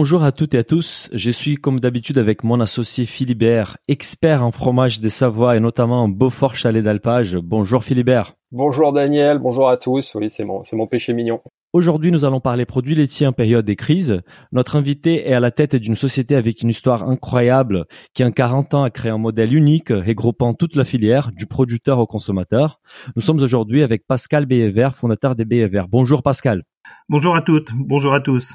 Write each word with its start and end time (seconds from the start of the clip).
Bonjour 0.00 0.22
à 0.22 0.30
toutes 0.30 0.54
et 0.54 0.58
à 0.58 0.62
tous. 0.62 1.10
Je 1.12 1.28
suis 1.28 1.56
comme 1.56 1.80
d'habitude 1.80 2.18
avec 2.18 2.44
mon 2.44 2.60
associé 2.60 3.04
Philibert, 3.04 3.78
expert 3.88 4.44
en 4.44 4.52
fromage 4.52 5.00
des 5.00 5.10
Savoie 5.10 5.56
et 5.56 5.60
notamment 5.60 6.04
en 6.04 6.08
Beaufort 6.08 6.54
Chalet 6.54 6.84
d'Alpage. 6.84 7.36
Bonjour 7.36 7.82
Philibert. 7.82 8.34
Bonjour 8.52 8.92
Daniel, 8.92 9.40
bonjour 9.40 9.68
à 9.68 9.76
tous. 9.76 10.14
Oui, 10.14 10.30
c'est 10.30 10.44
mon, 10.44 10.62
c'est 10.62 10.76
mon 10.76 10.86
péché 10.86 11.12
mignon. 11.14 11.40
Aujourd'hui, 11.72 12.12
nous 12.12 12.24
allons 12.24 12.38
parler 12.38 12.64
produits 12.64 12.94
laitiers 12.94 13.26
en 13.26 13.32
période 13.32 13.66
des 13.66 13.74
crises. 13.74 14.22
Notre 14.52 14.76
invité 14.76 15.28
est 15.28 15.34
à 15.34 15.40
la 15.40 15.50
tête 15.50 15.74
d'une 15.74 15.96
société 15.96 16.36
avec 16.36 16.62
une 16.62 16.68
histoire 16.68 17.02
incroyable 17.08 17.84
qui 18.14 18.22
en 18.22 18.30
40 18.30 18.74
ans 18.74 18.84
a 18.84 18.90
créé 18.90 19.10
un 19.10 19.18
modèle 19.18 19.52
unique 19.52 19.90
regroupant 19.90 20.54
toute 20.54 20.76
la 20.76 20.84
filière, 20.84 21.30
du 21.34 21.46
producteur 21.46 21.98
au 21.98 22.06
consommateur. 22.06 22.80
Nous 23.16 23.22
sommes 23.22 23.42
aujourd'hui 23.42 23.82
avec 23.82 24.06
Pascal 24.06 24.46
Béhévert, 24.46 24.94
fondateur 24.94 25.34
des 25.34 25.44
Béhévert. 25.44 25.88
Bonjour 25.88 26.22
Pascal. 26.22 26.62
Bonjour 27.10 27.34
à 27.34 27.40
toutes, 27.40 27.70
bonjour 27.74 28.12
à 28.12 28.20
tous. 28.20 28.52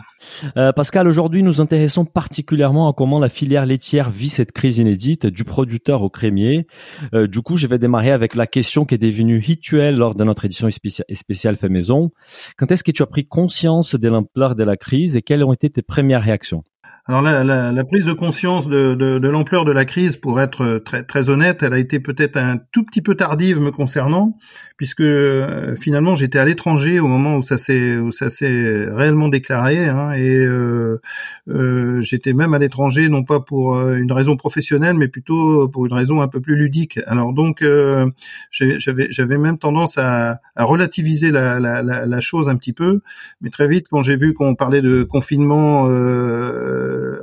Euh, 0.57 0.71
Pascal, 0.71 1.07
aujourd'hui 1.07 1.41
nous 1.41 1.59
intéressons 1.59 2.05
particulièrement 2.05 2.87
à 2.87 2.93
comment 2.93 3.19
la 3.19 3.29
filière 3.29 3.65
laitière 3.65 4.11
vit 4.11 4.29
cette 4.29 4.51
crise 4.51 4.77
inédite, 4.77 5.25
du 5.25 5.43
producteur 5.43 6.03
au 6.03 6.09
crémier. 6.09 6.67
Euh, 7.15 7.25
du 7.25 7.41
coup, 7.41 7.57
je 7.57 7.65
vais 7.65 7.79
démarrer 7.79 8.11
avec 8.11 8.35
la 8.35 8.45
question 8.45 8.85
qui 8.85 8.93
est 8.93 8.99
devenue 8.99 9.39
rituelle 9.39 9.95
lors 9.95 10.13
de 10.13 10.23
notre 10.23 10.45
édition 10.45 10.69
spéciale 10.69 11.55
fait 11.57 11.69
maison. 11.69 12.11
Quand 12.57 12.71
est-ce 12.71 12.83
que 12.83 12.91
tu 12.91 13.01
as 13.01 13.07
pris 13.07 13.25
conscience 13.25 13.95
de 13.95 14.07
l'ampleur 14.07 14.55
de 14.55 14.63
la 14.63 14.77
crise 14.77 15.17
et 15.17 15.23
quelles 15.23 15.43
ont 15.43 15.53
été 15.53 15.71
tes 15.71 15.81
premières 15.81 16.21
réactions? 16.21 16.63
Alors 17.05 17.21
la, 17.21 17.43
la, 17.43 17.73
la, 17.73 17.83
prise 17.83 18.05
de 18.05 18.13
conscience 18.13 18.69
de, 18.69 18.95
de, 18.95 19.19
de 19.19 19.27
l'ampleur 19.27 19.65
de 19.65 19.73
la 19.73 19.83
crise, 19.83 20.15
pour 20.15 20.39
être 20.39 20.81
très, 20.85 21.03
très 21.03 21.27
honnête, 21.27 21.61
elle 21.61 21.73
a 21.73 21.77
été 21.77 21.99
peut-être 21.99 22.37
un 22.37 22.57
tout 22.71 22.85
petit 22.85 23.01
peu 23.01 23.15
tardive 23.15 23.59
me 23.59 23.71
concernant, 23.71 24.37
puisque 24.77 25.01
euh, 25.01 25.75
finalement 25.75 26.15
j'étais 26.15 26.39
à 26.39 26.45
l'étranger 26.45 27.01
au 27.01 27.07
moment 27.07 27.35
où 27.35 27.41
ça 27.41 27.57
s'est 27.57 27.97
où 27.97 28.13
ça 28.13 28.29
s'est 28.29 28.87
réellement 28.89 29.27
déclaré, 29.27 29.85
hein, 29.85 30.13
et 30.13 30.45
euh, 30.45 31.01
euh, 31.49 31.99
j'étais 32.01 32.31
même 32.31 32.53
à 32.53 32.59
l'étranger 32.59 33.09
non 33.09 33.23
pas 33.25 33.41
pour 33.41 33.75
euh, 33.75 33.97
une 33.97 34.11
raison 34.13 34.37
professionnelle, 34.37 34.95
mais 34.95 35.09
plutôt 35.09 35.67
pour 35.67 35.85
une 35.85 35.93
raison 35.93 36.21
un 36.21 36.29
peu 36.29 36.39
plus 36.39 36.55
ludique. 36.55 37.01
Alors 37.05 37.33
donc 37.33 37.63
euh, 37.63 38.09
j'avais 38.51 39.07
j'avais 39.11 39.37
même 39.37 39.57
tendance 39.57 39.97
à, 39.97 40.39
à 40.55 40.63
relativiser 40.63 41.31
la, 41.31 41.59
la, 41.59 41.81
la, 41.81 42.19
chose 42.21 42.47
un 42.47 42.55
petit 42.55 42.73
peu, 42.73 43.01
mais 43.41 43.49
très 43.49 43.67
vite 43.67 43.87
quand 43.89 44.03
j'ai 44.03 44.15
vu 44.15 44.33
qu'on 44.33 44.55
parlait 44.55 44.81
de 44.81 45.03
confinement 45.03 45.89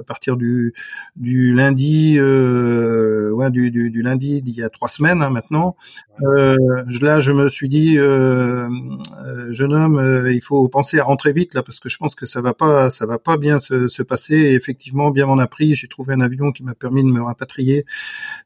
à 0.00 0.02
partir 0.02 0.36
du, 0.36 0.72
du 1.16 1.54
lundi, 1.54 2.16
euh, 2.18 3.30
ouais, 3.32 3.50
du, 3.50 3.70
du, 3.70 3.90
du, 3.90 4.02
lundi 4.02 4.42
il 4.44 4.54
y 4.54 4.62
a 4.62 4.68
trois 4.68 4.88
semaines 4.88 5.22
hein, 5.22 5.30
maintenant. 5.30 5.76
Euh, 6.22 6.56
là, 7.00 7.20
je 7.20 7.32
me 7.32 7.48
suis 7.48 7.68
dit, 7.68 7.98
euh, 7.98 8.68
euh 9.24 9.52
jeune 9.52 9.72
homme, 9.72 9.98
euh, 9.98 10.32
il 10.32 10.42
faut 10.42 10.68
penser 10.68 10.98
à 10.98 11.04
rentrer 11.04 11.32
vite 11.32 11.54
là 11.54 11.62
parce 11.62 11.80
que 11.80 11.88
je 11.88 11.96
pense 11.96 12.14
que 12.14 12.26
ça 12.26 12.40
va 12.40 12.52
pas, 12.54 12.90
ça 12.90 13.06
va 13.06 13.18
pas 13.18 13.36
bien 13.36 13.58
se, 13.58 13.88
se 13.88 14.02
passer. 14.02 14.34
Et 14.34 14.54
effectivement, 14.54 15.10
bien 15.10 15.26
m'en 15.26 15.38
a 15.38 15.46
pris. 15.46 15.74
J'ai 15.74 15.88
trouvé 15.88 16.14
un 16.14 16.20
avion 16.20 16.52
qui 16.52 16.62
m'a 16.62 16.74
permis 16.74 17.02
de 17.02 17.08
me 17.08 17.22
rapatrier 17.22 17.86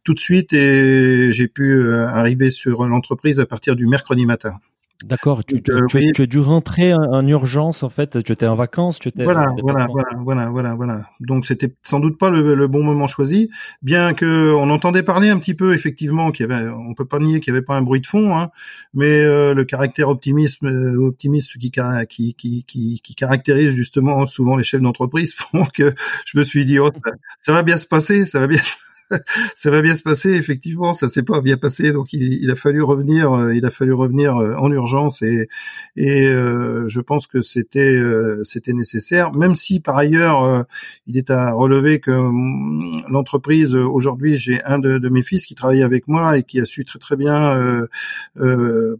tout 0.04 0.14
de 0.14 0.20
suite 0.20 0.52
et 0.52 1.32
j'ai 1.32 1.48
pu 1.48 1.92
arriver 1.92 2.50
sur 2.50 2.86
l'entreprise 2.86 3.40
à 3.40 3.46
partir 3.46 3.76
du 3.76 3.86
mercredi 3.86 4.26
matin. 4.26 4.54
D'accord. 5.02 5.44
Tu, 5.44 5.60
tu, 5.60 5.72
euh, 5.72 5.86
tu, 5.88 6.12
tu, 6.12 6.22
as 6.22 6.26
dû 6.26 6.38
rentrer 6.38 6.94
en, 6.94 7.26
urgence 7.26 7.82
en 7.82 7.90
fait. 7.90 8.22
Tu 8.22 8.32
étais 8.32 8.46
en 8.46 8.54
vacances. 8.54 9.00
Tu 9.00 9.08
étais 9.08 9.24
voilà, 9.24 9.48
voilà, 9.60 9.88
voilà, 9.90 10.16
voilà, 10.20 10.50
voilà, 10.50 10.74
voilà. 10.74 11.10
Donc 11.20 11.46
c'était 11.46 11.74
sans 11.82 11.98
doute 11.98 12.16
pas 12.16 12.30
le, 12.30 12.54
le, 12.54 12.66
bon 12.68 12.82
moment 12.82 13.08
choisi, 13.08 13.50
bien 13.82 14.14
que 14.14 14.54
on 14.54 14.70
entendait 14.70 15.02
parler 15.02 15.30
un 15.30 15.38
petit 15.38 15.54
peu 15.54 15.74
effectivement 15.74 16.30
qu'il 16.30 16.48
y 16.48 16.52
avait, 16.52 16.68
on 16.68 16.94
peut 16.94 17.04
pas 17.04 17.18
nier 17.18 17.40
qu'il 17.40 17.52
y 17.52 17.56
avait 17.56 17.64
pas 17.64 17.76
un 17.76 17.82
bruit 17.82 18.00
de 18.00 18.06
fond, 18.06 18.36
hein, 18.36 18.50
mais 18.94 19.20
euh, 19.20 19.52
le 19.52 19.64
caractère 19.64 20.08
optimisme, 20.08 20.66
euh, 20.68 20.96
optimiste 20.96 21.58
qui, 21.58 21.70
qui, 22.08 22.34
qui, 22.34 22.64
qui, 22.64 23.00
qui 23.02 23.14
caractérise 23.14 23.70
justement 23.70 24.24
souvent 24.26 24.56
les 24.56 24.64
chefs 24.64 24.80
d'entreprise 24.80 25.34
font 25.52 25.66
que 25.66 25.94
je 26.24 26.38
me 26.38 26.44
suis 26.44 26.64
dit 26.64 26.78
oh, 26.78 26.90
ça, 27.04 27.12
ça 27.40 27.52
va 27.52 27.62
bien 27.62 27.78
se 27.78 27.86
passer, 27.86 28.26
ça 28.26 28.38
va 28.38 28.46
bien 28.46 28.62
ça 29.54 29.70
va 29.70 29.82
bien 29.82 29.96
se 29.96 30.02
passer. 30.02 30.30
Effectivement, 30.30 30.94
ça 30.94 31.08
s'est 31.08 31.22
pas 31.22 31.40
bien 31.40 31.56
passé, 31.56 31.92
donc 31.92 32.12
il, 32.12 32.22
il, 32.22 32.50
a 32.50 32.54
fallu 32.54 32.82
revenir. 32.82 33.32
Euh, 33.32 33.54
il 33.54 33.64
a 33.66 33.70
fallu 33.70 33.92
revenir 33.92 34.36
euh, 34.36 34.54
en 34.56 34.70
urgence 34.70 35.22
et 35.22 35.48
et 35.96 36.26
euh, 36.26 36.88
je 36.88 37.00
pense 37.00 37.26
que 37.26 37.40
c'était 37.40 38.00
c'était 38.44 38.72
nécessaire. 38.72 39.32
Même 39.32 39.54
si 39.54 39.80
par 39.80 39.96
ailleurs, 39.96 40.66
il 41.06 41.16
est 41.16 41.30
à 41.30 41.52
relever 41.52 42.00
que 42.00 42.10
hum, 42.10 43.00
l'entreprise 43.08 43.74
aujourd'hui, 43.74 44.36
j'ai 44.38 44.62
un 44.64 44.78
de, 44.78 44.98
de, 44.98 45.08
mes 45.08 45.22
fils 45.22 45.46
qui 45.46 45.54
travaille 45.54 45.82
avec 45.82 46.08
moi 46.08 46.38
et 46.38 46.42
qui 46.42 46.60
a 46.60 46.64
su 46.64 46.84
très 46.84 46.98
très 46.98 47.16
bien 47.16 47.86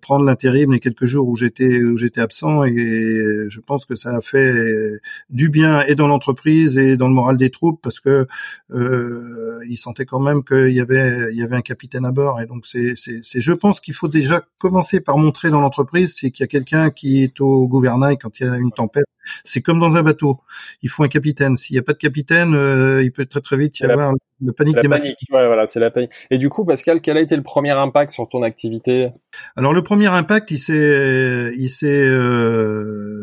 prendre 0.01 0.25
l'intérim 0.25 0.73
les 0.73 0.81
quelques 0.81 1.07
jours 1.07 1.29
où 1.29 1.37
j'étais 1.37 1.83
où 1.83 1.97
j'étais 1.97 2.21
absent 2.21 2.65
et 2.65 3.47
je 3.49 3.61
pense 3.61 3.85
que 3.85 3.97
ça 3.97 4.17
a 4.17 4.21
fait 4.21 5.01
du 5.31 5.49
bien 5.49 5.83
et 5.87 5.95
dans 5.95 6.07
l'entreprise 6.07 6.79
et 6.79 6.97
dans 6.97 7.09
le 7.09 7.15
moral 7.15 7.37
des 7.37 7.51
troupes 7.51 7.81
parce 7.83 8.01
que 8.01 8.27
euh, 8.73 9.61
ils 9.69 9.77
sentait 9.95 10.07
quand 10.07 10.19
même 10.19 10.43
qu'il 10.45 10.73
y 10.73 10.81
avait 10.81 11.33
il 11.33 11.39
y 11.39 11.43
avait 11.43 11.57
un 11.57 11.63
capitaine 11.63 12.05
à 12.05 12.13
bord. 12.13 12.41
Et 12.41 12.47
donc 12.47 12.67
c'est 12.67 12.95
c'est 12.97 13.41
je 13.41 13.53
pense 13.53 13.81
qu'il 13.81 13.95
faut 13.95 14.09
déjà 14.09 14.43
commencer 14.59 15.01
par 15.01 15.19
montrer 15.19 15.51
dans 15.51 15.61
l'entreprise 15.61 16.17
c'est 16.19 16.31
qu'il 16.31 16.43
y 16.43 16.45
a 16.45 16.49
quelqu'un 16.49 16.91
qui 16.91 17.23
est 17.23 17.41
au 17.41 17.69
gouvernail 17.69 18.19
quand 18.19 18.41
il 18.41 18.47
y 18.47 18.51
a 18.51 18.57
une 18.57 18.73
tempête. 18.73 19.05
C'est 19.45 19.63
comme 19.63 19.81
dans 19.81 19.97
un 19.97 20.03
bateau. 20.03 20.41
Il 20.83 20.91
faut 20.91 21.03
un 21.03 21.09
capitaine. 21.09 21.57
S'il 21.57 21.75
n'y 21.75 21.79
a 21.79 21.83
pas 21.83 21.95
de 21.95 21.99
capitaine 21.99 22.55
euh, 22.55 23.03
il 23.03 23.13
peut 23.13 23.27
très 23.27 23.41
très 23.41 23.57
vite 23.57 23.79
y 23.81 23.85
avoir 23.85 24.13
le 24.41 24.53
panique 24.53 24.77
la 24.77 24.89
panique. 24.89 25.17
ouais, 25.31 25.47
voilà 25.47 25.67
c'est 25.67 25.81
la 25.81 25.91
panique. 25.91 26.11
Et 26.31 26.39
du 26.39 26.49
coup 26.49 26.65
Pascal 26.65 27.01
quel 27.01 27.17
a 27.17 27.21
été 27.21 27.37
le 27.37 27.43
premier 27.43 27.71
impact 27.73 28.11
sur 28.11 28.29
ton 28.29 28.43
activité? 28.43 29.11
Alors 29.57 29.73
le 29.73 29.83
premier 29.83 30.09
impact 30.09 30.51
il 30.51 30.59
s'est 30.59 31.53
il 31.57 31.71
s'est 31.71 32.05
euh, 32.05 33.14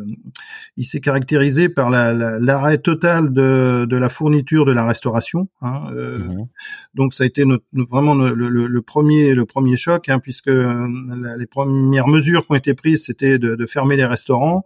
il 0.77 0.85
s'est 0.85 1.01
caractérisé 1.01 1.69
par 1.69 1.89
l'arrêt 1.89 2.71
la, 2.71 2.77
total 2.77 3.33
de, 3.33 3.85
de 3.89 3.95
la 3.97 4.09
fourniture 4.09 4.65
de 4.65 4.71
la 4.71 4.85
restauration 4.85 5.49
hein, 5.61 5.83
euh, 5.93 6.19
mmh 6.19 6.47
donc 6.93 7.13
ça 7.13 7.23
a 7.23 7.27
été 7.27 7.45
notre, 7.45 7.63
vraiment 7.73 8.15
le, 8.15 8.33
le, 8.33 8.49
le, 8.67 8.81
premier 8.81 9.33
le 9.33 9.45
premier 9.45 9.77
choc, 9.77 10.09
hein, 10.09 10.19
puisque 10.19 10.49
euh, 10.49 10.87
les 11.37 11.45
premières 11.45 12.07
mesures 12.07 12.45
qui 12.45 12.51
ont 12.51 12.55
été 12.55 12.73
prises, 12.73 13.05
c'était 13.05 13.39
de, 13.39 13.55
de, 13.55 13.65
fermer 13.65 13.95
les 13.95 14.05
restaurants, 14.05 14.65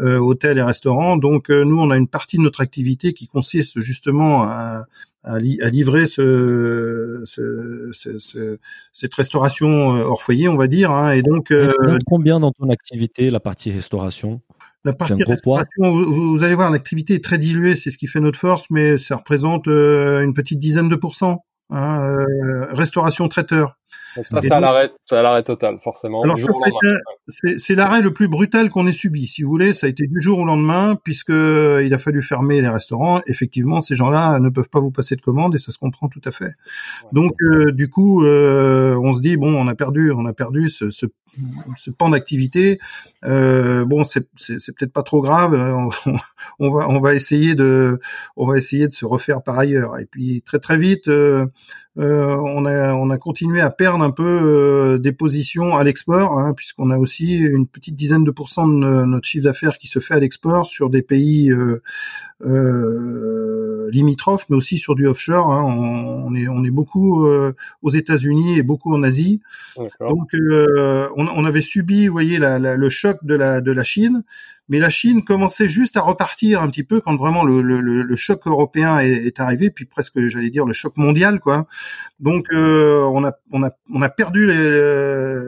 euh, 0.00 0.18
hôtels 0.18 0.58
et 0.58 0.62
restaurants. 0.62 1.16
Donc 1.16 1.50
euh, 1.50 1.64
nous, 1.64 1.78
on 1.78 1.90
a 1.90 1.96
une 1.96 2.08
partie 2.08 2.38
de 2.38 2.42
notre 2.42 2.60
activité 2.60 3.12
qui 3.12 3.26
consiste 3.26 3.80
justement 3.80 4.44
à, 4.44 4.86
à, 5.24 5.38
livrer 5.38 6.06
ce, 6.06 7.22
ce, 7.24 7.90
ce, 7.92 8.58
cette 8.92 9.14
restauration 9.14 9.90
hors 9.90 10.22
foyer, 10.22 10.48
on 10.48 10.56
va 10.56 10.68
dire. 10.68 10.90
Hein, 10.90 11.12
et 11.12 11.22
donc 11.22 11.52
combien 12.06 12.40
dans 12.40 12.52
ton 12.52 12.70
activité 12.70 13.30
la 13.30 13.40
partie 13.40 13.70
restauration? 13.70 14.40
La 14.84 14.92
partie 14.92 15.22
restauration, 15.22 15.66
vous, 15.82 16.30
vous, 16.30 16.42
allez 16.42 16.54
voir, 16.54 16.70
l'activité 16.70 17.14
est 17.14 17.24
très 17.24 17.38
diluée, 17.38 17.76
c'est 17.76 17.90
ce 17.90 17.98
qui 17.98 18.06
fait 18.06 18.20
notre 18.20 18.38
force, 18.38 18.70
mais 18.70 18.96
ça 18.98 19.16
représente 19.16 19.66
une 19.66 20.34
petite 20.34 20.58
dizaine 20.58 20.88
de 20.88 20.96
pourcents. 20.96 21.44
Hein, 21.70 22.00
euh, 22.00 22.66
restauration 22.70 23.28
traiteur. 23.28 23.76
Donc 24.16 24.26
ça, 24.26 24.40
c'est 24.40 24.50
à 24.50 24.58
l'arrêt, 24.58 24.90
c'est 25.02 25.16
à 25.16 25.22
l'arrêt 25.22 25.42
total, 25.42 25.78
forcément. 25.82 26.22
Alors, 26.22 26.38
c'est 27.28 27.74
l'arrêt 27.74 28.00
le 28.00 28.10
plus 28.12 28.26
brutal 28.26 28.70
qu'on 28.70 28.86
ait 28.86 28.92
subi. 28.92 29.26
Si 29.26 29.42
vous 29.42 29.50
voulez, 29.50 29.74
ça 29.74 29.86
a 29.86 29.90
été 29.90 30.06
du 30.06 30.20
jour 30.20 30.38
au 30.38 30.44
lendemain, 30.46 30.96
puisque 31.04 31.30
euh, 31.30 31.84
il 31.84 31.92
a 31.92 31.98
fallu 31.98 32.22
fermer 32.22 32.62
les 32.62 32.68
restaurants. 32.68 33.20
Effectivement, 33.26 33.82
ces 33.82 33.96
gens-là 33.96 34.38
ne 34.40 34.48
peuvent 34.48 34.70
pas 34.70 34.80
vous 34.80 34.90
passer 34.90 35.14
de 35.14 35.20
commande, 35.20 35.54
et 35.54 35.58
ça 35.58 35.70
se 35.70 35.78
comprend 35.78 36.08
tout 36.08 36.22
à 36.24 36.32
fait. 36.32 36.52
Donc, 37.12 37.32
euh, 37.42 37.70
du 37.70 37.90
coup, 37.90 38.24
euh, 38.24 38.96
on 38.96 39.12
se 39.12 39.20
dit 39.20 39.36
bon, 39.36 39.54
on 39.54 39.68
a 39.68 39.74
perdu, 39.74 40.10
on 40.10 40.24
a 40.24 40.32
perdu 40.32 40.70
ce, 40.70 40.90
ce, 40.90 41.04
ce 41.76 41.90
pan 41.90 42.10
d'activité. 42.10 42.78
Euh, 43.24 43.84
bon, 43.84 44.04
c'est 44.04 44.26
peut-être 44.38 44.92
pas 44.92 45.02
trop 45.02 45.20
grave. 45.22 45.54
On, 45.54 45.90
on, 46.58 46.70
va 46.70 46.88
on 46.88 47.00
va 47.00 47.14
essayer 47.14 47.54
de 47.54 48.00
on 48.36 48.46
va 48.46 48.56
essayer 48.56 48.86
de 48.86 48.92
se 48.92 49.04
refaire 49.04 49.42
par 49.42 49.58
ailleurs. 49.58 49.98
Et 49.98 50.06
puis 50.06 50.42
très 50.42 50.58
très 50.58 50.76
vite. 50.76 51.08
Euh, 51.08 52.36
on 52.36 52.64
a 52.64 52.94
on 52.94 53.10
a 53.10 53.18
continué 53.18 53.60
à 53.60 53.70
perdre 53.70 54.04
un 54.04 54.12
peu 54.12 54.98
des 55.02 55.12
positions 55.12 55.74
à 55.74 55.82
l'export, 55.82 56.38
hein, 56.38 56.54
puisqu'on 56.54 56.90
a 56.90 56.98
aussi 56.98 57.38
une 57.38 57.66
petite 57.66 57.96
dizaine 57.96 58.22
de 58.22 58.30
pourcents 58.30 58.68
de 58.68 59.04
notre 59.04 59.26
chiffre 59.26 59.44
d'affaires 59.44 59.78
qui 59.78 59.88
se 59.88 59.98
fait 59.98 60.14
à 60.14 60.20
l'export 60.20 60.68
sur 60.68 60.90
des 60.90 61.02
pays 61.02 61.52
limitrophes, 63.90 64.46
mais 64.48 64.56
aussi 64.56 64.78
sur 64.78 64.94
du 64.94 65.08
offshore. 65.08 65.50
Hein. 65.50 65.64
On, 65.64 66.32
est 66.36 66.46
on 66.46 66.62
est 66.62 66.70
beaucoup 66.70 67.26
aux 67.82 67.90
États-Unis 67.90 68.58
et 68.58 68.62
beaucoup 68.62 68.94
en 68.94 69.02
Asie. 69.02 69.40
Donc 69.76 70.30
on, 71.16 71.17
on, 71.18 71.44
avait 71.44 71.62
subi, 71.62 72.06
vous 72.06 72.12
voyez, 72.12 72.38
le 72.40 72.88
choc 72.88 73.18
de 73.24 73.34
la 73.34 73.84
Chine 73.84 74.22
mais 74.68 74.78
la 74.78 74.90
Chine 74.90 75.24
commençait 75.24 75.68
juste 75.68 75.96
à 75.96 76.02
repartir 76.02 76.60
un 76.60 76.68
petit 76.68 76.84
peu 76.84 77.00
quand 77.00 77.16
vraiment 77.16 77.42
le, 77.42 78.16
choc 78.16 78.46
européen 78.46 78.98
est, 78.98 79.40
arrivé, 79.40 79.70
puis 79.70 79.86
presque, 79.86 80.26
j'allais 80.26 80.50
dire, 80.50 80.66
le 80.66 80.74
choc 80.74 80.96
mondial, 80.96 81.40
quoi. 81.40 81.66
Donc, 82.20 82.46
euh, 82.52 83.02
on 83.04 84.02
a 84.02 84.08
perdu 84.10 84.46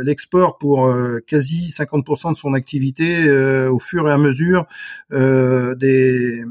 l'export 0.03 0.57
pour 0.59 0.87
euh, 0.87 1.21
quasi 1.27 1.69
50% 1.69 2.33
de 2.33 2.39
son 2.39 2.55
activité 2.55 3.29
euh, 3.29 3.71
au 3.71 3.79
fur 3.79 4.09
et 4.09 4.13
à 4.13 4.19
mesure 4.19 4.67
des 5.11 6.45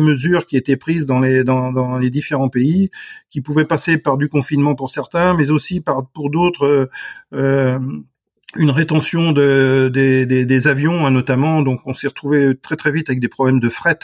mesures 0.00 0.46
qui 0.46 0.56
étaient 0.56 0.76
prises 0.76 1.06
dans 1.06 1.20
les 1.20 1.44
dans 1.44 1.98
les 1.98 2.10
différents 2.10 2.48
pays, 2.48 2.90
qui 3.30 3.40
pouvaient 3.40 3.64
passer 3.64 3.98
par 3.98 4.16
du 4.16 4.28
confinement 4.28 4.74
pour 4.74 4.90
certains, 4.90 5.34
mais 5.34 5.50
aussi 5.50 5.80
par 5.80 6.08
pour 6.08 6.30
d'autres 6.30 6.90
une 8.58 8.70
rétention 8.70 9.32
de, 9.32 9.90
des, 9.92 10.26
des, 10.26 10.44
des 10.44 10.68
avions 10.68 11.06
hein, 11.06 11.10
notamment. 11.10 11.62
Donc 11.62 11.80
on 11.86 11.94
s'est 11.94 12.08
retrouvé 12.08 12.56
très 12.56 12.76
très 12.76 12.92
vite 12.92 13.08
avec 13.08 13.20
des 13.20 13.28
problèmes 13.28 13.60
de 13.60 13.68
fret, 13.68 13.98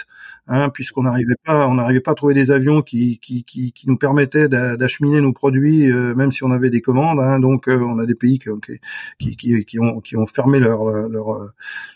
hein, 0.46 0.68
puisqu'on 0.68 1.02
n'arrivait 1.02 1.34
pas, 1.44 1.66
on 1.68 1.74
n'arrivait 1.74 2.00
pas 2.00 2.12
à 2.12 2.14
trouver 2.14 2.34
des 2.34 2.50
avions 2.50 2.82
qui 2.82 3.18
qui, 3.20 3.44
qui, 3.44 3.72
qui 3.72 3.88
nous 3.88 3.96
permettaient 3.96 4.48
d'acheminer 4.48 5.20
nos 5.20 5.32
produits, 5.32 5.90
euh, 5.90 6.14
même 6.14 6.32
si 6.32 6.44
on 6.44 6.50
avait 6.50 6.70
des 6.70 6.80
commandes. 6.80 7.20
Hein. 7.20 7.40
donc 7.40 7.68
euh, 7.68 7.78
on 7.78 7.98
a 7.98 8.06
des 8.06 8.14
pays 8.14 8.38
qui, 8.38 9.36
qui, 9.36 9.64
qui, 9.64 9.80
ont 9.80 10.00
qui 10.00 10.16
ont 10.16 10.26
fermé 10.26 10.58
leur, 10.58 10.84
leur, 11.08 11.52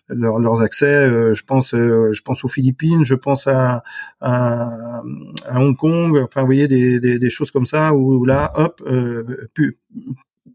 leur 0.09 0.39
leurs 0.39 0.63
accès. 0.63 0.87
Euh, 0.87 1.35
je 1.35 1.45
pense 1.45 1.71
je 1.73 2.23
pense 2.23 2.45
aux 2.45 2.49
Philippines, 2.49 3.05
je 3.05 3.15
pense 3.15 3.47
à, 3.47 3.83
à, 4.21 5.03
à 5.47 5.61
Hong 5.61 5.77
Kong. 5.77 6.19
Enfin 6.25 6.41
vous 6.41 6.47
voyez 6.47 6.69
des, 6.69 7.01
des, 7.19 7.31
choses 7.31 7.51
comme 7.51 7.67
ça 7.67 7.95
où 7.95 8.25
là 8.25 8.53
hop 8.55 8.83
plus 9.55 9.79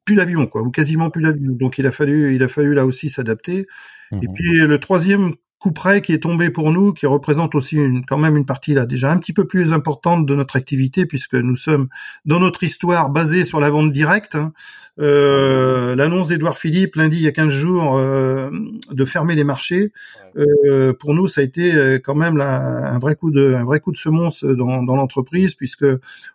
plus 0.06 0.16
l'avion, 0.16 0.48
quoi, 0.48 0.62
ou 0.62 0.72
quasiment 0.72 1.10
plus 1.10 1.22
l'avion. 1.22 1.54
Donc 1.54 1.78
il 1.78 1.86
a 1.88 1.92
fallu, 1.92 2.36
il 2.36 2.44
a 2.44 2.48
fallu 2.48 2.74
là 2.74 2.86
aussi 2.86 3.10
s'adapter. 3.10 3.68
Et 4.12 4.28
mhm. 4.28 4.34
puis 4.34 4.60
le 4.60 4.78
troisième 4.80 5.36
coup 5.62 5.72
près 5.72 6.02
qui 6.02 6.12
est 6.12 6.24
tombé 6.24 6.50
pour 6.50 6.72
nous, 6.72 6.92
qui 6.92 7.06
représente 7.06 7.54
aussi 7.54 7.76
une, 7.76 8.04
quand 8.04 8.18
même 8.18 8.36
une 8.36 8.48
partie 8.48 8.74
là 8.74 8.88
déjà 8.88 9.12
un 9.12 9.18
petit 9.18 9.32
peu 9.32 9.46
plus 9.46 9.74
importante 9.74 10.26
de 10.26 10.36
notre 10.36 10.56
activité, 10.56 11.06
puisque 11.06 11.36
nous 11.36 11.56
sommes 11.56 11.88
dans 12.26 12.40
notre 12.40 12.64
histoire 12.64 13.12
basée 13.12 13.46
sur 13.46 13.60
la 13.60 13.70
vente 13.70 13.92
directe. 13.92 14.34
Hein. 14.34 14.54
Euh, 15.00 15.96
L'annonce 15.96 16.30
d'Edouard 16.30 16.58
Philippe 16.58 16.96
lundi 16.96 17.18
il 17.18 17.22
y 17.22 17.28
a 17.28 17.32
15 17.32 17.50
jours 17.52 17.98
euh, 17.98 18.50
de 18.92 19.06
fermer 19.06 19.36
les 19.36 19.44
marchés, 19.44 19.94
euh, 20.36 20.94
pour 20.94 21.14
nous 21.14 21.28
ça 21.28 21.42
a 21.42 21.44
été 21.44 22.00
quand 22.04 22.16
même 22.16 22.38
là, 22.38 22.92
un 22.92 22.98
vrai 22.98 23.16
coup 23.16 23.30
de 23.30 23.54
un 23.54 23.64
vrai 23.64 23.80
coup 23.80 23.92
de 23.92 23.98
semonce 23.98 24.44
dans, 24.44 24.82
dans 24.82 24.96
l'entreprise, 24.96 25.54
puisque 25.54 25.86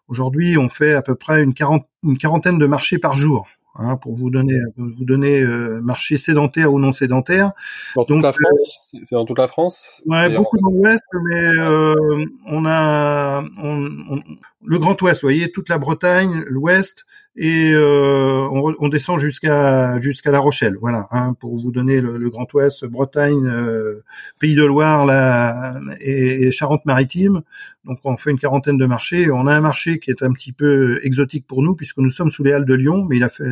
aujourd'hui 0.06 0.56
on 0.56 0.68
fait 0.68 0.94
à 0.94 1.02
peu 1.02 1.16
près 1.16 1.42
une, 1.42 1.52
quarante, 1.52 1.86
une 2.04 2.16
quarantaine 2.16 2.58
de 2.58 2.66
marchés 2.66 2.98
par 2.98 3.16
jour. 3.16 3.46
Hein, 3.78 3.96
pour 3.96 4.14
vous 4.14 4.30
donner 4.30 4.58
vous 4.76 5.04
donner 5.04 5.42
euh, 5.42 5.82
marché 5.82 6.16
sédentaire 6.16 6.72
ou 6.72 6.78
non 6.78 6.92
sédentaire. 6.92 7.52
Dans 7.94 8.04
toute 8.04 8.22
la 8.22 8.30
euh, 8.30 8.32
France, 8.32 8.92
c'est 9.02 9.14
dans 9.14 9.24
toute 9.26 9.38
la 9.38 9.48
France? 9.48 10.02
Ouais, 10.06 10.34
beaucoup 10.34 10.56
dans 10.58 10.70
l'Ouest, 10.70 11.02
mais 11.24 11.58
euh, 11.58 12.24
on 12.46 12.64
a 12.64 13.44
on, 13.62 14.20
le 14.64 14.78
Grand 14.78 15.00
Ouest, 15.02 15.20
vous 15.20 15.26
voyez, 15.26 15.52
toute 15.52 15.68
la 15.68 15.76
Bretagne, 15.76 16.42
l'Ouest, 16.48 17.04
et 17.36 17.72
euh, 17.72 18.48
on, 18.50 18.74
on, 18.78 18.88
descend 18.88 19.20
jusqu'à 19.20 20.00
jusqu'à 20.00 20.30
La 20.30 20.38
Rochelle, 20.38 20.76
voilà, 20.80 21.06
hein, 21.10 21.34
pour 21.38 21.54
vous 21.56 21.70
donner 21.70 22.00
le, 22.00 22.16
le 22.16 22.30
Grand 22.30 22.50
Ouest, 22.54 22.86
Bretagne, 22.86 23.46
euh, 23.46 24.02
Pays 24.38 24.54
de 24.54 24.64
Loire, 24.64 25.04
la, 25.04 25.78
et, 26.00 26.46
et 26.46 26.50
Charente-Maritime. 26.50 27.42
Donc 27.84 27.98
on 28.04 28.16
fait 28.16 28.30
une 28.30 28.38
quarantaine 28.38 28.78
de 28.78 28.86
marchés. 28.86 29.30
On 29.30 29.46
a 29.46 29.54
un 29.54 29.60
marché 29.60 29.98
qui 29.98 30.10
est 30.10 30.22
un 30.22 30.32
petit 30.32 30.52
peu 30.52 30.98
exotique 31.04 31.46
pour 31.46 31.62
nous 31.62 31.76
puisque 31.76 31.98
nous 31.98 32.10
sommes 32.10 32.30
sous 32.30 32.42
les 32.42 32.52
Halles 32.52 32.64
de 32.64 32.74
Lyon, 32.74 33.06
mais 33.08 33.18
il 33.18 33.22
a 33.22 33.28
fait, 33.28 33.44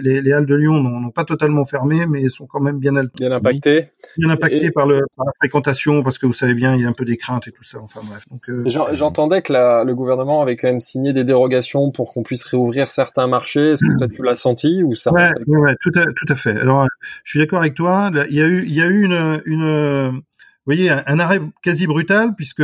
les, 0.00 0.22
les 0.22 0.32
Halles 0.32 0.46
de 0.46 0.54
Lyon 0.54 0.74
n'ont 0.80 1.10
pas 1.10 1.24
totalement 1.24 1.64
fermé, 1.64 2.06
mais 2.06 2.28
sont 2.28 2.46
quand 2.46 2.60
même 2.60 2.78
bien 2.78 2.92
bien 2.92 3.32
impactés, 3.32 3.90
bien 4.16 4.30
impactés 4.30 4.70
par, 4.70 4.86
le, 4.86 5.00
par 5.16 5.26
la 5.26 5.32
fréquentation 5.36 6.02
parce 6.02 6.16
que 6.16 6.26
vous 6.26 6.32
savez 6.32 6.54
bien, 6.54 6.74
il 6.74 6.82
y 6.82 6.84
a 6.84 6.88
un 6.88 6.92
peu 6.92 7.04
des 7.04 7.16
craintes 7.16 7.48
et 7.48 7.52
tout 7.52 7.64
ça. 7.64 7.80
Enfin 7.82 8.00
bref. 8.08 8.24
Donc 8.30 8.48
euh, 8.48 8.64
j'entendais 8.94 9.42
que 9.42 9.52
la, 9.52 9.84
le 9.84 9.94
gouvernement 9.94 10.40
avait 10.42 10.56
quand 10.56 10.68
même 10.68 10.80
signé 10.80 11.12
des 11.12 11.24
dérogations 11.24 11.90
pour 11.90 12.12
qu'on 12.12 12.22
puisse 12.22 12.44
réouvrir 12.44 12.90
certains 12.90 13.26
marché 13.32 13.70
Est-ce 13.70 13.84
que 13.84 13.98
toi 13.98 14.08
tu 14.08 14.22
l'as 14.22 14.36
senti 14.36 14.82
ou 14.82 14.94
ça 14.94 15.12
ouais, 15.12 15.30
ouais, 15.46 15.74
tout 15.80 15.90
à, 15.96 16.06
tout 16.12 16.26
à 16.28 16.34
fait. 16.34 16.56
Alors, 16.58 16.86
je 17.24 17.30
suis 17.30 17.38
d'accord 17.38 17.60
avec 17.60 17.74
toi. 17.74 18.10
Il 18.30 18.36
y 18.36 18.42
a 18.42 18.46
eu, 18.46 18.62
il 18.64 18.72
y 18.72 18.80
a 18.80 18.86
eu 18.86 19.02
une, 19.04 19.42
une 19.46 20.22
vous 20.64 20.74
voyez, 20.74 20.90
un, 20.90 21.18
arrêt 21.18 21.40
quasi 21.60 21.88
brutal, 21.88 22.36
puisque 22.36 22.62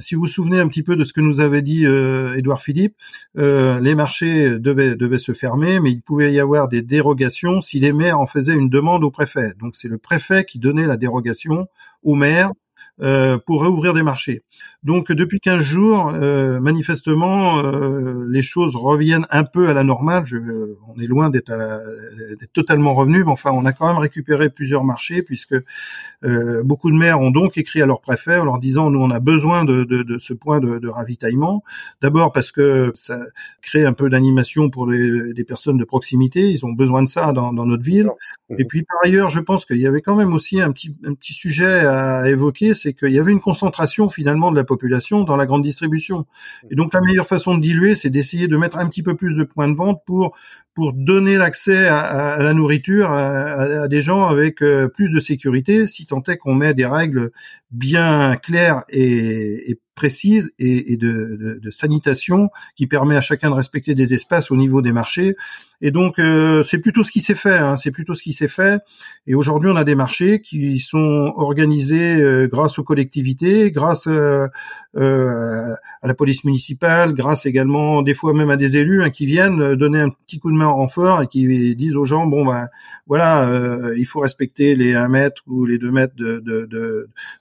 si 0.00 0.14
vous 0.14 0.22
vous 0.22 0.26
souvenez 0.26 0.60
un 0.60 0.68
petit 0.68 0.82
peu 0.82 0.96
de 0.96 1.04
ce 1.04 1.14
que 1.14 1.22
nous 1.22 1.40
avait 1.40 1.62
dit 1.62 1.86
euh, 1.86 2.34
Édouard 2.34 2.60
Philippe, 2.60 2.94
euh, 3.38 3.80
les 3.80 3.94
marchés 3.94 4.58
devaient, 4.58 4.96
devaient 4.96 5.18
se 5.18 5.32
fermer, 5.32 5.80
mais 5.80 5.90
il 5.90 6.02
pouvait 6.02 6.30
y 6.30 6.40
avoir 6.40 6.68
des 6.68 6.82
dérogations 6.82 7.62
si 7.62 7.80
les 7.80 7.94
maires 7.94 8.20
en 8.20 8.26
faisaient 8.26 8.52
une 8.52 8.68
demande 8.68 9.02
au 9.02 9.10
préfet. 9.10 9.54
Donc 9.60 9.76
c'est 9.76 9.88
le 9.88 9.96
préfet 9.96 10.44
qui 10.44 10.58
donnait 10.58 10.86
la 10.86 10.98
dérogation 10.98 11.68
aux 12.02 12.16
maires 12.16 12.52
euh, 13.00 13.38
pour 13.38 13.62
réouvrir 13.62 13.94
des 13.94 14.02
marchés. 14.02 14.42
Donc 14.82 15.12
depuis 15.12 15.38
15 15.38 15.60
jours, 15.60 16.12
euh, 16.14 16.58
manifestement, 16.58 17.62
euh, 17.62 18.26
les 18.28 18.42
choses 18.42 18.74
reviennent 18.74 19.26
un 19.30 19.44
peu 19.44 19.68
à 19.68 19.72
la 19.72 19.84
normale. 19.84 20.24
Je, 20.24 20.36
on 20.88 21.00
est 21.00 21.06
loin 21.06 21.30
d'être 21.30 21.52
totalement 22.52 22.94
revenu, 22.94 23.22
mais 23.22 23.30
enfin, 23.30 23.52
on 23.52 23.64
a 23.64 23.72
quand 23.72 23.86
même 23.86 23.98
récupéré 23.98 24.50
plusieurs 24.50 24.82
marchés 24.82 25.22
puisque 25.22 25.54
beaucoup 26.64 26.90
de 26.90 26.96
maires 26.96 27.20
ont 27.20 27.30
donc 27.30 27.56
écrit 27.56 27.82
à 27.82 27.86
leur 27.86 28.00
préfet 28.00 28.38
en 28.38 28.44
leur 28.44 28.58
disant 28.58 28.90
nous 28.90 29.00
on 29.00 29.10
a 29.10 29.20
besoin 29.20 29.64
de, 29.64 29.84
de, 29.84 30.02
de 30.02 30.18
ce 30.18 30.32
point 30.32 30.58
de, 30.58 30.78
de 30.78 30.88
ravitaillement. 30.88 31.62
D'abord 32.02 32.32
parce 32.32 32.50
que 32.50 32.90
ça 32.94 33.20
crée 33.62 33.84
un 33.84 33.92
peu 33.92 34.10
d'animation 34.10 34.70
pour 34.70 34.88
les, 34.88 35.32
les, 35.32 35.44
personnes 35.44 35.78
de 35.78 35.84
proximité. 35.84 36.50
Ils 36.50 36.66
ont 36.66 36.72
besoin 36.72 37.02
de 37.02 37.08
ça 37.08 37.32
dans, 37.32 37.52
dans 37.52 37.66
notre 37.66 37.84
ville. 37.84 38.10
Et 38.58 38.64
puis 38.64 38.82
par 38.82 38.98
ailleurs, 39.04 39.30
je 39.30 39.40
pense 39.40 39.64
qu'il 39.64 39.78
y 39.78 39.86
avait 39.86 40.00
quand 40.00 40.16
même 40.16 40.32
aussi 40.32 40.60
un 40.60 40.72
petit 40.72 40.94
un 41.04 41.14
petit 41.14 41.34
sujet 41.34 41.86
à 41.86 42.28
évoquer, 42.28 42.67
c'est 42.74 42.92
qu'il 42.92 43.12
y 43.12 43.18
avait 43.18 43.32
une 43.32 43.40
concentration 43.40 44.08
finalement 44.08 44.50
de 44.50 44.56
la 44.56 44.64
population 44.64 45.24
dans 45.24 45.36
la 45.36 45.46
grande 45.46 45.62
distribution. 45.62 46.26
Et 46.70 46.74
donc 46.74 46.94
la 46.94 47.00
meilleure 47.00 47.26
façon 47.26 47.56
de 47.56 47.60
diluer, 47.60 47.94
c'est 47.94 48.10
d'essayer 48.10 48.48
de 48.48 48.56
mettre 48.56 48.78
un 48.78 48.88
petit 48.88 49.02
peu 49.02 49.16
plus 49.16 49.36
de 49.36 49.44
points 49.44 49.68
de 49.68 49.76
vente 49.76 50.02
pour 50.06 50.34
donner 50.92 51.36
l'accès 51.36 51.88
à, 51.88 52.36
la 52.40 52.52
nourriture 52.52 53.10
à, 53.10 53.88
des 53.88 54.00
gens 54.00 54.26
avec 54.26 54.62
euh, 54.62 54.86
plus 54.86 55.12
de 55.12 55.18
sécurité, 55.18 55.88
si 55.88 56.06
tant 56.06 56.22
est 56.28 56.36
qu'on 56.36 56.54
met 56.54 56.72
des 56.72 56.86
règles 56.86 57.32
bien 57.70 58.36
claires 58.36 58.84
et 58.88 59.80
précises 59.98 60.52
et, 60.60 60.96
de, 60.96 61.58
de, 61.60 61.70
sanitation 61.70 62.50
qui 62.76 62.86
permet 62.86 63.16
à 63.16 63.20
chacun 63.20 63.50
de 63.50 63.54
respecter 63.56 63.96
des 63.96 64.14
espaces 64.14 64.52
au 64.52 64.56
niveau 64.56 64.80
des 64.80 64.92
marchés. 64.92 65.34
Et 65.80 65.90
donc 65.90 66.18
euh, 66.18 66.62
c'est 66.62 66.78
plutôt 66.78 67.04
ce 67.04 67.12
qui 67.12 67.20
s'est 67.20 67.34
fait. 67.34 67.56
Hein, 67.56 67.76
c'est 67.76 67.90
plutôt 67.90 68.14
ce 68.14 68.22
qui 68.22 68.32
s'est 68.32 68.48
fait. 68.48 68.80
Et 69.26 69.34
aujourd'hui, 69.34 69.70
on 69.70 69.76
a 69.76 69.84
des 69.84 69.94
marchés 69.94 70.40
qui 70.40 70.80
sont 70.80 71.32
organisés 71.36 72.16
euh, 72.16 72.48
grâce 72.48 72.78
aux 72.78 72.84
collectivités, 72.84 73.70
grâce 73.70 74.08
euh, 74.08 74.48
à 74.94 76.06
la 76.06 76.14
police 76.14 76.44
municipale, 76.44 77.12
grâce 77.14 77.46
également 77.46 78.02
des 78.02 78.14
fois 78.14 78.32
même 78.32 78.50
à 78.50 78.56
des 78.56 78.76
élus 78.76 79.02
hein, 79.02 79.10
qui 79.10 79.26
viennent 79.26 79.74
donner 79.74 80.00
un 80.00 80.10
petit 80.10 80.38
coup 80.38 80.50
de 80.50 80.56
main 80.56 80.66
en 80.66 80.76
renfort 80.76 81.22
et 81.22 81.26
qui 81.28 81.76
disent 81.76 81.96
aux 81.96 82.04
gens 82.04 82.26
bon 82.26 82.44
ben 82.44 82.68
voilà, 83.06 83.48
il 83.96 84.04
faut 84.04 84.20
respecter 84.20 84.74
les 84.74 84.94
1 84.94 85.08
mètre 85.08 85.42
ou 85.46 85.64
les 85.64 85.78
2 85.78 85.90
mètres 85.90 86.14
de, 86.16 86.42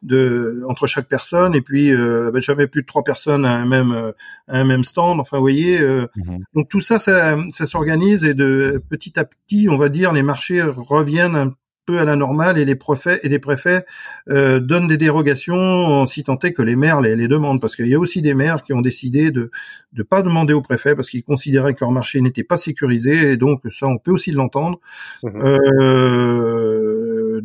de 0.03 0.63
entre 0.67 0.87
chaque 0.87 1.07
personne 1.07 1.55
et 1.55 1.61
puis 1.61 1.91
ben, 1.91 2.41
jamais 2.47 2.67
plus 2.67 2.81
de 2.81 2.87
trois 2.87 3.03
personnes 3.03 3.45
à 3.45 3.53
un 3.53 3.65
même 3.65 4.13
à 4.47 4.59
un 4.59 4.63
même 4.63 4.83
stand. 4.83 5.19
Enfin, 5.19 5.37
vous 5.37 5.43
voyez, 5.43 5.79
mmh 5.79 6.37
donc 6.53 6.69
tout 6.69 6.81
ça, 6.81 6.99
ça, 6.99 7.37
ça 7.49 7.65
s'organise 7.65 8.23
et 8.23 8.33
de 8.33 8.81
petit 8.89 9.19
à 9.19 9.25
petit, 9.25 9.67
on 9.69 9.77
va 9.77 9.89
dire, 9.89 10.13
les 10.13 10.23
marchés 10.23 10.61
reviennent 10.61 11.35
un 11.35 11.53
peu 11.87 11.99
à 11.99 12.05
la 12.05 12.15
normale 12.15 12.59
et 12.59 12.65
les 12.65 12.75
préfets 12.75 13.19
et 13.23 13.29
les 13.29 13.39
préfets 13.39 13.85
euh, 14.29 14.59
donnent 14.59 14.87
des 14.87 14.97
dérogations 14.97 16.05
si 16.05 16.21
tant 16.23 16.37
est 16.39 16.51
que 16.51 16.61
les 16.61 16.75
maires 16.75 17.01
les, 17.01 17.15
les 17.15 17.27
demandent 17.27 17.61
parce 17.61 17.75
qu'il 17.75 17.87
y 17.87 17.95
a 17.95 17.99
aussi 17.99 18.21
des 18.21 18.33
maires 18.35 18.61
qui 18.61 18.73
ont 18.73 18.81
décidé 18.81 19.31
de 19.31 19.49
ne 19.93 20.03
pas 20.03 20.21
demander 20.21 20.53
aux 20.53 20.61
préfets 20.61 20.95
parce 20.95 21.09
qu'ils 21.09 21.23
considéraient 21.23 21.73
que 21.73 21.79
leur 21.79 21.91
marché 21.91 22.19
n'était 22.21 22.43
pas 22.43 22.57
sécurisé 22.57 23.31
et 23.31 23.37
donc 23.37 23.61
ça 23.69 23.87
on 23.87 23.97
peut 23.97 24.11
aussi 24.11 24.31
l'entendre. 24.31 24.79
Euh, 25.23 26.96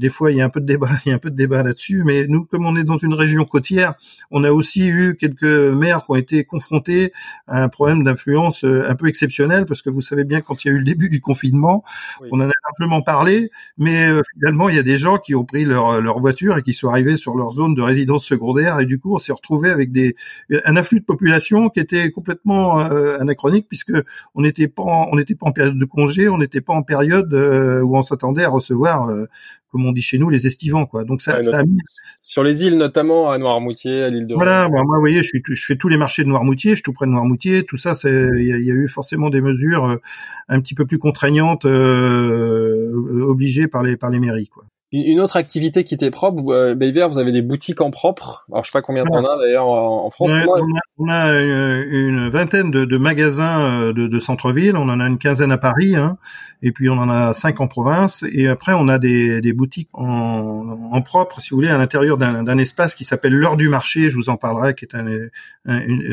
des 0.02 0.10
fois, 0.10 0.30
il 0.30 0.36
y 0.36 0.42
a 0.42 0.44
un 0.44 0.50
peu 0.50 0.60
de 0.60 0.66
débat, 0.66 0.88
il 1.06 1.08
y 1.08 1.12
a 1.12 1.14
un 1.14 1.18
peu 1.18 1.30
de 1.30 1.36
débat 1.36 1.62
là-dessus. 1.62 2.02
Mais 2.04 2.26
nous, 2.26 2.44
comme 2.44 2.66
on 2.66 2.76
est 2.76 2.84
dans 2.84 2.98
une 2.98 3.14
région 3.14 3.44
côtière, 3.44 3.94
on 4.30 4.44
a 4.44 4.50
aussi 4.52 4.86
eu 4.86 5.16
quelques 5.16 5.44
maires 5.44 6.04
qui 6.04 6.10
ont 6.10 6.16
été 6.16 6.44
confrontés 6.44 7.12
à 7.46 7.62
un 7.62 7.68
problème 7.68 8.02
d'influence 8.02 8.64
un 8.64 8.94
peu 8.94 9.06
exceptionnel, 9.08 9.64
parce 9.64 9.82
que 9.82 9.90
vous 9.90 10.00
savez 10.00 10.24
bien, 10.24 10.40
quand 10.40 10.64
il 10.64 10.68
y 10.68 10.70
a 10.70 10.74
eu 10.74 10.78
le 10.78 10.84
début 10.84 11.08
du 11.08 11.20
confinement, 11.20 11.84
on 12.30 12.40
en 12.40 12.48
a 12.48 12.52
largement 12.68 13.02
parlé, 13.02 13.50
mais 13.78 14.08
finalement, 14.34 14.68
il 14.68 14.76
y 14.76 14.78
a 14.78 14.82
des 14.82 14.98
gens 14.98 15.18
qui 15.18 15.34
ont 15.34 15.44
pris 15.44 15.64
leur, 15.64 16.00
leur 16.00 16.18
voiture 16.18 16.58
et 16.58 16.62
qui 16.62 16.74
sont 16.74 16.88
arrivés 16.88 17.16
sur 17.16 17.36
leur 17.36 17.52
zone 17.54 17.74
de 17.74 17.82
résidence 17.82 18.24
secondaire, 18.26 18.80
et 18.80 18.86
du 18.86 18.98
coup, 18.98 19.14
on 19.14 19.18
s'est 19.18 19.32
retrouvé 19.32 19.70
avec 19.70 19.92
des 19.92 20.16
un 20.64 20.76
afflux 20.76 21.00
de 21.00 21.04
population 21.04 21.68
qui 21.68 21.80
était 21.80 22.10
complètement 22.10 22.78
anachronique, 22.78 23.66
puisque 23.68 23.92
on 24.34 24.42
n'était 24.42 24.68
pas 24.68 24.82
on 25.12 25.16
n'était 25.16 25.34
pas 25.34 25.46
en 25.46 25.52
période 25.52 25.78
de 25.78 25.84
congé, 25.84 26.28
on 26.28 26.38
n'était 26.38 26.60
pas 26.60 26.72
en 26.72 26.82
période 26.82 27.32
euh, 27.34 27.80
où 27.82 27.96
on 27.96 28.02
s'attendait 28.02 28.44
à 28.44 28.48
recevoir, 28.48 29.08
euh, 29.08 29.26
comme 29.72 29.86
on 29.86 29.92
dit 29.92 30.02
chez 30.02 30.18
nous, 30.18 30.28
les 30.28 30.46
estivants, 30.46 30.84
quoi. 30.86 31.04
Donc 31.04 31.22
ça, 31.22 31.42
ça 31.42 31.58
a 31.58 31.64
mis... 31.64 31.78
sur 32.20 32.44
les 32.44 32.64
îles 32.64 32.76
notamment 32.76 33.30
à 33.30 33.38
Noirmoutier, 33.38 34.02
à 34.02 34.10
l'île 34.10 34.26
de. 34.26 34.34
Voilà, 34.34 34.68
moi, 34.68 34.82
vous 34.82 35.00
voyez, 35.00 35.22
je, 35.22 35.28
suis, 35.28 35.42
je 35.44 35.64
fais 35.64 35.76
tous 35.76 35.88
les 35.88 35.96
marchés 35.96 36.22
de 36.22 36.28
Noirmoutier, 36.28 36.72
je 36.72 36.76
suis 36.76 36.82
tout 36.82 36.92
près 36.92 37.06
de 37.06 37.10
Noirmoutier, 37.10 37.64
tout 37.64 37.78
ça, 37.78 37.94
c'est, 37.94 38.28
il 38.36 38.44
y, 38.44 38.70
a 38.70 38.74
eu 38.74 38.86
forcément 38.86 39.30
des 39.30 39.40
mesures 39.40 39.86
euh, 39.86 39.96
un 40.48 40.60
petit 40.60 40.74
peu 40.74 40.84
plus 40.86 40.98
contraignantes 40.98 41.64
obligées 41.64 43.66
par 43.66 43.82
les 43.82 43.96
par 43.96 44.10
les 44.10 44.20
mairies, 44.20 44.48
quoi. 44.48 44.64
Une 44.94 45.20
autre 45.20 45.36
activité 45.36 45.84
qui 45.84 45.94
était 45.94 46.10
propre, 46.10 46.52
euh, 46.52 46.74
vous 47.08 47.18
avez 47.18 47.32
des 47.32 47.40
boutiques 47.40 47.80
en 47.80 47.90
propre. 47.90 48.44
Alors 48.52 48.62
je 48.62 48.70
sais 48.70 48.78
pas 48.78 48.82
combien 48.82 49.04
t'en 49.04 49.24
as 49.24 49.38
d'ailleurs 49.38 49.66
en, 49.66 50.10
France. 50.10 50.30
on, 50.98 51.08
a, 51.08 51.32
une, 51.40 52.28
vingtaine 52.28 52.70
de, 52.70 52.96
magasins 52.98 53.84
euh, 53.84 53.92
de, 53.94 54.18
centre-ville. 54.18 54.76
On 54.76 54.90
en 54.90 55.00
a 55.00 55.06
une 55.06 55.16
quinzaine 55.16 55.50
à 55.50 55.56
Paris, 55.56 55.96
hein, 55.96 56.18
et 56.60 56.72
puis 56.72 56.90
on 56.90 56.98
en 56.98 57.08
a 57.08 57.32
cinq 57.32 57.62
en 57.62 57.68
province. 57.68 58.22
Et 58.32 58.48
après 58.48 58.74
on 58.74 58.86
a 58.88 58.98
des, 58.98 59.52
boutiques 59.54 59.88
en, 59.94 61.00
propre, 61.00 61.40
si 61.40 61.50
vous 61.50 61.56
voulez, 61.56 61.70
à 61.70 61.78
l'intérieur 61.78 62.18
d'un 62.18 62.58
espace 62.58 62.94
qui 62.94 63.04
s'appelle 63.04 63.32
l'heure 63.32 63.56
du 63.56 63.70
marché. 63.70 64.10
Je 64.10 64.16
vous 64.16 64.28
en 64.28 64.36
parlerai, 64.36 64.74
qui 64.74 64.84
est 64.84 64.94
un, 64.94 65.06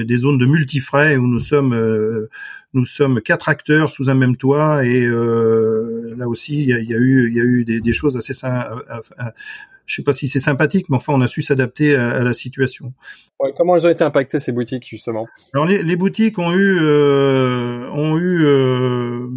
des 0.05 0.17
zones 0.17 0.37
de 0.37 0.45
multifrais 0.45 1.17
où 1.17 1.27
nous 1.27 1.39
sommes 1.39 1.73
euh, 1.73 2.29
nous 2.73 2.85
sommes 2.85 3.21
quatre 3.21 3.49
acteurs 3.49 3.91
sous 3.91 4.09
un 4.09 4.13
même 4.13 4.35
toit 4.35 4.85
et 4.85 5.05
euh, 5.05 6.13
là 6.17 6.27
aussi 6.27 6.61
il 6.61 6.69
y 6.69 6.73
a, 6.73 6.79
y 6.79 6.93
a, 6.93 6.97
eu 6.97 7.27
il 7.29 7.35
y 7.35 7.41
a 7.41 7.43
eu 7.43 7.65
des, 7.65 7.81
des 7.81 7.93
choses 7.93 8.17
assez 8.17 8.33
je 9.89 9.95
sais 9.95 10.03
pas 10.03 10.13
si 10.13 10.27
c'est 10.27 10.39
sympathique, 10.39 10.85
mais 10.89 10.97
enfin, 10.97 11.13
on 11.13 11.21
a 11.21 11.27
su 11.27 11.41
s'adapter 11.41 11.95
à, 11.95 12.23
la 12.23 12.33
situation. 12.35 12.93
Ouais, 13.39 13.51
comment 13.57 13.75
elles 13.75 13.87
ont 13.87 13.89
été 13.89 14.03
impactées 14.03 14.39
ces 14.39 14.51
boutiques 14.51 14.87
justement? 14.87 15.27
Alors 15.53 15.65
les, 15.65 15.81
les, 15.81 15.95
boutiques 15.95 16.37
ont 16.37 16.53
eu 16.53 16.77
euh, 16.79 17.89
ont 17.89 18.15
eu 18.19 18.45
euh, 18.45 19.27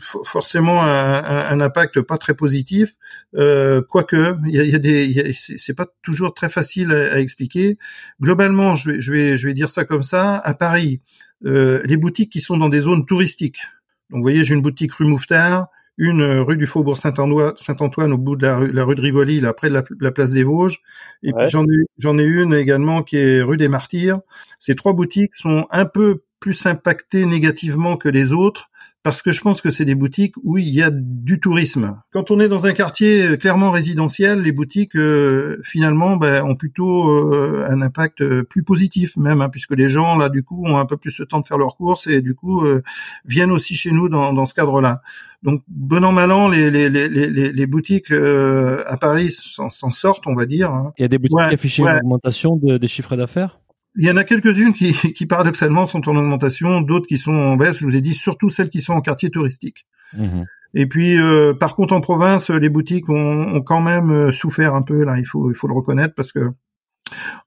forcément 0.00 0.82
un, 0.82 1.22
un, 1.22 1.60
impact 1.60 2.00
pas 2.00 2.18
très 2.18 2.34
positif, 2.34 2.96
euh, 3.36 3.80
quoique 3.80 4.34
il 4.46 4.56
y 4.56 4.58
a, 4.58 4.64
y 4.64 4.74
a 4.74 4.78
des, 4.78 5.34
c'est 5.34 5.74
pas 5.74 5.86
toujours 6.02 6.34
très 6.34 6.48
facile 6.48 6.90
à, 6.90 7.14
à 7.14 7.18
expliquer. 7.20 7.78
Globalement, 8.20 8.74
je 8.74 8.90
vais, 8.90 9.00
je 9.00 9.12
vais 9.12 9.36
je 9.36 9.46
vais 9.46 9.54
dire 9.54 9.70
ça 9.70 9.84
comme 9.84 10.02
ça. 10.02 10.36
À 10.36 10.52
Paris, 10.52 11.00
euh, 11.00 11.29
les 11.42 11.96
boutiques 11.96 12.32
qui 12.32 12.40
sont 12.40 12.56
dans 12.56 12.68
des 12.68 12.80
zones 12.80 13.06
touristiques. 13.06 13.62
Donc, 14.10 14.18
vous 14.18 14.22
voyez, 14.22 14.44
j'ai 14.44 14.54
une 14.54 14.62
boutique 14.62 14.92
rue 14.92 15.06
Mouffetard, 15.06 15.68
une 16.00 16.22
euh, 16.22 16.42
rue 16.42 16.56
du 16.56 16.66
Faubourg 16.66 16.98
Saint-Antoine, 16.98 18.12
au 18.12 18.18
bout 18.18 18.34
de 18.34 18.46
la 18.46 18.56
rue, 18.56 18.72
la 18.72 18.84
rue 18.84 18.94
de 18.94 19.02
Rivoli, 19.02 19.38
là, 19.38 19.52
près 19.52 19.68
de 19.68 19.82
la, 20.00 20.10
place 20.10 20.32
des 20.32 20.44
Vosges. 20.44 20.80
Et 21.22 21.32
puis 21.32 21.48
j'en 21.48 21.64
ai, 21.64 21.84
j'en 21.98 22.18
ai 22.18 22.24
une 22.24 22.54
également 22.54 23.02
qui 23.02 23.18
est 23.18 23.42
rue 23.42 23.58
des 23.58 23.68
Martyrs. 23.68 24.20
Ces 24.58 24.74
trois 24.74 24.94
boutiques 24.94 25.36
sont 25.36 25.66
un 25.70 25.84
peu 25.84 26.24
plus 26.40 26.64
impactées 26.64 27.26
négativement 27.26 27.98
que 27.98 28.08
les 28.08 28.32
autres 28.32 28.69
parce 29.02 29.22
que 29.22 29.32
je 29.32 29.40
pense 29.40 29.62
que 29.62 29.70
c'est 29.70 29.86
des 29.86 29.94
boutiques 29.94 30.34
où 30.42 30.58
il 30.58 30.68
y 30.68 30.82
a 30.82 30.90
du 30.92 31.40
tourisme. 31.40 31.98
Quand 32.12 32.30
on 32.30 32.38
est 32.38 32.48
dans 32.48 32.66
un 32.66 32.72
quartier 32.72 33.22
euh, 33.22 33.36
clairement 33.36 33.70
résidentiel, 33.70 34.42
les 34.42 34.52
boutiques 34.52 34.94
euh, 34.94 35.58
finalement 35.64 36.16
ben, 36.16 36.44
ont 36.44 36.54
plutôt 36.54 37.10
euh, 37.10 37.66
un 37.68 37.80
impact 37.80 38.42
plus 38.42 38.62
positif 38.62 39.16
même, 39.16 39.40
hein, 39.40 39.48
puisque 39.48 39.74
les 39.74 39.88
gens 39.88 40.16
là 40.16 40.28
du 40.28 40.42
coup 40.42 40.66
ont 40.66 40.76
un 40.76 40.84
peu 40.84 40.98
plus 40.98 41.18
de 41.18 41.24
temps 41.24 41.40
de 41.40 41.46
faire 41.46 41.56
leurs 41.56 41.76
courses 41.76 42.06
et 42.06 42.20
du 42.20 42.34
coup 42.34 42.62
viennent 43.24 43.50
aussi 43.50 43.74
chez 43.74 43.90
nous 43.90 44.08
dans, 44.08 44.32
dans 44.32 44.46
ce 44.46 44.54
cadre-là. 44.54 45.00
Donc 45.42 45.62
bon 45.68 46.04
an 46.04 46.12
mal 46.12 46.32
an, 46.32 46.48
les, 46.48 46.70
les, 46.70 46.90
les, 46.90 47.08
les, 47.08 47.66
boutiques 47.66 48.10
à 48.12 48.96
Paris 48.98 49.30
s'en 49.30 49.90
sortent, 49.90 50.26
on 50.26 50.34
va 50.34 50.44
dire. 50.44 50.70
Hein. 50.70 50.92
Il 50.98 51.02
y 51.02 51.04
a 51.04 51.08
des 51.08 51.18
boutiques 51.18 51.38
qui 51.48 51.54
affichent 51.54 51.78
une 51.78 51.88
augmentation 51.88 52.56
des 52.56 52.88
chiffres 52.88 53.16
d'affaires? 53.16 53.58
Il 53.96 54.06
y 54.06 54.10
en 54.10 54.16
a 54.16 54.24
quelques-unes 54.24 54.72
qui, 54.72 54.92
qui, 55.12 55.26
paradoxalement 55.26 55.86
sont 55.86 56.08
en 56.08 56.16
augmentation, 56.16 56.80
d'autres 56.80 57.06
qui 57.06 57.18
sont 57.18 57.34
en 57.34 57.56
baisse. 57.56 57.78
Je 57.78 57.84
vous 57.84 57.96
ai 57.96 58.00
dit 58.00 58.14
surtout 58.14 58.48
celles 58.48 58.70
qui 58.70 58.80
sont 58.80 58.92
en 58.92 59.00
quartier 59.00 59.30
touristique. 59.30 59.86
Mmh. 60.12 60.42
Et 60.74 60.86
puis, 60.86 61.18
euh, 61.18 61.52
par 61.52 61.74
contre, 61.74 61.94
en 61.94 62.00
province, 62.00 62.50
les 62.50 62.68
boutiques 62.68 63.08
ont, 63.08 63.54
ont, 63.56 63.62
quand 63.62 63.80
même 63.80 64.10
euh, 64.10 64.32
souffert 64.32 64.74
un 64.74 64.82
peu. 64.82 65.04
Là, 65.04 65.18
il 65.18 65.26
faut, 65.26 65.50
il 65.50 65.54
faut 65.54 65.66
le 65.66 65.74
reconnaître 65.74 66.14
parce 66.14 66.30
que 66.32 66.50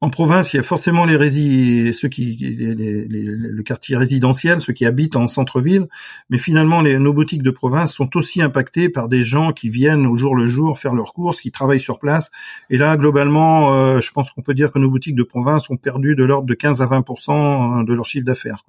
en 0.01 0.10
province, 0.10 0.53
il 0.53 0.58
y 0.58 0.60
a 0.60 0.63
forcément 0.63 1.05
les 1.05 1.15
rési 1.15 1.93
ceux 1.93 2.10
qui, 2.10 2.38
le 2.39 3.63
quartier 3.63 3.96
résidentiel, 3.98 4.62
ceux 4.62 4.74
qui 4.74 4.86
habitent 4.86 5.15
en 5.15 5.27
centre-ville, 5.27 5.88
mais 6.29 6.38
finalement, 6.38 6.82
les, 6.82 7.00
nos 7.00 7.13
boutiques 7.13 7.43
de 7.43 7.51
province 7.51 7.93
sont 7.93 8.15
aussi 8.17 8.41
impactées 8.41 8.89
par 8.89 9.08
des 9.08 9.24
gens 9.24 9.53
qui 9.53 9.70
viennent 9.70 10.05
au 10.05 10.15
jour 10.15 10.36
le 10.36 10.48
jour 10.48 10.79
faire 10.79 10.93
leurs 10.93 11.13
courses, 11.13 11.41
qui 11.41 11.51
travaillent 11.51 11.79
sur 11.79 12.00
place. 12.00 12.32
Et 12.70 12.77
là, 12.77 12.98
globalement, 12.98 13.74
euh, 13.74 14.00
je 14.00 14.12
pense 14.12 14.32
qu'on 14.32 14.41
peut 14.41 14.53
dire 14.53 14.72
que 14.72 14.79
nos 14.79 14.89
boutiques 14.89 15.15
de 15.15 15.24
province 15.24 15.70
ont 15.70 15.77
perdu 15.77 16.15
de 16.15 16.24
l'ordre 16.24 16.48
de 16.48 16.53
15 16.53 16.82
à 16.82 16.86
20% 16.86 17.32
hein, 17.32 17.84
de 17.84 17.93
leur 17.93 18.05
chiffre 18.05 18.25
d'affaires. 18.25 18.63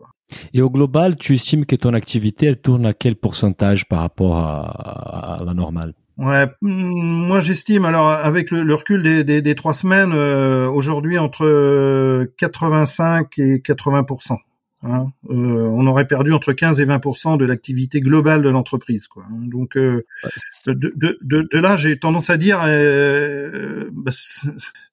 Et 0.53 0.63
au 0.63 0.71
global, 0.71 1.17
tu 1.17 1.35
estimes 1.35 1.67
que 1.67 1.77
ton 1.77 1.95
activité, 1.95 2.47
elle 2.47 2.61
tourne 2.61 2.87
à 2.87 2.95
quel 2.95 3.17
pourcentage 3.17 3.89
par 3.89 4.01
rapport 4.01 4.37
à 4.37 5.39
la 5.45 5.55
normale? 5.55 5.95
Ouais, 6.17 6.47
hmm, 6.61 7.27
moi 7.27 7.41
j'estime 7.41 7.85
alors 7.85 8.09
avec 8.09 8.51
le, 8.51 8.73
recul 8.73 9.03
des, 9.03 9.25
des, 9.25 9.43
des, 9.43 9.55
trois 9.55 9.75
semaines, 9.75 10.13
euh, 10.15 10.69
aujourd'hui 10.69 11.19
entre 11.19 12.27
85 12.39 13.39
et 13.39 13.57
80% 13.59 14.39
Hein, 14.87 15.13
euh, 15.31 15.35
on 15.35 15.87
aurait 15.87 16.07
perdu 16.07 16.35
entre 16.35 16.53
15 16.53 16.79
et 16.79 16.85
20% 16.85 17.39
de 17.39 17.47
l'activité 17.47 18.03
globale 18.03 18.43
de 18.43 18.51
l'entreprise. 18.51 19.09
Quoi. 19.09 19.25
Hein. 19.31 19.47
Donc 19.47 19.79
euh, 19.79 20.05
de, 20.67 20.93
de, 20.95 21.19
de, 21.23 21.59
là, 21.59 21.79
j'ai 21.79 21.99
tendance 21.99 22.29
à 22.29 22.37
dire, 22.37 22.61
euh, 22.67 23.89
bah, 23.93 24.13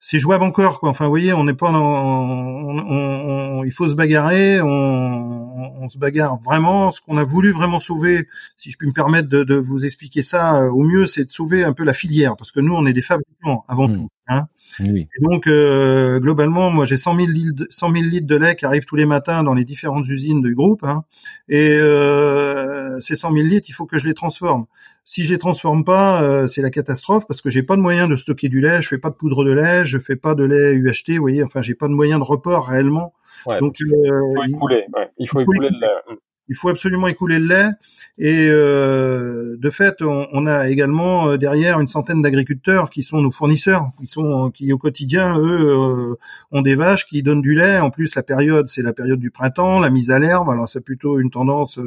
c'est 0.00 0.18
jouable 0.18 0.44
encore. 0.44 0.80
Quoi. 0.80 0.88
Enfin, 0.88 1.04
vous 1.04 1.10
voyez, 1.10 1.34
on 1.34 1.44
n'est 1.44 1.52
pas 1.52 1.70
dans, 1.72 3.62
il 3.64 3.72
faut 3.72 3.86
se 3.86 3.94
bagarrer, 3.94 4.62
on, 4.62 5.41
on, 5.80 5.88
se 5.88 5.98
bagarre 5.98 6.38
vraiment. 6.38 6.90
Ce 6.90 7.00
qu'on 7.00 7.16
a 7.16 7.24
voulu 7.24 7.52
vraiment 7.52 7.78
sauver, 7.78 8.28
si 8.56 8.70
je 8.70 8.76
puis 8.76 8.88
me 8.88 8.92
permettre 8.92 9.28
de, 9.28 9.44
de 9.44 9.54
vous 9.54 9.84
expliquer 9.84 10.22
ça 10.22 10.66
au 10.70 10.82
mieux, 10.82 11.06
c'est 11.06 11.24
de 11.24 11.30
sauver 11.30 11.64
un 11.64 11.72
peu 11.72 11.84
la 11.84 11.94
filière, 11.94 12.36
parce 12.36 12.52
que 12.52 12.60
nous, 12.60 12.74
on 12.74 12.86
est 12.86 12.92
des 12.92 13.02
fabricants 13.02 13.64
avant 13.68 13.88
mmh. 13.88 13.94
tout. 13.94 14.08
Hein 14.28 14.46
Et 14.78 15.08
donc 15.20 15.48
euh, 15.48 16.20
globalement, 16.20 16.70
moi 16.70 16.84
j'ai 16.84 16.96
100 16.96 17.16
000, 17.16 17.28
litres, 17.28 17.64
100 17.70 17.90
000 17.90 18.04
litres 18.04 18.26
de 18.26 18.36
lait 18.36 18.54
qui 18.54 18.64
arrivent 18.64 18.84
tous 18.84 18.94
les 18.94 19.04
matins 19.04 19.42
dans 19.42 19.52
les 19.52 19.64
différentes 19.64 20.06
usines 20.08 20.42
du 20.42 20.54
groupe. 20.54 20.84
Hein, 20.84 21.04
et 21.48 21.72
euh, 21.72 23.00
ces 23.00 23.16
100 23.16 23.32
000 23.32 23.46
litres, 23.46 23.68
il 23.68 23.72
faut 23.72 23.86
que 23.86 23.98
je 23.98 24.06
les 24.06 24.14
transforme. 24.14 24.66
Si 25.04 25.24
je 25.24 25.32
les 25.32 25.38
transforme 25.38 25.84
pas, 25.84 26.22
euh, 26.22 26.46
c'est 26.46 26.62
la 26.62 26.70
catastrophe 26.70 27.26
parce 27.26 27.40
que 27.40 27.50
j'ai 27.50 27.64
pas 27.64 27.74
de 27.74 27.80
moyen 27.80 28.06
de 28.06 28.14
stocker 28.14 28.48
du 28.48 28.60
lait, 28.60 28.80
je 28.80 28.88
fais 28.88 28.98
pas 28.98 29.10
de 29.10 29.16
poudre 29.16 29.44
de 29.44 29.50
lait, 29.50 29.84
je 29.84 29.98
fais 29.98 30.16
pas 30.16 30.36
de 30.36 30.44
lait 30.44 30.74
UHT, 30.74 31.16
vous 31.16 31.20
voyez. 31.20 31.42
Enfin, 31.42 31.60
j'ai 31.60 31.74
pas 31.74 31.88
de 31.88 31.94
moyen 31.94 32.18
de 32.18 32.24
report 32.24 32.68
réellement. 32.68 33.12
Donc 33.60 33.76
il 33.80 33.86
faut 33.86 34.44
écouler, 34.44 34.84
ouais, 34.94 35.10
il 35.18 35.28
faut 35.28 35.40
écouler 35.40 35.70
le 35.70 35.80
lait 35.80 36.16
il 36.48 36.54
faut 36.56 36.68
absolument 36.68 37.06
écouler 37.06 37.38
le 37.38 37.46
lait. 37.46 37.70
Et 38.18 38.46
euh, 38.48 39.56
de 39.58 39.70
fait, 39.70 40.02
on, 40.02 40.46
a 40.46 40.68
également 40.68 41.28
euh, 41.28 41.36
derrière 41.38 41.80
une 41.80 41.88
centaine 41.88 42.20
d'agriculteurs 42.20 42.90
qui 42.90 43.02
sont 43.02 43.20
nos 43.20 43.30
fournisseurs, 43.30 43.86
qui 43.98 44.06
sont 44.06 44.50
qui 44.50 44.72
au 44.72 44.78
quotidien 44.78 45.38
eux 45.38 45.60
euh, 45.60 46.18
ont 46.50 46.62
des 46.62 46.74
vaches 46.74 47.06
qui 47.06 47.22
donnent 47.22 47.40
du 47.40 47.54
lait. 47.54 47.78
En 47.78 47.90
plus, 47.90 48.14
la 48.14 48.22
période 48.22 48.68
c'est 48.68 48.82
la 48.82 48.92
période 48.92 49.18
du 49.18 49.30
printemps, 49.30 49.80
la 49.80 49.90
mise 49.90 50.10
à 50.10 50.18
l'herbe. 50.18 50.50
Alors 50.50 50.68
c'est 50.68 50.82
plutôt 50.82 51.18
une 51.18 51.30
tendance 51.30 51.78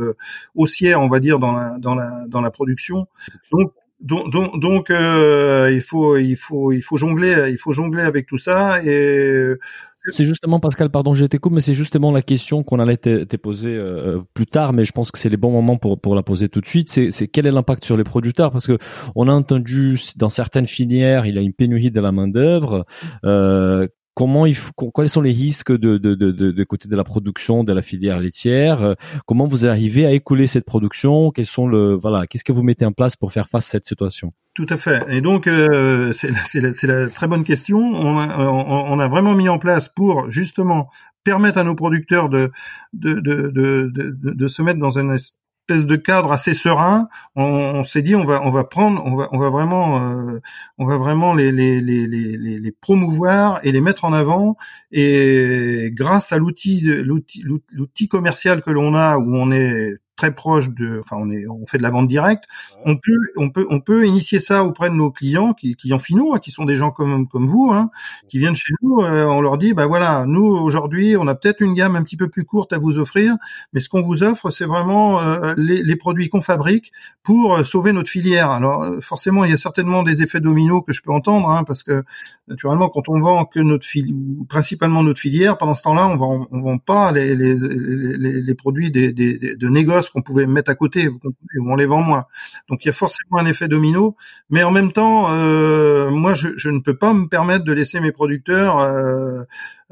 haussière, 0.55 1.01
on 1.01 1.07
va 1.07 1.19
dire 1.19 1.39
dans 1.39 1.51
la 1.51 1.77
dans 1.77 1.95
la 1.95 2.25
dans 2.27 2.41
la 2.41 2.51
production. 2.51 3.07
Donc 3.51 3.73
donc, 4.01 4.29
donc, 4.59 4.89
il 4.89 5.81
faut 5.81 6.17
il 6.17 6.35
faut 6.35 6.71
il 6.71 6.81
faut 6.81 6.97
jongler 6.97 7.49
il 7.49 7.57
faut 7.57 7.71
jongler 7.71 8.03
avec 8.03 8.25
tout 8.25 8.37
ça 8.37 8.83
et 8.83 9.55
c'est 10.11 10.25
justement, 10.25 10.59
Pascal, 10.59 10.89
pardon, 10.89 11.15
été 11.15 11.39
mais 11.51 11.61
c'est 11.61 11.73
justement 11.73 12.11
la 12.11 12.21
question 12.21 12.63
qu'on 12.63 12.79
allait 12.79 12.97
te, 12.97 13.35
poser 13.35 13.69
euh, 13.69 14.21
plus 14.33 14.45
tard, 14.45 14.73
mais 14.73 14.85
je 14.85 14.91
pense 14.91 15.11
que 15.11 15.17
c'est 15.17 15.29
les 15.29 15.37
bons 15.37 15.51
moments 15.51 15.77
pour, 15.77 15.99
pour 15.99 16.15
la 16.15 16.23
poser 16.23 16.49
tout 16.49 16.61
de 16.61 16.65
suite. 16.65 16.89
C'est, 16.89 17.11
c'est 17.11 17.27
quel 17.27 17.45
est 17.45 17.51
l'impact 17.51 17.85
sur 17.85 17.97
les 17.97 18.03
producteurs? 18.03 18.51
Parce 18.51 18.67
que 18.67 18.77
on 19.15 19.27
a 19.27 19.33
entendu 19.33 19.99
dans 20.17 20.29
certaines 20.29 20.67
filières, 20.67 21.25
il 21.25 21.35
y 21.35 21.37
a 21.37 21.41
une 21.41 21.53
pénurie 21.53 21.91
de 21.91 21.99
la 21.99 22.11
main 22.11 22.27
d'œuvre. 22.27 22.85
Euh, 23.25 23.87
comment 24.15 24.45
il 24.45 24.55
faut, 24.55 24.71
quels 24.95 25.09
sont 25.09 25.21
les 25.21 25.31
risques 25.31 25.71
de, 25.71 25.97
de, 25.97 26.15
de, 26.15 26.31
de, 26.31 26.63
côté 26.63 26.89
de 26.89 26.95
la 26.95 27.03
production 27.03 27.63
de 27.63 27.73
la 27.73 27.81
filière 27.81 28.19
laitière 28.19 28.81
euh, 28.81 28.93
Comment 29.27 29.45
vous 29.45 29.67
arrivez 29.67 30.05
à 30.05 30.11
écouler 30.11 30.47
cette 30.47 30.65
production 30.65 31.31
Quels 31.31 31.45
sont 31.45 31.67
le 31.67 31.93
voilà 31.93 32.25
Qu'est-ce 32.25 32.43
que 32.43 32.53
vous 32.53 32.63
mettez 32.63 32.85
en 32.85 32.93
place 32.93 33.15
pour 33.15 33.31
faire 33.31 33.47
face 33.47 33.67
à 33.67 33.71
cette 33.71 33.85
situation? 33.85 34.33
Tout 34.55 34.65
à 34.69 34.77
fait. 34.77 35.03
Et 35.09 35.21
donc 35.21 35.47
euh, 35.47 36.13
c'est 36.13 36.61
la, 36.61 36.71
la, 36.83 37.09
très 37.09 37.27
bonne 37.27 37.43
question. 37.43 37.77
On 37.77 38.17
a, 38.17 38.37
on 38.39 38.99
a 38.99 39.07
vraiment 39.07 39.35
mis 39.35 39.49
en 39.49 39.59
place 39.59 39.89
pour 39.89 40.29
justement 40.29 40.89
permettre 41.25 41.57
à 41.57 41.63
nos 41.63 41.75
producteurs 41.75 42.29
de, 42.29 42.51
de, 42.93 43.13
de, 43.19 43.51
de, 43.51 44.13
de 44.13 44.47
se 44.47 44.61
mettre 44.61 44.79
dans 44.79 44.97
un 44.97 45.09
espèce 45.67 45.85
de 45.85 45.95
cadre 45.95 46.31
assez 46.31 46.53
serein. 46.53 47.09
On, 47.35 47.83
s'est 47.83 48.01
dit 48.01 48.15
on 48.15 48.23
va 48.23 48.41
on 48.43 48.51
va 48.51 48.63
prendre 48.63 49.03
on 49.05 49.15
va 49.15 49.29
on 49.31 49.39
va 49.39 49.49
vraiment 49.49 49.99
euh, 49.99 50.39
on 50.77 50.85
va 50.85 50.97
vraiment 50.97 51.33
les 51.33 51.51
les, 51.51 51.81
les 51.81 52.07
les 52.07 52.37
les 52.37 52.71
promouvoir 52.71 53.59
et 53.63 53.71
les 53.71 53.81
mettre 53.81 54.05
en 54.05 54.13
avant 54.13 54.57
et 54.91 55.89
grâce 55.93 56.31
à 56.31 56.37
l'outil 56.37 56.81
l'outil 56.81 57.43
l'outil 57.43 58.07
commercial 58.07 58.61
que 58.61 58.71
l'on 58.71 58.95
a 58.95 59.17
où 59.17 59.35
on 59.35 59.51
est 59.51 59.97
très 60.15 60.33
proche 60.33 60.69
de, 60.69 61.01
enfin 61.01 61.17
on 61.19 61.29
est, 61.29 61.47
on 61.47 61.65
fait 61.65 61.77
de 61.77 61.83
la 61.83 61.89
vente 61.89 62.07
directe. 62.07 62.45
On 62.85 62.95
peut, 62.95 63.17
on 63.35 63.49
peut, 63.49 63.67
on 63.69 63.79
peut 63.81 64.05
initier 64.05 64.39
ça 64.39 64.63
auprès 64.63 64.89
de 64.89 64.95
nos 64.95 65.11
clients, 65.11 65.53
qui, 65.53 65.75
clients 65.75 65.99
finaux, 65.99 66.33
hein, 66.33 66.39
qui 66.39 66.51
sont 66.51 66.65
des 66.65 66.77
gens 66.77 66.91
comme 66.91 67.27
comme 67.27 67.47
vous, 67.47 67.71
hein, 67.71 67.89
qui 68.29 68.37
viennent 68.39 68.55
chez 68.55 68.73
nous. 68.81 69.01
Euh, 69.01 69.25
on 69.25 69.41
leur 69.41 69.57
dit, 69.57 69.73
bah 69.73 69.87
voilà, 69.87 70.25
nous 70.25 70.45
aujourd'hui, 70.45 71.17
on 71.17 71.27
a 71.27 71.35
peut-être 71.35 71.61
une 71.61 71.73
gamme 71.73 71.95
un 71.95 72.03
petit 72.03 72.17
peu 72.17 72.29
plus 72.29 72.45
courte 72.45 72.71
à 72.73 72.77
vous 72.77 72.97
offrir, 72.99 73.35
mais 73.73 73.79
ce 73.79 73.89
qu'on 73.89 74.01
vous 74.01 74.23
offre, 74.23 74.51
c'est 74.51 74.65
vraiment 74.65 75.21
euh, 75.21 75.53
les, 75.57 75.83
les, 75.83 75.95
produits 75.95 76.29
qu'on 76.29 76.41
fabrique 76.41 76.91
pour 77.23 77.55
euh, 77.55 77.63
sauver 77.63 77.91
notre 77.91 78.09
filière. 78.09 78.51
Alors 78.51 78.85
forcément, 79.01 79.43
il 79.43 79.51
y 79.51 79.53
a 79.53 79.57
certainement 79.57 80.03
des 80.03 80.21
effets 80.23 80.39
dominos 80.39 80.83
que 80.85 80.93
je 80.93 81.01
peux 81.01 81.11
entendre, 81.11 81.49
hein, 81.49 81.63
parce 81.65 81.83
que 81.83 82.03
naturellement, 82.47 82.89
quand 82.89 83.09
on 83.09 83.19
vend 83.19 83.45
que 83.45 83.59
notre 83.59 83.85
filière, 83.85 84.15
principalement 84.47 85.03
notre 85.03 85.19
filière, 85.19 85.57
pendant 85.57 85.73
ce 85.73 85.83
temps-là, 85.83 86.07
on 86.07 86.15
vend, 86.15 86.47
on 86.51 86.61
vend 86.61 86.77
pas 86.77 87.11
les, 87.11 87.35
les, 87.35 87.55
les, 87.57 88.41
les 88.41 88.53
produits 88.53 88.91
des, 88.91 89.11
des, 89.11 89.55
de 89.55 89.69
négoce 89.69 90.04
qu'on 90.09 90.21
pouvait 90.21 90.45
mettre 90.45 90.71
à 90.71 90.75
côté, 90.75 91.09
on 91.65 91.75
les 91.75 91.85
vend 91.85 92.01
moins. 92.01 92.25
Donc 92.69 92.85
il 92.85 92.87
y 92.87 92.91
a 92.91 92.93
forcément 92.93 93.39
un 93.39 93.45
effet 93.45 93.67
domino, 93.67 94.15
mais 94.49 94.63
en 94.63 94.71
même 94.71 94.91
temps, 94.91 95.27
euh, 95.31 96.09
moi 96.09 96.33
je, 96.33 96.69
ne 96.69 96.79
peux 96.79 96.97
pas 96.97 97.13
me 97.13 97.27
permettre 97.27 97.65
de 97.65 97.73
laisser 97.73 97.99
mes 97.99 98.11
producteurs 98.11 98.79
euh, 98.79 99.43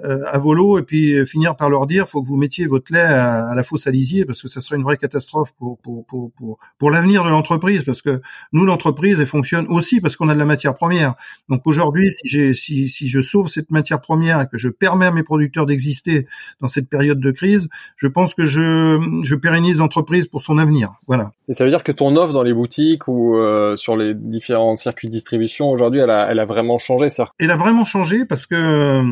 à 0.02 0.40
volo 0.40 0.80
et 0.80 0.82
puis 0.82 1.14
euh, 1.14 1.24
finir 1.24 1.56
par 1.56 1.70
leur 1.70 1.86
dire 1.86 2.10
faut 2.10 2.24
que 2.24 2.28
vous 2.28 2.36
mettiez 2.36 2.66
votre 2.66 2.92
lait 2.92 3.00
à, 3.00 3.54
la 3.56 3.64
fosse 3.64 3.86
à 3.86 3.92
lisier 3.92 4.26
parce 4.26 4.42
que 4.42 4.48
ça 4.48 4.60
serait 4.60 4.76
une 4.76 4.84
vraie 4.84 4.98
catastrophe 4.98 5.54
pour 5.54 5.78
pour 5.80 6.04
pour 6.08 6.32
pour, 6.32 6.58
pour 6.80 6.90
l'avenir 6.90 7.24
de 7.24 7.30
l'entreprise 7.30 7.84
parce 7.84 8.02
que 8.02 8.20
nous 8.54 8.66
l'entreprise 8.66 9.20
elle 9.20 9.28
fonctionne 9.28 9.68
aussi 9.70 10.02
parce 10.02 10.16
qu'on 10.16 10.30
a 10.30 10.34
de 10.34 10.40
la 10.40 10.46
matière 10.46 10.74
première. 10.74 11.14
Donc 11.48 11.62
aujourd'hui 11.66 12.12
si 12.12 12.28
j'ai 12.28 12.54
si 12.56 12.90
si 12.90 13.08
je 13.08 13.22
sauve 13.22 13.50
cette 13.50 13.70
matière 13.70 14.02
première 14.02 14.42
et 14.42 14.48
que 14.48 14.58
je 14.58 14.68
permets 14.70 15.06
à 15.06 15.12
mes 15.12 15.22
producteurs 15.22 15.68
d'exister 15.68 16.26
dans 16.60 16.68
cette 16.68 16.90
période 16.90 17.20
de 17.20 17.30
crise, 17.30 17.68
je 17.96 18.08
pense 18.08 18.34
que 18.34 18.46
je 18.46 19.00
je 19.24 19.36
pérennise 19.36 19.78
l'entreprise 19.78 20.28
pour 20.28 20.42
son 20.42 20.58
avenir. 20.58 20.96
Voilà. 21.06 21.34
Et 21.50 21.54
ça 21.54 21.66
veut 21.66 21.70
dire 21.70 21.84
que 21.84 21.92
ton 21.92 22.16
offre 22.16 22.34
dans 22.34 22.44
les 22.44 22.54
boutiques 22.54 23.08
ou 23.08 23.38
euh, 23.38 23.76
sur 23.76 23.96
les 23.96 24.16
différents 24.16 24.76
circuits 24.76 25.08
de 25.08 25.14
distribution 25.14 25.70
aujourd'hui 25.70 26.00
elle 26.00 26.10
a 26.10 26.32
elle 26.32 26.40
a 26.40 26.46
vraiment 26.46 26.80
changé 26.80 27.12
ça? 27.12 27.30
Elle 27.38 27.52
a 27.52 27.58
vraiment 27.58 27.86
changé 27.86 28.26
parce 28.26 28.48
que 28.48 29.04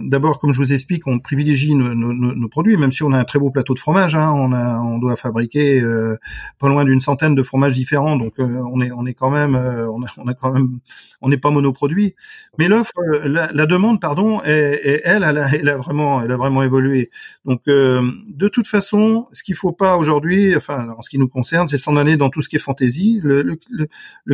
d'abord 0.00 0.23
comme 0.32 0.52
je 0.52 0.58
vous 0.58 0.72
explique, 0.72 1.06
on 1.06 1.18
privilégie 1.18 1.74
nos, 1.74 2.48
produits, 2.48 2.76
même 2.76 2.92
si 2.92 3.02
on 3.02 3.12
a 3.12 3.18
un 3.18 3.24
très 3.24 3.38
beau 3.38 3.50
plateau 3.50 3.74
de 3.74 3.78
fromage. 3.78 4.14
Hein, 4.16 4.30
on, 4.30 4.98
doit 4.98 5.16
fabriquer 5.16 5.80
euh, 5.80 6.16
pas 6.58 6.68
loin 6.68 6.84
d'une 6.84 7.00
centaine 7.00 7.34
de 7.34 7.42
fromages 7.42 7.74
différents, 7.74 8.16
donc 8.16 8.38
euh, 8.38 8.62
on 8.72 8.80
est, 8.80 8.90
euh, 8.90 9.12
quand 9.18 9.30
même, 9.30 10.80
on 11.20 11.28
n'est 11.28 11.36
pas 11.36 11.50
monoproduit. 11.50 12.14
Mais 12.58 12.68
l'offre, 12.68 12.92
la, 13.24 13.66
demande, 13.66 14.00
pardon, 14.00 14.40
elle, 14.44 15.00
elle 15.04 15.68
a, 15.68 15.76
vraiment, 15.76 16.22
elle 16.22 16.30
a 16.30 16.36
vraiment 16.36 16.62
évolué. 16.62 17.10
Donc, 17.44 17.62
de 17.66 18.48
toute 18.48 18.66
façon, 18.66 19.26
ce 19.32 19.42
qu'il 19.42 19.54
faut 19.54 19.72
pas 19.72 19.96
aujourd'hui, 19.96 20.56
enfin, 20.56 20.88
en 20.96 21.02
ce 21.02 21.10
qui 21.10 21.18
nous 21.18 21.28
concerne, 21.28 21.68
c'est 21.68 21.78
s'en 21.78 21.96
aller 21.96 22.16
dans 22.16 22.30
tout 22.30 22.42
ce 22.42 22.48
qui 22.48 22.56
est 22.56 22.60
fantaisie. 22.60 23.20
Le, 23.22 23.58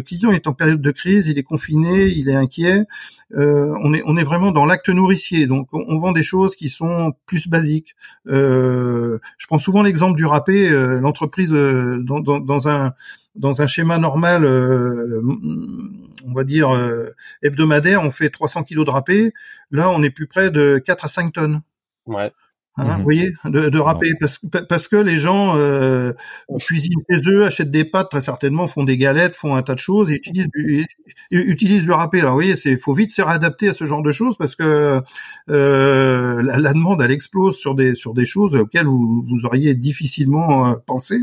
client 0.03 0.33
est 0.33 0.47
en 0.47 0.53
période 0.53 0.81
de 0.81 0.91
crise, 0.91 1.27
il 1.27 1.39
est 1.39 1.43
confiné, 1.43 2.07
il 2.07 2.29
est 2.29 2.35
inquiet. 2.35 2.85
on 3.35 3.93
est, 3.95 4.25
vraiment 4.25 4.53
dans 4.53 4.67
l'acte 4.67 4.89
nourricier. 4.89 5.47
Vend 5.99 6.13
des 6.13 6.23
choses 6.23 6.55
qui 6.55 6.69
sont 6.69 7.15
plus 7.27 7.49
basiques. 7.49 7.97
Euh, 8.27 9.19
je 9.39 9.47
prends 9.47 9.59
souvent 9.59 9.83
l'exemple 9.83 10.17
du 10.17 10.27
râpé. 10.27 10.69
Euh, 10.69 11.01
l'entreprise 11.01 11.53
euh, 11.53 11.99
dans, 12.01 12.21
dans, 12.21 12.69
un 12.69 12.95
dans 13.35 13.63
un 13.63 13.67
schéma 13.67 13.99
normal, 13.99 14.45
on 14.45 16.33
va 16.33 16.45
dire 16.45 16.71
hebdomadaire, 17.43 18.03
on 18.03 18.11
fait 18.11 18.31
300 18.31 18.65
kilos 18.65 18.85
de 18.85 18.91
râpé. 18.91 19.33
Là, 19.71 19.91
on 19.91 20.03
est 20.03 20.11
plus 20.11 20.27
près 20.27 20.51
de 20.51 20.79
4 20.85 21.05
à 21.05 21.09
5 21.09 21.33
tonnes. 21.33 21.63
Ouais. 22.07 22.33
Hein, 22.81 22.85
mhm. 22.85 22.97
Vous 22.99 23.05
voyez, 23.05 23.33
de, 23.45 23.69
de 23.69 23.79
râper, 23.79 24.13
parce, 24.19 24.41
parce 24.69 24.89
que 24.89 24.97
les 24.97 25.19
gens 25.19 25.55
euh, 25.57 26.13
cuisinent 26.59 27.03
chez 27.11 27.21
eux, 27.29 27.45
achètent 27.45 27.71
des 27.71 27.85
pâtes 27.85 28.11
très 28.11 28.21
certainement, 28.21 28.67
font 28.69 28.85
des 28.85 28.97
galettes, 28.97 29.35
font 29.35 29.55
un 29.55 29.63
tas 29.63 29.75
de 29.75 29.79
choses 29.79 30.11
et 30.11 30.15
utilisent 30.15 30.49
du, 30.55 30.87
utilisent 31.31 31.87
le 31.87 31.95
râpé. 31.95 32.21
Alors 32.21 32.33
vous 32.33 32.39
voyez, 32.39 32.57
c'est 32.57 32.77
faut 32.79 32.95
vite 32.95 33.11
se 33.11 33.23
réadapter 33.23 33.69
à 33.69 33.73
ce 33.73 33.85
genre 33.85 34.03
de 34.03 34.13
choses 34.13 34.37
parce 34.37 34.57
que 34.57 35.01
euh, 35.51 36.43
la, 36.43 36.73
demande 36.73 37.03
elle 37.03 37.11
explose 37.11 37.57
sur 37.57 37.75
des 37.75 37.95
sur 37.95 38.15
des 38.15 38.25
choses 38.25 38.55
auxquelles 38.55 38.87
vous, 38.87 39.25
vous 39.29 39.45
auriez 39.45 39.75
difficilement 39.75 40.69
euh, 40.69 40.75
pensé. 40.87 41.19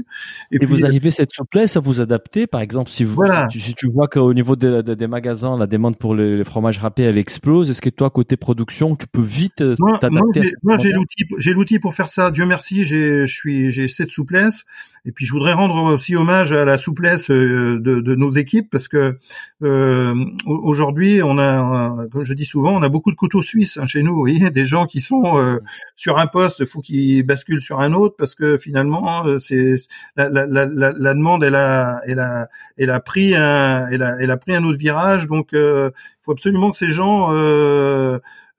Et, 0.51 0.63
vous 0.65 0.85
arrivez 0.85 1.11
cette 1.11 1.31
souplesse 1.33 1.77
à 1.77 1.79
vous 1.79 2.01
adapter, 2.01 2.45
par 2.45 2.61
exemple, 2.61 2.89
si 2.89 3.03
vous 3.03 3.15
voilà. 3.15 3.47
si, 3.49 3.73
tu 3.73 3.89
vois 3.89 4.07
qu'au 4.07 4.33
niveau 4.33 4.55
des, 4.55 4.83
des 4.83 5.07
magasins, 5.07 5.57
la 5.57 5.67
demande 5.67 5.97
pour 5.97 6.13
les, 6.13 6.43
fromages 6.43 6.79
râpés 6.79 7.03
elle 7.03 7.17
explose, 7.17 7.69
est-ce 7.69 7.81
que 7.81 7.89
toi 7.89 8.09
côté 8.09 8.37
production, 8.37 8.95
tu 8.95 9.07
peux 9.07 9.21
vite 9.21 9.61
euh, 9.61 9.75
t'adapter 9.99 10.41
Moi 10.63 10.77
j'ai 10.77 10.91
l'outil 10.91 11.25
j'ai 11.47 11.53
l'outil 11.53 11.79
pour 11.79 11.93
faire 11.93 12.09
ça. 12.09 12.29
Dieu 12.29 12.45
merci, 12.45 12.83
j'ai, 12.83 13.25
je 13.25 13.33
suis, 13.33 13.71
j'ai 13.71 13.87
cette 13.87 14.09
souplesse. 14.09 14.65
Et 15.05 15.13
puis 15.13 15.25
je 15.25 15.31
voudrais 15.31 15.53
rendre 15.53 15.93
aussi 15.93 16.13
hommage 16.13 16.51
à 16.51 16.65
la 16.65 16.77
souplesse 16.77 17.31
euh, 17.31 17.79
de, 17.79 18.01
de 18.01 18.15
nos 18.15 18.29
équipes 18.31 18.69
parce 18.69 18.89
que 18.89 19.17
euh, 19.63 20.25
aujourd'hui 20.45 21.21
on 21.23 21.37
a, 21.39 22.05
comme 22.11 22.25
je 22.25 22.33
dis 22.33 22.43
souvent, 22.43 22.75
on 22.75 22.83
a 22.83 22.89
beaucoup 22.89 23.11
de 23.11 23.15
couteaux 23.15 23.41
suisses 23.41 23.77
hein, 23.77 23.85
chez 23.85 24.03
nous. 24.03 24.13
Vous 24.13 24.19
voyez, 24.19 24.49
des 24.49 24.65
gens 24.65 24.87
qui 24.87 24.99
sont 24.99 25.37
euh, 25.37 25.59
sur 25.95 26.17
un 26.17 26.27
poste, 26.27 26.65
faut 26.65 26.81
qu'ils 26.81 27.23
basculent 27.23 27.61
sur 27.61 27.79
un 27.79 27.93
autre 27.93 28.15
parce 28.17 28.35
que 28.35 28.57
finalement 28.57 29.25
euh, 29.25 29.39
c'est 29.39 29.75
la, 30.17 30.27
la, 30.27 30.45
la, 30.45 30.65
la, 30.65 31.13
demande 31.13 31.45
elle 31.45 31.55
a, 31.55 32.01
elle 32.05 32.19
a, 32.19 32.49
elle 32.77 32.89
a 32.89 32.99
pris 32.99 33.35
un, 33.35 33.87
elle 33.87 34.03
a, 34.03 34.17
elle 34.19 34.31
a 34.31 34.37
pris 34.37 34.53
un 34.53 34.65
autre 34.65 34.77
virage. 34.77 35.27
Donc 35.27 35.51
il 35.53 35.91
faut 36.21 36.33
absolument 36.33 36.71
que 36.71 36.77
ces 36.77 36.91
gens 36.91 37.31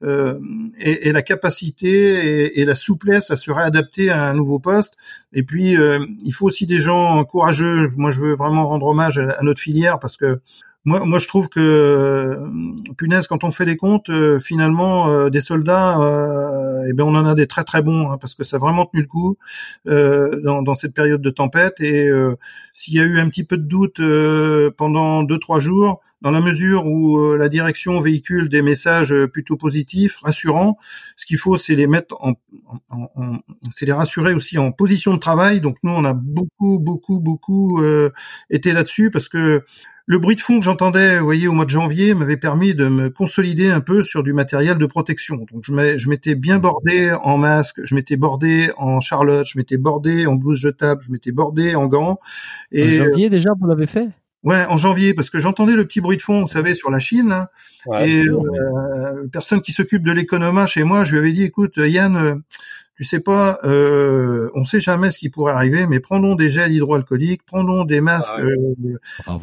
euh, 0.01 0.39
et, 0.79 1.09
et, 1.09 1.11
la 1.11 1.21
capacité 1.21 1.89
et, 1.89 2.61
et, 2.61 2.65
la 2.65 2.75
souplesse 2.75 3.31
à 3.31 3.37
se 3.37 3.51
réadapter 3.51 4.09
à 4.09 4.29
un 4.29 4.33
nouveau 4.33 4.57
poste. 4.57 4.95
Et 5.33 5.43
puis, 5.43 5.77
euh, 5.77 5.99
il 6.23 6.33
faut 6.33 6.45
aussi 6.45 6.65
des 6.65 6.77
gens 6.77 7.21
courageux. 7.25 7.89
Moi, 7.97 8.11
je 8.11 8.21
veux 8.21 8.35
vraiment 8.35 8.67
rendre 8.67 8.85
hommage 8.85 9.17
à, 9.17 9.41
notre 9.41 9.59
filière 9.59 9.99
parce 9.99 10.15
que 10.15 10.39
moi, 10.85 11.03
moi, 11.03 11.19
je 11.19 11.27
trouve 11.27 11.49
que 11.49 11.59
euh, 11.59 12.47
punaise, 12.97 13.27
quand 13.27 13.43
on 13.43 13.51
fait 13.51 13.65
les 13.65 13.75
comptes, 13.75 14.09
finalement, 14.39 15.29
des 15.29 15.41
soldats, 15.41 15.97
eh 16.87 16.93
ben, 16.93 17.03
on 17.03 17.15
en 17.15 17.25
a 17.25 17.35
des 17.35 17.47
très 17.47 17.65
très 17.65 17.81
bons 17.81 18.09
hein, 18.09 18.17
parce 18.17 18.35
que 18.35 18.45
ça 18.45 18.55
a 18.55 18.59
vraiment 18.59 18.85
tenu 18.85 19.01
le 19.01 19.07
coup 19.07 19.37
dans, 19.85 20.61
dans, 20.61 20.75
cette 20.75 20.93
période 20.93 21.21
de 21.21 21.29
tempête. 21.29 21.81
Et 21.81 22.09
s'il 22.73 22.93
y 22.93 23.01
a 23.01 23.03
eu 23.03 23.19
un 23.19 23.27
petit 23.27 23.43
peu 23.43 23.57
de 23.57 23.67
doute 23.67 24.01
pendant 24.77 25.23
deux 25.23 25.39
trois 25.39 25.59
jours, 25.59 25.99
dans 26.21 26.31
la 26.31 26.41
mesure 26.41 26.85
où 26.85 27.17
euh, 27.17 27.37
la 27.37 27.49
direction 27.49 27.99
véhicule 28.01 28.49
des 28.49 28.61
messages 28.61 29.11
euh, 29.13 29.27
plutôt 29.27 29.55
positifs, 29.55 30.17
rassurants. 30.17 30.77
Ce 31.15 31.25
qu'il 31.25 31.37
faut, 31.37 31.57
c'est 31.57 31.75
les 31.75 31.87
mettre 31.87 32.15
en, 32.21 32.33
en, 32.89 33.39
c'est 33.71 33.85
les 33.85 33.93
rassurer 33.93 34.33
aussi 34.33 34.57
en 34.57 34.71
position 34.71 35.13
de 35.13 35.19
travail. 35.19 35.61
Donc 35.61 35.77
nous, 35.83 35.91
on 35.91 36.03
a 36.03 36.13
beaucoup, 36.13 36.79
beaucoup, 36.79 37.19
beaucoup 37.19 37.81
euh, 37.81 38.11
été 38.49 38.73
là-dessus 38.73 39.11
parce 39.11 39.29
que 39.29 39.63
le 40.05 40.17
bruit 40.17 40.35
de 40.35 40.41
fond 40.41 40.57
que 40.57 40.65
j'entendais, 40.65 41.19
vous 41.19 41.25
voyez, 41.25 41.47
au 41.47 41.53
mois 41.53 41.65
de 41.65 41.69
janvier, 41.69 42.15
m'avait 42.15 42.35
permis 42.35 42.73
de 42.73 42.87
me 42.87 43.11
consolider 43.11 43.69
un 43.69 43.79
peu 43.79 44.01
sur 44.01 44.23
du 44.23 44.33
matériel 44.33 44.79
de 44.79 44.85
protection. 44.87 45.45
Donc 45.53 45.63
je 45.63 46.09
m'étais 46.09 46.33
bien 46.33 46.57
bordé 46.57 47.15
en 47.21 47.37
masque, 47.37 47.79
je 47.83 47.93
m'étais 47.93 48.17
bordé 48.17 48.71
en 48.77 49.01
charlotte, 49.01 49.45
je 49.45 49.59
m'étais 49.59 49.77
bordé 49.77 50.25
en 50.25 50.33
blouse 50.33 50.57
jetable, 50.57 51.03
je 51.05 51.11
m'étais 51.11 51.31
bordé 51.31 51.75
en 51.75 51.85
gants. 51.85 52.19
Et 52.71 52.99
en 52.99 53.05
janvier 53.05 53.29
déjà, 53.29 53.51
vous 53.59 53.67
l'avez 53.67 53.85
fait? 53.85 54.09
Ouais, 54.43 54.65
en 54.69 54.77
janvier, 54.77 55.13
parce 55.13 55.29
que 55.29 55.39
j'entendais 55.39 55.73
le 55.73 55.85
petit 55.85 55.99
bruit 55.99 56.15
de 56.15 56.21
fond, 56.21 56.41
vous 56.41 56.47
savez, 56.47 56.73
sur 56.73 56.89
la 56.89 56.99
Chine. 56.99 57.47
et 58.01 58.23
euh, 58.23 59.27
personne 59.31 59.61
qui 59.61 59.73
s'occupe 59.73 60.03
de 60.03 60.13
l'économa 60.13 60.65
chez 60.65 60.83
moi, 60.83 61.03
je 61.03 61.11
lui 61.11 61.19
avais 61.19 61.31
dit, 61.33 61.43
écoute, 61.43 61.73
Yann, 61.75 62.15
euh, 62.15 62.35
tu 62.99 63.05
sais 63.05 63.21
pas, 63.21 63.59
euh, 63.63 64.49
on 64.55 64.65
sait 64.65 64.81
jamais 64.81 65.09
ce 65.11 65.17
qui 65.17 65.29
pourrait 65.29 65.53
arriver, 65.53 65.87
mais 65.87 66.01
prenons 66.01 66.35
des 66.35 66.49
gels 66.49 66.73
hydroalcooliques, 66.73 67.43
prenons 67.45 67.85
des 67.85 68.01
masques. 68.01 68.29
Ah 68.35 68.41
euh, 68.41 68.97
hein. 69.25 69.37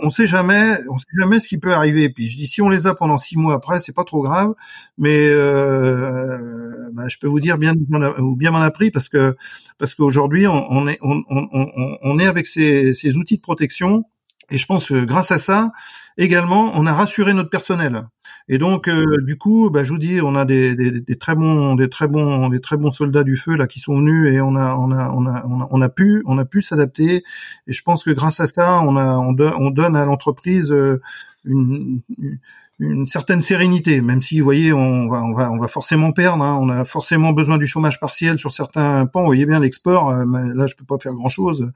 On 0.00 0.10
sait 0.10 0.28
jamais, 0.28 0.76
on 0.88 0.96
sait 0.96 1.08
jamais 1.18 1.40
ce 1.40 1.48
qui 1.48 1.58
peut 1.58 1.72
arriver. 1.72 2.08
Puis 2.10 2.28
je 2.28 2.36
dis, 2.36 2.46
si 2.46 2.62
on 2.62 2.68
les 2.68 2.86
a 2.86 2.94
pendant 2.94 3.18
six 3.18 3.36
mois 3.36 3.54
après, 3.54 3.80
c'est 3.80 3.92
pas 3.92 4.04
trop 4.04 4.22
grave, 4.22 4.54
mais 4.96 5.26
euh, 5.28 6.88
bah, 6.92 7.08
je 7.08 7.18
peux 7.18 7.26
vous 7.26 7.40
dire 7.40 7.58
bien 7.58 7.74
ou 8.20 8.36
bien 8.36 8.52
m'en 8.52 8.60
a 8.60 8.70
pris 8.70 8.92
parce 8.92 9.08
que 9.08 9.36
parce 9.78 9.96
qu'aujourd'hui 9.96 10.46
on, 10.46 10.70
on, 10.70 10.86
est 10.86 10.98
on, 11.02 11.24
on, 11.28 11.98
on, 12.00 12.18
est 12.20 12.26
avec 12.28 12.46
ces, 12.46 12.94
ces 12.94 13.16
outils 13.16 13.38
de 13.38 13.42
protection 13.42 14.04
et 14.50 14.58
je 14.58 14.66
pense 14.66 14.88
que 14.88 15.04
grâce 15.04 15.30
à 15.30 15.38
ça, 15.38 15.72
également, 16.18 16.72
on 16.74 16.86
a 16.86 16.92
rassuré 16.92 17.32
notre 17.34 17.50
personnel. 17.50 18.06
Et 18.48 18.58
donc, 18.58 18.88
euh, 18.88 19.04
du 19.24 19.38
coup, 19.38 19.70
bah, 19.70 19.84
je 19.84 19.92
vous 19.92 19.98
dis, 19.98 20.20
on 20.20 20.34
a 20.34 20.44
des, 20.44 20.74
des, 20.74 21.00
des, 21.00 21.18
très 21.18 21.34
bons, 21.34 21.76
des 21.76 21.88
très 21.88 22.08
bons, 22.08 22.48
des 22.48 22.60
très 22.60 22.76
bons 22.76 22.90
soldats 22.90 23.22
du 23.22 23.36
feu 23.36 23.54
là 23.56 23.66
qui 23.66 23.78
sont 23.80 23.96
venus 23.96 24.32
et 24.32 24.40
on 24.40 24.56
a, 24.56 24.74
on 24.74 24.90
a, 24.90 25.10
on 25.10 25.26
a, 25.26 25.44
on 25.46 25.80
a, 25.80 25.88
pu, 25.88 26.22
on 26.26 26.38
a 26.38 26.44
pu 26.44 26.60
s'adapter. 26.62 27.22
Et 27.66 27.72
je 27.72 27.82
pense 27.82 28.04
que 28.04 28.10
grâce 28.10 28.40
à 28.40 28.46
ça, 28.46 28.80
on 28.82 28.96
a, 28.96 29.18
on, 29.18 29.36
on 29.38 29.70
donne 29.70 29.94
à 29.96 30.04
l'entreprise 30.04 30.72
euh, 30.72 31.00
une, 31.44 32.00
une 32.18 32.38
certaine 33.06 33.42
sérénité, 33.42 34.00
même 34.00 34.22
si 34.22 34.38
vous 34.38 34.44
voyez, 34.44 34.72
on 34.72 35.08
va, 35.08 35.22
on 35.22 35.34
va, 35.34 35.50
on 35.52 35.58
va 35.58 35.68
forcément 35.68 36.12
perdre. 36.12 36.42
Hein. 36.42 36.58
on 36.60 36.68
a 36.70 36.84
forcément 36.84 37.32
besoin 37.32 37.58
du 37.58 37.66
chômage 37.66 38.00
partiel 38.00 38.38
sur 38.38 38.52
certains 38.52 39.06
pans. 39.06 39.20
Vous 39.20 39.26
voyez 39.26 39.44
bien 39.44 39.60
l'export. 39.60 40.10
Euh, 40.10 40.24
là, 40.54 40.66
je 40.66 40.74
peux 40.74 40.84
pas 40.84 40.96
faire 40.98 41.12
grand 41.12 41.28
chose. 41.28 41.70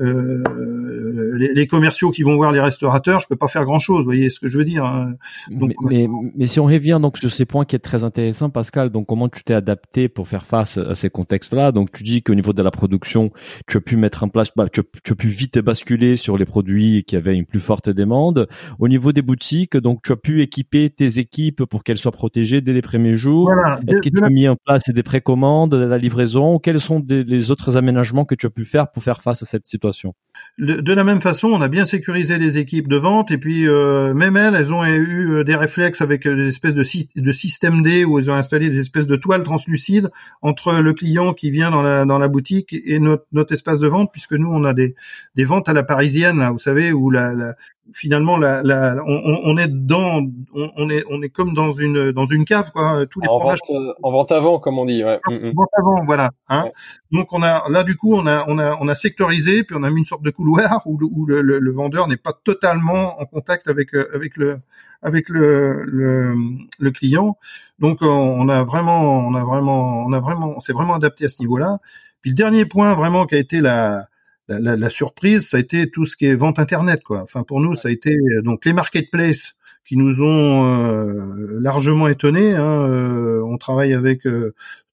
Euh, 0.00 1.36
les, 1.36 1.66
commerciaux 1.66 2.10
qui 2.10 2.22
vont 2.22 2.34
voir 2.36 2.50
les 2.50 2.60
restaurateurs, 2.60 3.20
je 3.20 3.28
peux 3.28 3.36
pas 3.36 3.46
faire 3.46 3.64
grand 3.64 3.78
chose. 3.78 4.00
Vous 4.00 4.04
voyez 4.04 4.30
ce 4.30 4.40
que 4.40 4.48
je 4.48 4.58
veux 4.58 4.64
dire. 4.64 4.84
Hein. 4.84 5.14
Donc, 5.50 5.72
mais, 5.82 6.08
mais, 6.34 6.46
si 6.46 6.58
on 6.58 6.64
revient 6.64 6.98
donc 7.00 7.18
sur 7.18 7.30
ces 7.30 7.44
points 7.44 7.64
qui 7.64 7.76
est 7.76 7.80
très 7.80 8.02
intéressant, 8.02 8.50
Pascal. 8.50 8.90
Donc, 8.90 9.06
comment 9.06 9.28
tu 9.28 9.44
t'es 9.44 9.54
adapté 9.54 10.08
pour 10.08 10.26
faire 10.26 10.44
face 10.44 10.78
à 10.78 10.94
ces 10.96 11.10
contextes-là? 11.10 11.70
Donc, 11.70 11.92
tu 11.92 12.02
dis 12.02 12.22
qu'au 12.22 12.34
niveau 12.34 12.52
de 12.52 12.62
la 12.62 12.72
production, 12.72 13.30
tu 13.68 13.76
as 13.76 13.80
pu 13.80 13.96
mettre 13.96 14.24
en 14.24 14.28
place, 14.28 14.50
bah, 14.56 14.66
tu, 14.68 14.82
tu 15.04 15.12
as 15.12 15.16
pu 15.16 15.28
vite 15.28 15.58
basculer 15.58 16.16
sur 16.16 16.36
les 16.36 16.44
produits 16.44 17.04
qui 17.04 17.16
avaient 17.16 17.36
une 17.36 17.46
plus 17.46 17.60
forte 17.60 17.88
demande. 17.88 18.48
Au 18.80 18.88
niveau 18.88 19.12
des 19.12 19.22
boutiques, 19.22 19.76
donc 19.76 20.02
tu 20.02 20.12
as 20.12 20.16
pu 20.16 20.39
équiper 20.40 20.90
tes 20.90 21.18
équipes 21.18 21.64
pour 21.64 21.84
qu'elles 21.84 21.98
soient 21.98 22.12
protégées 22.12 22.60
dès 22.60 22.72
les 22.72 22.82
premiers 22.82 23.14
jours? 23.14 23.50
Est-ce 23.88 24.00
que 24.00 24.08
tu 24.08 24.24
as 24.24 24.30
mis 24.30 24.48
en 24.48 24.56
place 24.56 24.88
des 24.88 25.02
précommandes, 25.02 25.70
de 25.70 25.84
la 25.84 25.98
livraison? 25.98 26.58
Quels 26.58 26.80
sont 26.80 27.04
les 27.08 27.50
autres 27.50 27.76
aménagements 27.76 28.24
que 28.24 28.34
tu 28.34 28.46
as 28.46 28.50
pu 28.50 28.64
faire 28.64 28.90
pour 28.90 29.02
faire 29.02 29.22
face 29.22 29.42
à 29.42 29.46
cette 29.46 29.66
situation? 29.66 30.14
De 30.58 30.92
la 30.92 31.04
même 31.04 31.20
façon, 31.20 31.48
on 31.48 31.60
a 31.62 31.68
bien 31.68 31.86
sécurisé 31.86 32.36
les 32.38 32.58
équipes 32.58 32.88
de 32.88 32.96
vente 32.96 33.30
et 33.30 33.38
puis 33.38 33.66
euh, 33.66 34.12
même 34.12 34.36
elles, 34.36 34.54
elles 34.54 34.72
ont 34.74 34.84
eu 34.84 35.30
euh, 35.30 35.44
des 35.44 35.54
réflexes 35.54 36.02
avec 36.02 36.26
euh, 36.26 36.36
des 36.36 36.48
espèces 36.48 36.74
de, 36.74 36.84
de 37.16 37.32
système 37.32 37.82
D 37.82 38.04
où 38.04 38.18
elles 38.18 38.30
ont 38.30 38.34
installé 38.34 38.68
des 38.68 38.78
espèces 38.78 39.06
de 39.06 39.16
toiles 39.16 39.42
translucides 39.42 40.10
entre 40.42 40.74
le 40.74 40.92
client 40.92 41.32
qui 41.32 41.50
vient 41.50 41.70
dans 41.70 41.82
la 41.82 42.04
dans 42.04 42.18
la 42.18 42.28
boutique 42.28 42.74
et 42.84 42.98
notre, 42.98 43.24
notre 43.32 43.54
espace 43.54 43.78
de 43.78 43.88
vente 43.88 44.10
puisque 44.12 44.34
nous 44.34 44.48
on 44.48 44.64
a 44.64 44.74
des 44.74 44.94
des 45.34 45.44
ventes 45.44 45.68
à 45.68 45.72
la 45.72 45.82
parisienne 45.82 46.38
là, 46.38 46.50
vous 46.50 46.58
savez 46.58 46.92
où 46.92 47.10
la, 47.10 47.32
la 47.32 47.54
finalement 47.94 48.36
la, 48.36 48.62
la 48.62 48.96
on, 49.06 49.40
on, 49.44 49.56
est 49.58 49.68
dans 49.68 50.22
on, 50.52 50.88
est 50.88 51.04
on 51.08 51.22
est 51.22 51.28
comme 51.28 51.54
dans 51.54 51.72
une 51.72 52.12
dans 52.12 52.26
une 52.26 52.44
cave 52.44 52.70
quoi 52.70 53.06
tous 53.10 53.20
les 53.20 53.28
en, 53.28 53.38
vente, 53.38 53.58
en 54.02 54.10
vente 54.10 54.32
avant 54.32 54.58
comme 54.58 54.78
on 54.78 54.86
dit 54.86 55.04
ouais. 55.04 55.18
en 55.26 55.32
mm, 55.32 55.36
mm. 55.36 55.52
vente 55.54 55.68
avant 55.78 56.04
voilà 56.04 56.30
hein 56.48 56.66
donc 57.10 57.32
on 57.32 57.42
a 57.42 57.68
là 57.68 57.82
du 57.82 57.96
coup 57.96 58.14
on 58.14 58.26
a 58.26 58.44
on 58.48 58.58
a 58.58 58.76
on 58.80 58.88
a 58.88 58.94
sectorisé 58.94 59.64
puis 59.64 59.76
on 59.78 59.82
a 59.82 59.90
mis 59.90 60.00
une 60.00 60.04
sorte 60.04 60.22
de 60.22 60.30
couloir 60.30 60.82
où, 60.86 60.98
où 61.00 61.26
le, 61.26 61.42
le, 61.42 61.58
le, 61.58 61.72
vendeur 61.72 62.08
n'est 62.08 62.16
pas 62.16 62.32
totalement 62.44 63.20
en 63.20 63.26
contact 63.26 63.68
avec 63.68 63.94
euh, 63.94 64.08
avec 64.14 64.36
le 64.36 64.58
avec 65.02 65.28
le, 65.28 65.84
le, 65.84 66.34
le 66.78 66.90
client 66.90 67.38
donc 67.78 67.98
on 68.02 68.48
a 68.48 68.62
vraiment 68.64 69.26
on 69.26 69.34
a 69.34 69.44
vraiment 69.44 70.04
on 70.04 70.12
a 70.12 70.20
vraiment 70.20 70.54
on 70.56 70.60
s'est 70.60 70.72
vraiment 70.72 70.94
adapté 70.94 71.24
à 71.24 71.28
ce 71.28 71.40
niveau 71.40 71.56
là 71.56 71.78
puis 72.22 72.30
le 72.30 72.36
dernier 72.36 72.66
point 72.66 72.94
vraiment 72.94 73.26
qui 73.26 73.34
a 73.34 73.38
été 73.38 73.60
la 73.60 74.09
la, 74.58 74.76
la, 74.76 74.90
surprise, 74.90 75.48
ça 75.48 75.56
a 75.56 75.60
été 75.60 75.90
tout 75.90 76.04
ce 76.04 76.16
qui 76.16 76.26
est 76.26 76.34
vente 76.34 76.58
internet, 76.58 77.02
quoi. 77.04 77.22
Enfin, 77.22 77.42
pour 77.42 77.60
nous, 77.60 77.74
ça 77.74 77.88
a 77.88 77.90
été 77.90 78.10
euh, 78.10 78.42
donc 78.42 78.64
les 78.64 78.72
marketplaces 78.72 79.54
qui 79.84 79.96
nous 79.96 80.22
ont 80.22 80.66
euh, 80.66 81.58
largement 81.60 82.08
étonnés. 82.08 82.54
Hein, 82.54 82.88
euh, 82.88 83.42
on 83.42 83.58
travaille 83.58 83.92
avec 83.92 84.22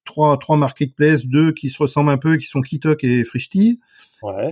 trois 0.08 0.38
trois 0.38 0.56
marketplaces, 0.56 1.26
deux 1.26 1.52
qui 1.52 1.70
se 1.70 1.82
ressemblent 1.82 2.10
un 2.10 2.18
peu, 2.18 2.36
qui 2.36 2.46
sont 2.46 2.60
Kitok 2.60 3.04
et 3.04 3.24
Frishti. 3.24 3.80
Ouais. 4.20 4.50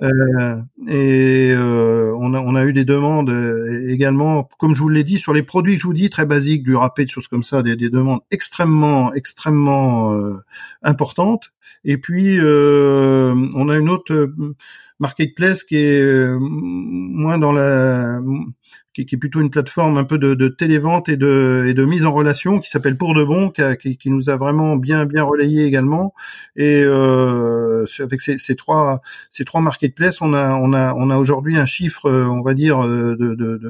et 0.87 1.55
on 1.59 2.35
a 2.35 2.41
on 2.41 2.55
a 2.55 2.65
eu 2.65 2.73
des 2.73 2.85
demandes 2.85 3.31
également, 3.89 4.49
comme 4.59 4.77
je 4.77 4.81
vous 4.81 4.89
l'ai 4.89 5.03
dit, 5.03 5.19
sur 5.19 5.33
les 5.33 5.43
produits 5.43 5.75
que 5.75 5.81
je 5.83 5.87
vous 5.89 5.93
dis 5.93 6.09
très 6.09 6.25
basiques, 6.25 6.63
du 6.63 6.77
râpé, 6.77 7.05
de 7.05 7.11
choses 7.11 7.27
comme 7.27 7.43
ça, 7.43 7.65
des, 7.65 7.75
des 7.75 7.91
demandes 7.91 8.21
extrêmement 8.31 9.13
extrêmement 9.13 10.17
importantes. 10.83 11.53
Et 11.85 11.99
puis 11.99 12.39
on 12.41 13.69
a 13.69 13.77
une 13.77 13.91
autre 13.91 14.31
Marketplace 14.99 15.65
qui 15.65 15.77
est 15.77 16.01
euh, 16.01 16.39
moins 16.41 17.39
dans 17.39 17.53
la 17.53 18.21
qui, 19.05 19.15
est 19.15 19.19
plutôt 19.19 19.41
une 19.41 19.51
plateforme 19.51 19.99
un 19.99 20.05
peu 20.05 20.19
de, 20.19 20.35
de 20.35 20.49
télévente 20.49 21.09
et 21.09 21.17
de, 21.17 21.65
et 21.67 21.75
de 21.75 21.85
mise 21.85 22.05
en 22.05 22.13
relation 22.13 22.59
qui 22.61 22.71
s'appelle 22.71 22.97
Pour 22.97 23.15
de 23.15 23.25
Bon, 23.25 23.51
qui, 23.51 23.97
qui, 23.99 24.11
nous 24.11 24.31
a 24.31 24.37
vraiment 24.37 24.77
bien 24.77 25.05
bien 25.05 25.25
relayé 25.25 25.65
également. 25.65 26.15
Et 26.57 26.83
euh, 26.85 27.85
avec 27.99 28.21
ces, 28.21 28.39
ces, 28.39 28.57
trois 28.57 29.01
ces 29.31 29.45
trois 29.45 29.61
marketplaces, 29.61 30.21
on 30.21 30.33
a 30.33 30.55
on 30.55 30.73
a 30.73 30.95
on 30.95 31.11
a 31.11 31.19
aujourd'hui 31.19 31.57
un 31.57 31.67
chiffre, 31.67 32.11
on 32.11 32.43
va 32.43 32.55
dire, 32.55 32.83
de 32.83 33.15
de, 33.15 33.61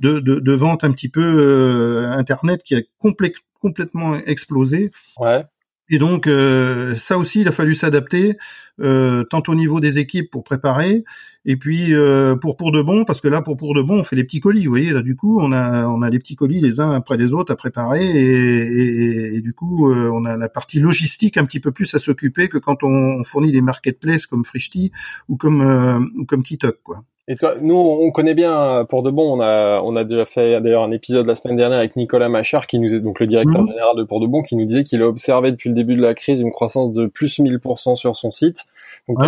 de, 0.00 0.20
de, 0.20 0.40
de 0.40 0.52
vente 0.52 0.84
un 0.84 0.92
petit 0.92 1.08
peu 1.08 1.22
euh, 1.22 2.10
internet 2.12 2.62
qui 2.64 2.74
a 2.74 2.80
complètement 2.98 4.16
explosé. 4.26 4.90
Ouais. 5.18 5.44
Et 5.90 5.98
donc 5.98 6.26
euh, 6.26 6.94
ça 6.94 7.18
aussi, 7.18 7.42
il 7.42 7.48
a 7.48 7.52
fallu 7.52 7.74
s'adapter, 7.74 8.30
euh, 8.30 8.38
tant 8.78 9.42
au 9.48 9.54
niveau 9.54 9.80
des 9.80 9.98
équipes 9.98 10.30
pour 10.30 10.44
préparer, 10.44 11.04
et 11.44 11.56
puis 11.56 11.94
euh, 11.94 12.36
pour 12.36 12.56
pour 12.56 12.72
de 12.72 12.82
bon, 12.82 13.04
parce 13.04 13.20
que 13.20 13.28
là 13.28 13.42
pour 13.42 13.56
pour 13.56 13.74
de 13.74 13.82
bon, 13.82 14.00
on 14.00 14.02
fait 14.02 14.16
les 14.16 14.24
petits 14.24 14.40
colis. 14.40 14.64
Vous 14.64 14.70
voyez 14.70 14.92
là, 14.92 15.02
du 15.02 15.16
coup, 15.16 15.40
on 15.40 15.52
a 15.52 15.86
on 15.86 16.02
a 16.02 16.10
les 16.10 16.18
petits 16.18 16.36
colis 16.36 16.60
les 16.60 16.80
uns 16.80 16.92
après 16.92 17.16
les 17.16 17.32
autres 17.32 17.52
à 17.52 17.56
préparer, 17.56 18.04
et, 18.04 19.36
et, 19.36 19.40
du 19.40 19.52
coup, 19.52 19.92
on 19.92 20.24
a 20.24 20.36
la 20.36 20.48
partie 20.48 20.80
logistique 20.80 21.36
un 21.36 21.44
petit 21.44 21.60
peu 21.60 21.72
plus 21.72 21.94
à 21.94 21.98
s'occuper 21.98 22.48
que 22.48 22.58
quand 22.58 22.82
on, 22.82 23.22
fournit 23.24 23.52
des 23.52 23.62
marketplaces 23.62 24.26
comme 24.26 24.44
Frishti 24.44 24.92
ou 25.28 25.36
comme 25.36 26.10
ou 26.16 26.24
comme 26.26 26.42
Kitok, 26.42 26.78
quoi. 26.82 27.04
Et 27.26 27.36
toi, 27.36 27.54
nous, 27.58 27.74
on 27.74 28.10
connaît 28.10 28.34
bien 28.34 28.52
euh, 28.52 28.84
pour 28.84 29.02
de 29.02 29.10
bon. 29.10 29.38
On 29.38 29.40
a, 29.40 29.80
on 29.82 29.96
a 29.96 30.04
déjà 30.04 30.26
fait 30.26 30.60
d'ailleurs 30.60 30.82
un 30.82 30.90
épisode 30.90 31.26
la 31.26 31.34
semaine 31.34 31.56
dernière 31.56 31.78
avec 31.78 31.96
Nicolas 31.96 32.28
Machard, 32.28 32.66
qui 32.66 32.78
nous 32.78 32.94
est 32.94 33.00
donc 33.00 33.18
le 33.18 33.26
directeur 33.26 33.62
mhm. 33.62 33.68
général 33.68 33.96
de 33.96 34.02
Pour 34.02 34.20
de 34.20 34.26
bon, 34.26 34.42
qui 34.42 34.56
nous 34.56 34.66
disait 34.66 34.84
qu'il 34.84 35.00
a 35.00 35.08
observé 35.08 35.50
depuis 35.50 35.70
le 35.70 35.74
début 35.74 35.96
de 35.96 36.02
la 36.02 36.12
crise 36.12 36.38
une 36.38 36.52
croissance 36.52 36.92
de 36.92 37.06
plus 37.06 37.38
1000% 37.38 37.96
sur 37.96 38.14
son 38.14 38.30
site. 38.30 38.63
Donc 39.08 39.18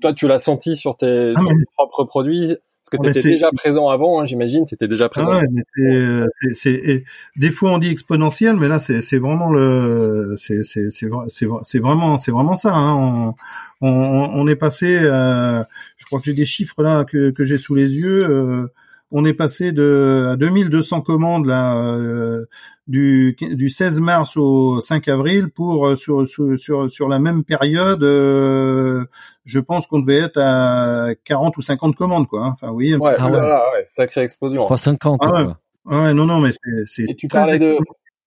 toi, 0.00 0.12
tu 0.12 0.28
l'as 0.28 0.38
senti 0.38 0.76
sur 0.76 0.96
tes, 0.96 1.32
ah, 1.36 1.40
propres 1.76 2.04
produits. 2.04 2.56
Parce 2.90 3.00
que 3.00 3.12
tu 3.12 3.18
étais 3.18 3.30
déjà 3.30 3.50
présent 3.52 3.88
avant, 3.88 4.20
hein, 4.20 4.24
j'imagine, 4.24 4.64
tu 4.64 4.74
étais 4.74 4.88
déjà 4.88 5.08
présent. 5.08 5.32
Ah 5.34 5.42
ouais, 5.78 6.26
c'est, 6.52 7.04
des 7.36 7.50
fois 7.52 7.70
on 7.70 7.78
dit 7.78 7.88
exponentiel, 7.88 8.56
mais 8.56 8.66
là 8.66 8.80
c'est, 8.80 9.18
vraiment 9.18 9.50
le, 9.50 10.34
c'est, 10.36 10.64
c'est, 10.64 10.90
c'est, 10.90 11.06
vraiment, 11.06 12.18
c'est 12.18 12.32
vraiment 12.32 12.56
ça. 12.56 12.74
Hein. 12.74 13.34
On, 13.80 13.86
on, 13.86 14.30
on, 14.34 14.48
est 14.48 14.56
passé, 14.56 14.98
euh, 15.00 15.62
je 15.96 16.06
crois 16.06 16.18
que 16.18 16.24
j'ai 16.24 16.34
des 16.34 16.44
chiffres 16.44 16.82
là 16.82 17.04
que, 17.04 17.30
que 17.30 17.44
j'ai 17.44 17.56
sous 17.56 17.76
les 17.76 17.94
yeux. 17.94 18.28
Euh, 18.28 18.66
on 19.12 19.24
est 19.24 19.34
passé 19.34 19.72
de 19.72 20.28
à 20.32 20.36
2200 20.36 21.02
commandes 21.02 21.46
là 21.46 21.76
euh, 21.76 22.46
du, 22.88 23.36
du 23.38 23.70
16 23.70 24.00
mars 24.00 24.36
au 24.36 24.80
5 24.80 25.06
avril 25.08 25.50
pour 25.50 25.86
euh, 25.86 25.96
sur 25.96 26.26
sur 26.26 26.90
sur, 26.90 27.08
la 27.08 27.18
même 27.18 27.44
période 27.44 28.02
euh, 28.02 29.04
je 29.44 29.60
pense 29.60 29.86
qu'on 29.86 30.00
devait 30.00 30.18
être 30.18 30.38
à 30.38 31.10
40 31.24 31.56
ou 31.58 31.62
50 31.62 31.94
commandes 31.94 32.26
quoi 32.26 32.46
hein. 32.46 32.50
enfin 32.54 32.72
oui 32.72 32.94
ouais, 32.94 33.14
ah 33.18 33.30
ouais. 33.30 33.38
ouais 33.38 33.84
sacrée 33.84 34.22
explosion 34.22 34.62
350 34.64 35.20
ah 35.22 35.30
ouais. 35.30 35.96
ouais. 35.96 36.14
non 36.14 36.26
non 36.26 36.40
mais 36.40 36.50
c'est 36.86 37.14
tu 37.16 37.28
parlais 37.28 37.58
de 37.58 37.76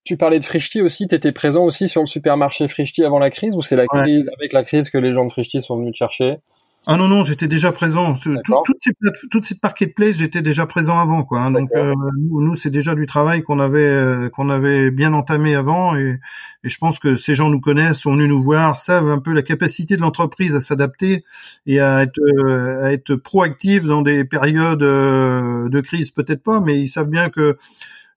tu 0.05 0.17
parlais 0.17 0.37
de 0.37 0.45
Frishti 0.45 0.83
aussi, 0.83 1.07
tu 1.07 1.15
étais 1.15 1.31
présent 1.31 1.65
aussi 1.65 1.89
sur 1.89 2.01
le 2.01 2.05
supermarché 2.05 2.67
Frishti 2.67 3.03
avant 3.03 3.17
la 3.17 3.31
crise 3.31 3.55
ou 3.55 3.63
c'est 3.63 3.75
la 3.75 3.87
crise 3.87 4.29
avec 4.37 4.53
la 4.53 4.63
crise 4.63 4.91
que 4.91 4.99
les 4.99 5.11
gens 5.11 5.25
de 5.25 5.31
Frishti 5.31 5.63
sont 5.63 5.77
venus 5.77 5.93
te 5.93 5.97
chercher? 5.97 6.37
Ah 6.87 6.97
non 6.97 7.07
non, 7.07 7.23
j'étais 7.25 7.47
déjà 7.47 7.71
présent. 7.71 8.13
toutes 8.13 8.77
ces 8.79 8.91
toutes 9.31 9.45
ces 9.45 9.55
marketplaces, 9.61 10.17
j'étais 10.17 10.41
déjà 10.41 10.65
présent 10.65 10.99
avant 10.99 11.23
quoi. 11.23 11.39
Hein. 11.39 11.51
Donc 11.51 11.69
euh, 11.75 11.93
nous, 12.17 12.55
c'est 12.55 12.69
déjà 12.69 12.95
du 12.95 13.05
travail 13.05 13.43
qu'on 13.43 13.59
avait 13.59 13.79
euh, 13.79 14.29
qu'on 14.29 14.49
avait 14.49 14.91
bien 14.91 15.13
entamé 15.13 15.55
avant 15.55 15.95
et, 15.95 16.19
et, 16.63 16.69
je 16.69 16.77
pense 16.77 16.99
que 16.99 17.15
ces 17.15 17.33
gens 17.33 17.49
nous 17.49 17.59
connaissent, 17.59 17.99
sont 17.99 18.13
venus 18.13 18.29
nous 18.29 18.41
voir, 18.41 18.79
savent 18.79 19.09
un 19.09 19.19
peu 19.19 19.33
la 19.33 19.41
capacité 19.41 19.95
de 19.95 20.01
l'entreprise 20.01 20.55
à 20.55 20.61
s'adapter 20.61 21.23
et 21.65 21.79
à 21.79 22.03
être 22.03 22.19
euh, 22.19 22.83
à 22.85 22.93
être 22.93 23.15
proactive 23.15 23.87
dans 23.87 24.01
des 24.01 24.23
périodes 24.23 24.79
de 24.79 25.81
crise 25.81 26.11
peut-être 26.11 26.43
pas, 26.43 26.59
mais 26.59 26.79
ils 26.79 26.89
savent 26.89 27.09
bien 27.09 27.29
que 27.29 27.57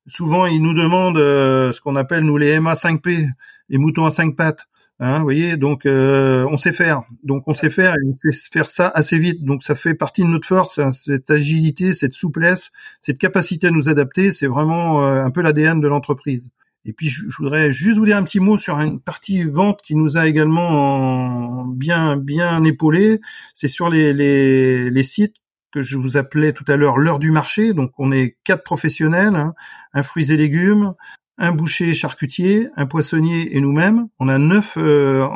souvent 0.07 0.47
ils 0.47 0.63
nous 0.63 0.75
demandent 0.75 1.19
ce 1.19 1.81
qu'on 1.81 1.97
appelle 1.97 2.25
nous 2.25 2.37
les 2.37 2.61
MA 2.61 2.75
5P, 2.75 3.29
les 3.69 3.79
moutons 3.79 4.07
à 4.07 4.11
cinq 4.11 4.37
pattes. 4.37 4.67
Hein, 5.01 5.19
vous 5.19 5.25
voyez, 5.25 5.57
donc 5.57 5.87
euh, 5.87 6.45
on 6.51 6.57
sait 6.57 6.73
faire, 6.73 7.03
donc 7.23 7.45
on 7.47 7.55
sait 7.55 7.71
faire 7.71 7.95
et 7.95 7.99
on 8.05 8.33
sait 8.33 8.51
faire 8.51 8.69
ça 8.69 8.89
assez 8.89 9.17
vite. 9.17 9.45
Donc 9.45 9.63
ça 9.63 9.77
fait 9.77 9.95
partie 9.95 10.23
de 10.23 10.29
notre 10.29 10.49
force, 10.49 10.79
hein, 10.81 10.91
cette 10.91 11.31
agilité, 11.31 11.93
cette 11.95 12.15
souplesse, 12.15 12.73
cette 13.01 13.19
capacité 13.19 13.69
à 13.69 13.71
nous 13.71 13.89
adapter. 13.89 14.33
C'est 14.33 14.49
vraiment 14.49 15.05
euh, 15.05 15.25
un 15.25 15.31
peu 15.31 15.41
l'ADN 15.41 15.81
de 15.81 15.87
l'entreprise. 15.87 16.51
Et 16.85 16.93
puis 16.93 17.09
je, 17.09 17.23
voudrais 17.39 17.71
juste 17.71 17.99
vous 17.99 18.07
dire 18.07 18.17
un 18.17 18.25
petit 18.25 18.41
mot 18.41 18.57
sur 18.57 18.81
une 18.81 19.01
partie 19.01 19.45
vente 19.45 19.83
qui 19.83 19.95
nous 19.95 20.17
a 20.17 20.27
également 20.27 21.65
bien 21.67 22.17
bien 22.17 22.65
épaulé. 22.65 23.21
C'est 23.55 23.69
sur 23.69 23.91
les, 23.91 24.13
les, 24.13 24.91
les 24.91 25.03
sites 25.05 25.37
que 25.73 25.83
je 25.83 25.97
vous 25.97 26.17
appelais 26.17 26.53
tout 26.53 26.65
à 26.67 26.77
l'heure 26.77 26.99
l'heure 26.99 27.19
du 27.21 27.31
marché. 27.31 27.73
Donc 27.73 27.93
on 27.99 28.11
est 28.11 28.37
quatre 28.43 28.65
professionnels, 28.65 29.37
hein, 29.37 29.55
un 29.93 30.03
fruits 30.03 30.33
et 30.33 30.37
légumes, 30.37 30.95
un 31.39 31.53
boucher 31.53 31.95
charcutier, 31.95 32.69
un 32.77 32.87
poissonnier 32.87 33.57
et 33.57 33.61
nous-mêmes. 33.61 34.09
On 34.19 34.29
a 34.29 34.39
neuf, 34.39 34.75
euh, 34.77 35.27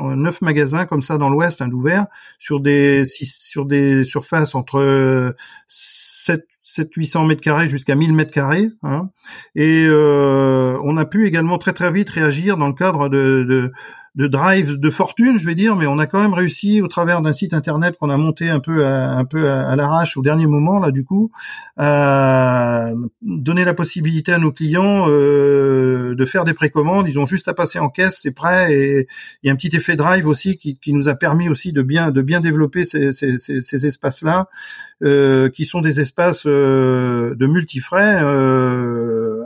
magasins 0.41 0.85
comme 0.85 1.03
ça 1.03 1.17
dans 1.17 1.31
l'Ouest, 1.31 1.63
un 1.63 1.71
ouvert, 1.71 2.07
sur 2.39 2.61
des 2.61 3.07
sur 3.07 3.65
des 3.65 4.05
surfaces 4.05 4.55
entre 4.55 5.35
7 5.69 6.47
7 6.65 6.91
800 6.95 7.27
mètres 7.27 7.43
carrés 7.43 7.69
jusqu'à 7.69 7.95
1000 7.95 8.15
mètres 8.15 8.33
carrés. 8.33 8.71
Hein. 8.83 9.11
Et 9.55 9.85
euh, 9.87 10.79
on 10.83 10.97
a 10.97 11.05
pu 11.05 11.27
également 11.27 11.59
très 11.59 11.73
très 11.73 11.93
vite 11.93 12.09
réagir 12.11 12.57
dans 12.57 12.67
le 12.67 12.73
cadre 12.73 13.09
de 13.09 13.73
de 14.15 14.27
drive 14.27 14.79
de 14.79 14.91
fortune, 14.91 15.39
je 15.39 15.47
vais 15.47 15.55
dire, 15.55 15.75
mais 15.75 15.87
on 15.87 15.99
a 15.99 16.07
quand 16.07 16.21
même 16.21 16.35
réussi 16.35 16.83
au 16.83 16.89
travers 16.89 17.23
d'un 17.23 17.33
site 17.33 17.55
internet 17.55 17.97
qu'on 17.99 18.11
a 18.11 18.19
monté 18.19 18.51
un 18.51 18.61
peu 18.61 18.85
à, 18.85 19.13
un 19.13 19.25
peu 19.25 19.51
à, 19.51 19.75
l'arrache 19.75 20.19
au 20.19 20.23
dernier 20.23 20.47
moment 20.47 20.79
là 20.79 20.91
du 20.91 21.03
coup, 21.03 21.31
à 21.79 22.91
donner 23.23 23.65
la 23.65 23.73
possibilité 23.73 24.33
à 24.33 24.39
nos 24.39 24.53
clients 24.53 25.05
euh, 25.09 26.15
de 26.15 26.27
faire 26.27 26.45
des 26.45 26.53
précommandes. 26.53 27.09
Ils 27.09 27.19
ont 27.19 27.27
juste 27.27 27.49
à 27.49 27.55
passer 27.55 27.79
en 27.79 27.89
caisse, 27.89 28.19
c'est 28.21 28.35
prêt 28.35 28.75
et 28.75 29.09
il 29.43 29.47
y 29.47 29.51
a 29.51 29.53
un 29.53 29.57
petit 29.57 29.75
effet 29.75 29.97
drive 29.97 30.27
aussi 30.27 30.59
qui, 30.59 30.79
nous 30.93 31.09
a 31.09 31.15
permis 31.15 31.49
aussi 31.49 31.73
de 31.73 31.81
bien 31.81 32.11
de 32.11 32.21
bien 32.21 32.41
développer 32.41 32.85
ces 32.85 33.87
espaces 33.87 34.23
là, 34.23 34.49
euh, 35.05 35.49
qui 35.49 35.65
sont 35.65 35.81
des 35.81 36.01
espaces 36.01 36.45
euh, 36.47 37.35
de 37.35 37.47
multifrais 37.47 38.21
euh, 38.23 39.02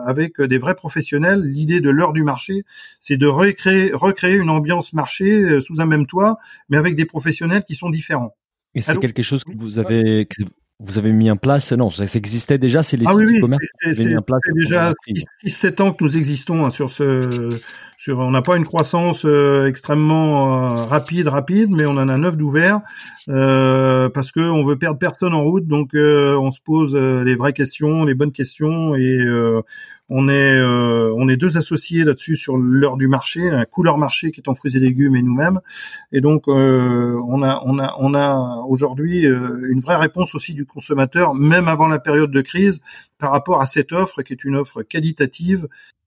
avec 0.06 0.40
des 0.40 0.58
vrais 0.58 0.74
professionnels. 0.74 1.42
L'idée 1.42 1.80
de 1.80 1.90
l'heure 1.90 2.12
du 2.12 2.22
marché, 2.22 2.64
c'est 3.00 3.16
de 3.16 3.26
recréer, 3.26 3.90
recréer 3.92 4.36
une 4.36 4.50
ambiance 4.50 4.92
marché 4.92 5.30
euh, 5.30 5.60
sous 5.60 5.80
un 5.80 5.86
même 5.86 6.06
toit, 6.06 6.38
mais 6.68 6.76
avec 6.76 6.96
des 6.96 7.04
professionnels 7.04 7.64
qui 7.64 7.74
sont 7.74 7.90
différents. 7.90 8.34
Et 8.74 8.82
c'est 8.82 8.98
quelque 8.98 9.22
chose 9.22 9.42
que 9.42 9.52
vous 9.56 9.78
avez 9.78 10.26
que 10.26 10.42
vous 10.78 10.98
avez 10.98 11.12
mis 11.12 11.30
en 11.30 11.36
place 11.36 11.72
Non, 11.72 11.90
ça, 11.90 12.04
existait 12.04 12.58
déjà. 12.58 12.82
C'est 12.82 12.98
les 12.98 13.06
ah, 13.08 13.12
sites 13.12 13.30
oui, 13.30 13.40
commerce. 13.40 13.64
C'est 13.82 14.04
déjà 14.54 14.92
6-7 15.44 15.82
ans 15.82 15.92
que 15.92 16.04
nous 16.04 16.16
existons 16.16 16.64
hein, 16.64 16.70
sur 16.70 16.90
ce. 16.90 17.48
On 18.08 18.30
n'a 18.30 18.42
pas 18.42 18.56
une 18.56 18.64
croissance 18.64 19.24
euh, 19.24 19.66
extrêmement 19.66 20.64
euh, 20.64 20.82
rapide, 20.84 21.28
rapide, 21.28 21.70
mais 21.70 21.86
on 21.86 21.92
en 21.92 22.08
a 22.08 22.16
neuf 22.16 22.36
d'ouverts 22.36 22.80
euh, 23.28 24.08
parce 24.08 24.32
que 24.32 24.40
on 24.40 24.64
veut 24.64 24.76
perdre 24.76 24.98
personne 24.98 25.34
en 25.34 25.42
route, 25.42 25.66
donc 25.66 25.90
on 25.94 26.50
se 26.50 26.60
pose 26.60 26.94
les 26.94 27.34
vraies 27.34 27.52
questions, 27.52 28.04
les 28.04 28.14
bonnes 28.14 28.32
questions 28.32 28.94
et 28.94 29.18
on 30.08 30.28
est 30.28 31.36
deux 31.36 31.56
associés 31.56 32.04
là-dessus 32.04 32.36
sur 32.36 32.56
l'heure 32.56 32.96
du 32.96 33.08
marché, 33.08 33.48
un 33.48 33.64
couleur 33.64 33.98
marché 33.98 34.30
qui 34.30 34.40
est 34.40 34.48
en 34.48 34.54
fruits 34.54 34.76
et 34.76 34.80
légumes 34.80 35.16
et 35.16 35.22
nous-mêmes. 35.22 35.60
Et 36.12 36.20
donc 36.20 36.44
on 36.46 37.42
a 37.42 38.64
aujourd'hui 38.68 39.22
une 39.24 39.80
vraie 39.80 39.96
réponse 39.96 40.34
aussi 40.36 40.54
du 40.54 40.66
consommateur, 40.66 41.34
même 41.34 41.66
avant 41.66 41.88
la 41.88 41.98
période 41.98 42.30
de 42.30 42.40
crise, 42.42 42.80
par 43.18 43.32
rapport 43.32 43.60
à 43.60 43.66
cette 43.66 43.92
offre 43.92 44.22
qui 44.22 44.32
est 44.34 44.44
une 44.44 44.56
offre 44.56 44.82
qualitative, 44.82 45.66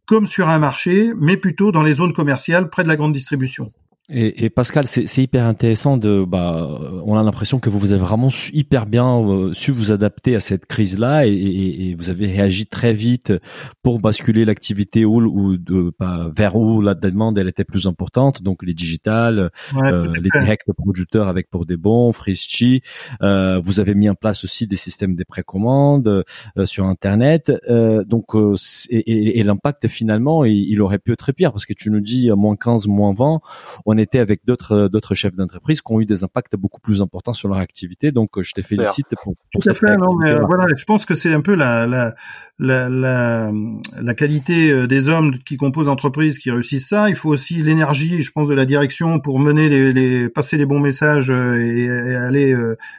comme 0.09 0.25
sur 0.25 0.49
un 0.49 0.57
marché, 0.57 1.13
mais 1.19 1.37
plutôt 1.37 1.71
dans 1.71 1.83
les 1.83 1.93
zones 1.93 2.13
commerciales 2.13 2.71
près 2.71 2.81
de 2.81 2.87
la 2.87 2.95
grande 2.95 3.13
distribution. 3.13 3.71
Et, 4.11 4.45
et, 4.45 4.49
Pascal, 4.49 4.87
c'est 4.87 5.21
hyper 5.21 5.45
intéressant 5.45 5.97
de. 5.97 6.25
Bah, 6.27 6.67
on 7.05 7.15
a 7.17 7.23
l'impression 7.23 7.59
que 7.59 7.69
vous 7.69 7.77
vous 7.77 7.93
avez 7.93 8.01
vraiment 8.01 8.29
su, 8.29 8.51
hyper 8.53 8.87
bien 8.87 9.19
euh, 9.19 9.53
su 9.53 9.71
vous 9.71 9.91
adapter 9.91 10.35
à 10.35 10.39
cette 10.39 10.65
crise-là 10.65 11.27
et, 11.27 11.31
et, 11.31 11.89
et, 11.89 11.95
vous 11.95 12.09
avez 12.09 12.25
réagi 12.25 12.65
très 12.65 12.93
vite 12.93 13.33
pour 13.83 13.99
basculer 13.99 14.45
l'activité 14.45 15.05
où, 15.05 15.21
ou 15.21 15.57
de, 15.57 15.93
bah, 15.99 16.31
vers 16.35 16.55
où 16.55 16.81
la 16.81 16.95
demande 16.95 17.37
elle 17.37 17.47
était 17.47 17.63
plus 17.63 17.85
importante. 17.85 18.41
Donc 18.41 18.63
les 18.63 18.73
digitales, 18.73 19.51
euh, 19.75 20.13
les 20.15 20.29
directs 20.39 20.65
producteurs 20.75 21.27
avec 21.27 21.49
pour 21.49 21.65
des 21.65 21.77
bons, 21.77 22.11
Frischi. 22.11 22.81
Euh, 23.21 23.61
vous 23.63 23.79
avez 23.79 23.93
mis 23.93 24.09
en 24.09 24.15
place 24.15 24.43
aussi 24.43 24.67
des 24.67 24.75
systèmes 24.75 25.15
de 25.15 25.23
précommande 25.23 26.23
euh, 26.57 26.65
sur 26.65 26.85
Internet. 26.85 27.51
Euh, 27.69 28.03
donc 28.03 28.27
et, 28.89 29.43
l'impact 29.43 29.87
finalement, 29.87 30.45
il, 30.45 30.69
il, 30.69 30.81
aurait 30.81 30.99
pu 30.99 31.11
être 31.11 31.19
très 31.19 31.33
pire 31.33 31.51
parce 31.51 31.65
que 31.65 31.73
tu 31.73 31.89
nous 31.89 32.01
dis 32.01 32.29
moins 32.31 32.55
15, 32.55 32.87
moins 32.87 33.13
20. 33.13 33.39
On 33.85 33.97
était 33.99 34.19
avec 34.19 34.45
d'autres 34.45 34.71
euh, 34.71 34.89
d'autres 34.89 35.15
chefs 35.15 35.35
d'entreprise 35.35 35.81
qui 35.81 35.93
ont 35.93 36.01
eu 36.01 36.05
des 36.05 36.23
impacts 36.23 36.55
beaucoup 36.55 36.81
plus 36.81 37.01
importants 37.01 37.33
sur 37.33 37.49
leur 37.49 37.57
activité. 37.57 38.11
Donc, 38.11 38.37
euh, 38.37 38.43
je 38.43 38.53
te 38.53 38.61
félicite 38.61 39.07
pour 39.23 39.33
tout 39.51 39.69
à 39.69 39.73
fait. 39.73 39.95
Non, 39.97 40.15
mais 40.15 40.33
voilà, 40.39 40.65
je 40.75 40.83
pense 40.85 41.05
que 41.05 41.15
c'est 41.15 41.33
un 41.33 41.41
peu 41.41 41.55
la 41.55 41.85
la, 41.85 42.15
la 42.57 42.89
la 42.89 43.51
la 44.01 44.13
qualité 44.13 44.71
euh, 44.71 44.87
des 44.87 45.07
hommes 45.07 45.39
qui 45.39 45.57
composent 45.57 45.87
l'entreprise 45.87 46.39
qui 46.39 46.51
réussissent 46.51 46.87
ça. 46.87 47.09
Il 47.09 47.15
faut 47.15 47.29
aussi 47.29 47.61
l'énergie, 47.61 48.23
je 48.23 48.31
pense, 48.31 48.47
de 48.47 48.53
la 48.53 48.65
direction 48.65 49.19
pour 49.19 49.39
mener 49.39 49.69
les, 49.69 49.93
les 49.93 50.29
passer 50.29 50.57
les 50.57 50.65
bons 50.65 50.79
messages 50.79 51.29
et, 51.29 51.89
aller 51.89 52.55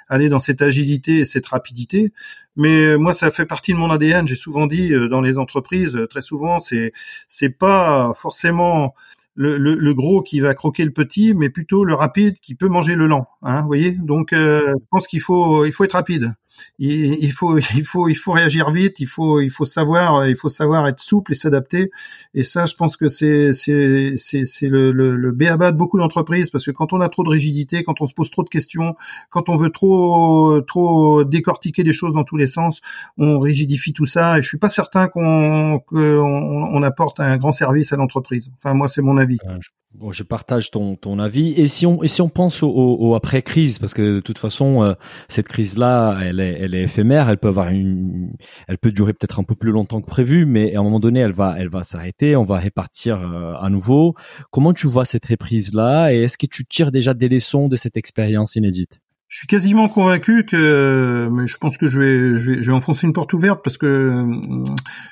aller 0.09 0.29
dans 0.29 0.41
cette 0.41 0.63
agilité 0.63 1.19
et 1.19 1.25
cette 1.25 1.47
rapidité. 1.47 2.13
Mais 2.57 2.97
moi, 2.99 3.15
ça 3.15 3.31
fait 3.31 3.47
partie 3.47 3.73
de 3.73 3.79
mon 3.79 3.91
ADN. 3.91 4.27
J'ai 4.27 4.35
souvent 4.35 4.67
dit 4.67 4.93
dans 5.09 5.21
les 5.21 5.39
entreprises, 5.39 5.99
très 6.11 6.23
souvent, 6.23 6.61
c'est 6.61 6.93
c'est 7.29 7.51
pas 7.51 8.13
forcément 8.17 8.95
le, 9.41 9.75
le, 9.75 9.95
gros 9.95 10.23
qui 10.23 10.41
va 10.41 10.55
croquer 10.55 10.85
le 10.85 10.91
petit, 10.91 11.33
mais 11.35 11.49
plutôt 11.49 11.85
le 11.85 11.95
rapide 11.95 12.39
qui 12.41 12.55
peut 12.55 12.69
manger 12.69 12.95
le 12.95 13.07
lent. 13.07 13.27
Hein, 13.43 13.63
vous 13.63 13.67
voyez? 13.67 13.93
Donc, 13.93 14.33
euh, 14.33 14.69
je 14.69 14.85
pense 14.91 15.07
qu'il 15.07 15.21
faut, 15.21 15.65
il 15.65 15.73
faut 15.73 15.85
être 15.85 15.95
rapide 15.95 16.35
il, 16.79 17.33
faut 17.33 17.59
il 17.59 17.85
faut 17.85 18.09
il 18.09 18.15
faut 18.15 18.33
réagir 18.33 18.71
vite, 18.71 19.01
il 19.01 19.07
faut 19.07 19.41
il 19.41 19.51
faut 19.51 19.65
savoir 19.65 20.27
il 20.27 20.37
faut 20.37 20.49
savoir 20.49 20.87
être 20.89 21.01
souple 21.01 21.33
et 21.33 21.35
s'adapter. 21.35 21.91
Et 22.35 22.43
ça, 22.43 22.67
je 22.67 22.75
pense 22.75 22.97
que 22.97 23.09
c'est 23.09 23.53
c'est 23.53 24.17
c'est 24.17 24.69
le 24.69 24.93
le, 24.93 25.17
le 25.17 25.33
béaba 25.33 25.73
de 25.73 25.77
beaucoup 25.77 25.99
d'entreprises 25.99 26.51
parce 26.51 26.65
que 26.65 26.71
quand 26.71 26.93
on 26.93 27.01
a 27.01 27.09
trop 27.09 27.25
de 27.25 27.31
rigidité, 27.31 27.85
quand 27.85 28.01
on 28.01 28.07
se 28.07 28.15
pose 28.15 28.31
trop 28.31 28.43
de 28.43 28.49
questions, 28.49 28.97
quand 29.31 29.49
on 29.49 29.57
veut 29.57 29.71
trop 29.71 30.61
trop 30.63 31.25
décortiquer 31.25 31.83
les 31.83 31.93
choses 31.93 32.15
dans 32.15 32.25
tous 32.25 32.37
les 32.37 32.47
sens, 32.47 32.81
on 33.19 33.39
rigidifie 33.39 33.93
tout 33.93 34.07
ça. 34.07 34.39
Et 34.39 34.43
je 34.43 34.49
suis 34.49 34.59
pas 34.59 34.69
certain 34.69 35.09
qu'on 35.09 35.81
qu'on 35.81 35.99
on 35.99 36.83
apporte 36.83 37.21
un 37.21 37.37
grand 37.37 37.53
service 37.53 37.93
à 37.93 37.97
l'entreprise. 37.97 38.51
Enfin, 38.57 38.75
moi, 38.75 38.89
c'est 38.89 39.03
mon 39.03 39.17
avis. 39.17 39.39
Euh, 39.47 39.59
Bon, 39.93 40.13
je 40.13 40.23
partage 40.23 40.71
ton, 40.71 40.95
ton 40.95 41.19
avis. 41.19 41.51
Et 41.61 41.67
si 41.67 41.85
on, 41.85 42.01
et 42.05 42.09
si 42.09 42.23
on 42.23 42.29
pense 42.29 42.63
au, 42.63 42.69
au, 42.71 43.15
après 43.17 43.43
crise, 43.43 43.81
parce 43.81 43.93
que 43.93 44.17
de 44.17 44.21
toute 44.21 44.39
façon, 44.39 44.85
euh, 44.85 44.95
cette 45.29 45.49
crise-là, 45.49 46.21
elle 46.23 46.39
est, 46.39 46.59
elle 46.61 46.77
est 46.77 46.85
éphémère. 46.85 47.29
Elle 47.29 47.39
peut 47.39 47.49
avoir 47.49 47.71
une, 47.71 48.33
elle 48.69 48.79
peut 48.79 48.93
durer 48.93 49.13
peut-être 49.13 49.41
un 49.41 49.45
peu 49.45 49.57
plus 49.57 49.73
longtemps 49.73 50.01
que 50.01 50.07
prévu, 50.07 50.47
mais 50.47 50.77
à 50.77 50.81
un 50.81 50.85
moment 50.85 51.01
donné, 51.01 51.19
elle 51.21 51.33
va, 51.33 51.57
elle 51.59 51.71
va 51.71 51.83
s'arrêter. 51.83 52.37
On 52.37 52.45
va 52.45 52.59
répartir 52.59 53.21
euh, 53.21 53.55
à 53.61 53.69
nouveau. 53.69 54.15
Comment 54.53 54.73
tu 54.73 54.87
vois 54.87 55.05
cette 55.05 55.27
reprise-là? 55.27 56.15
Et 56.15 56.23
est-ce 56.23 56.39
que 56.39 56.47
tu 56.47 56.65
tires 56.65 56.93
déjà 56.93 57.13
des 57.13 57.29
leçons 57.29 57.67
de 57.67 57.75
cette 57.75 57.97
expérience 57.97 58.55
inédite? 58.55 59.01
Je 59.31 59.39
suis 59.39 59.47
quasiment 59.47 59.89
convaincu 59.89 60.45
que, 60.45 61.29
mais 61.31 61.47
je 61.47 61.57
pense 61.57 61.79
que 61.79 61.87
je 61.87 62.01
vais, 62.01 62.37
je 62.41 62.51
vais, 62.51 62.63
je 62.65 62.71
vais 62.73 62.77
enfoncer 62.77 63.07
une 63.07 63.13
porte 63.13 63.33
ouverte 63.33 63.61
parce 63.63 63.79
que 63.79 64.27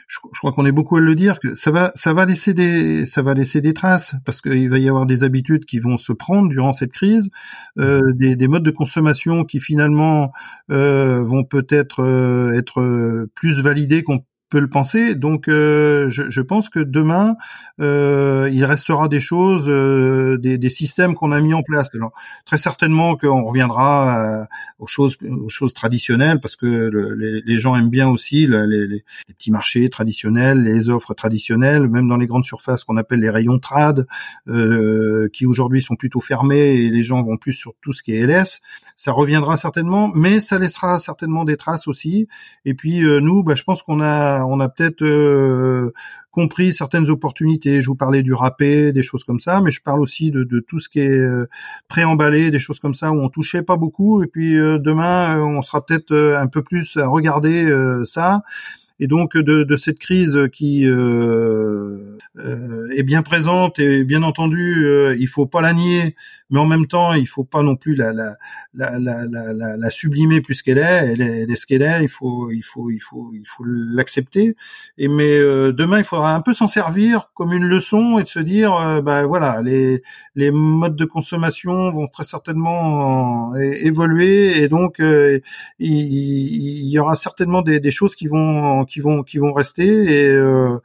je, 0.09 0.19
crois 0.39 0.53
qu'on 0.53 0.67
est 0.67 0.73
beaucoup 0.73 0.97
à 0.97 1.01
le 1.01 1.15
dire 1.15 1.39
que 1.39 1.55
ça 1.55 1.71
va, 1.71 1.93
ça 1.95 2.13
va 2.13 2.27
laisser 2.27 2.53
des, 2.53 3.05
ça 3.05 3.23
va 3.23 3.35
laisser 3.35 3.61
des 3.61 3.75
traces 3.75 4.17
parce 4.25 4.41
qu'il 4.41 4.69
va 4.69 4.81
y 4.81 4.89
avoir 4.89 5.07
des 5.07 5.23
habitudes 5.23 5.67
qui 5.67 5.79
vont 5.79 5.97
se 5.97 6.13
prendre 6.13 6.49
durant 6.49 6.73
cette 6.73 6.91
crise, 6.91 7.31
euh, 7.79 8.13
des, 8.13 8.35
des, 8.35 8.49
modes 8.49 8.65
de 8.65 8.73
consommation 8.73 9.45
qui 9.45 9.61
finalement 9.61 10.33
euh, 10.73 11.23
vont 11.23 11.45
peut-être 11.45 12.03
euh, 12.03 12.59
être 12.59 13.29
plus 13.37 13.61
validés 13.61 14.03
qu'on 14.03 14.25
peut 14.49 14.61
le 14.61 14.69
penser. 14.69 15.15
Donc, 15.15 15.49
euh, 15.49 16.11
je, 16.11 16.31
je, 16.31 16.41
pense 16.41 16.69
que 16.69 16.81
demain, 16.81 17.37
euh, 17.81 18.49
il 18.53 18.65
restera 18.65 19.09
des 19.09 19.21
choses, 19.21 19.65
euh, 19.69 20.39
des, 20.39 20.57
des, 20.57 20.71
systèmes 20.71 21.15
qu'on 21.15 21.33
a 21.33 21.41
mis 21.41 21.55
en 21.55 21.63
place. 21.63 21.89
Alors, 21.95 22.13
très 22.47 22.59
certainement 22.59 23.17
qu'on 23.17 23.45
reviendra 23.45 24.47
aux 24.79 24.87
choses, 24.87 25.17
aux 25.23 25.49
choses 25.49 25.75
traditionnelles, 25.75 26.41
parce 26.41 26.57
que 26.57 26.91
les, 27.45 27.59
gens 27.59 27.77
aiment 27.77 27.91
bien 27.91 28.09
aussi 28.09 28.47
les, 28.47 28.67
les, 28.67 28.87
les, 28.87 29.05
petits 29.35 29.51
marchés 29.51 29.89
traditionnels, 29.91 30.63
les 30.63 30.89
offres 30.89 31.15
traditionnelles, 31.15 31.89
même 31.89 32.09
dans 32.09 32.17
les 32.17 32.27
grandes 32.27 32.45
surfaces 32.45 32.85
qu'on 32.85 32.97
appelle 32.97 33.21
les 33.21 33.31
rayons 33.31 33.59
trad, 33.59 34.07
qui 35.33 35.47
aujourd'hui 35.47 35.83
sont 35.83 35.97
plutôt 35.97 36.21
fermés 36.21 36.75
et 36.75 36.91
les 36.91 37.03
gens 37.03 37.23
vont 37.23 37.37
plus 37.37 37.53
sur 37.53 37.75
tout 37.81 37.93
ce 37.93 38.03
qui 38.03 38.15
est 38.15 38.27
LS. 38.27 38.61
Ça 38.97 39.13
reviendra 39.13 39.57
certainement, 39.57 40.11
mais 40.15 40.41
ça 40.41 40.59
laissera 40.59 40.99
certainement 40.99 41.45
des 41.45 41.57
traces 41.57 41.87
aussi. 41.89 42.29
Et 42.65 42.75
puis 42.75 43.01
nous, 43.01 43.43
bah, 43.43 43.55
je 43.55 43.63
pense 43.63 43.83
qu'on 43.83 44.01
a 44.01 44.38
on 44.47 44.61
a 44.61 44.69
peut-être 44.69 45.03
euh, 45.03 45.93
compris 46.31 46.73
certaines 46.73 47.11
opportunités. 47.11 47.83
Je 47.83 47.87
vous 47.87 47.95
parlais 47.95 48.23
du 48.23 48.33
râpé, 48.33 48.93
des 48.93 49.03
choses 49.03 49.25
comme 49.25 49.41
ça, 49.41 49.61
mais 49.61 49.71
je 49.71 49.83
parle 49.83 50.01
aussi 50.01 50.31
de, 50.31 50.61
tout 50.61 50.79
ce 50.79 50.89
qui 50.89 51.01
est 51.01 51.09
euh, 51.09 51.49
préemballé, 51.89 52.51
des 52.51 52.59
choses 52.59 52.79
comme 52.79 52.95
ça 52.95 53.13
où 53.13 53.21
on 53.21 53.29
touchait 53.29 53.63
pas 53.63 53.77
beaucoup. 53.77 54.23
Et 54.23 54.27
puis 54.27 54.57
euh, 54.57 54.79
demain, 54.79 55.41
on 55.43 55.63
sera 55.63 55.85
peut-être 55.85 56.15
un 56.15 56.47
peu 56.47 56.63
plus 56.63 56.97
à 56.97 57.07
regarder 57.07 57.69
ça 58.05 58.43
et 59.01 59.07
donc 59.07 59.37
de, 59.37 59.63
de 59.63 59.77
cette 59.77 59.99
crise 59.99 60.49
qui 60.53 60.87
euh, 60.87 62.17
euh, 62.39 62.89
est 62.97 63.03
bien 63.03 63.23
présente 63.23 63.79
et 63.79 64.05
bien 64.05 64.23
entendu 64.23 64.85
euh, 64.87 65.17
il 65.19 65.29
faut 65.29 65.47
pas 65.47 65.61
la 65.61 65.73
nier 65.73 66.17
mais 66.51 66.59
en 66.59 66.67
même 66.67 66.87
temps 66.87 67.13
il 67.13 67.27
faut 67.27 67.45
pas 67.45 67.63
non 67.63 67.77
plus 67.77 67.95
la 67.95 68.13
la 68.13 68.37
la 68.75 68.99
la, 68.99 69.27
la, 69.27 69.77
la 69.77 69.91
sublimer 69.91 70.41
plus 70.41 70.63
qu'elle 70.63 70.79
est. 70.79 70.83
Elle, 70.83 71.21
est 71.21 71.41
elle 71.43 71.51
est 71.51 71.57
ce 71.57 71.67
qu'elle 71.67 71.83
est 71.83 72.03
il 72.03 72.09
faut 72.09 72.51
il 72.51 72.63
faut 72.63 72.91
il 72.91 73.01
faut 73.01 73.31
il 73.35 73.47
faut 73.47 73.65
l'accepter 73.65 74.57
et 74.99 75.09
mais 75.09 75.39
euh, 75.39 75.73
demain 75.73 75.99
il 75.99 76.05
faudra 76.05 76.35
un 76.35 76.41
peu 76.41 76.55
s'en 76.55 76.69
servir 76.69 77.31
comme 77.35 77.53
une 77.53 77.67
leçon 77.67 78.19
et 78.19 78.23
de 78.23 78.29
se 78.29 78.41
dire 78.41 78.75
euh, 78.75 79.01
bah 79.01 79.27
voilà 79.27 79.63
les 79.63 80.03
les 80.35 80.51
modes 80.51 80.97
de 80.97 81.05
consommation 81.05 81.91
vont 81.91 82.07
très 82.07 82.25
certainement 82.25 83.55
évoluer 83.57 84.63
et 84.63 84.69
donc 84.69 84.99
il, 85.01 85.43
il, 85.81 86.89
y 86.89 86.99
aura 86.99 87.17
certainement 87.17 87.63
des, 87.63 87.81
des 87.81 87.91
choses 87.91 88.15
qui 88.15 88.29
vont 88.29 88.85
qui 88.89 89.01
vont 89.01 89.23
qui 89.23 89.39
vont 89.39 89.53
rester 89.53 89.87
et 89.87 90.33
euh, 90.33 90.79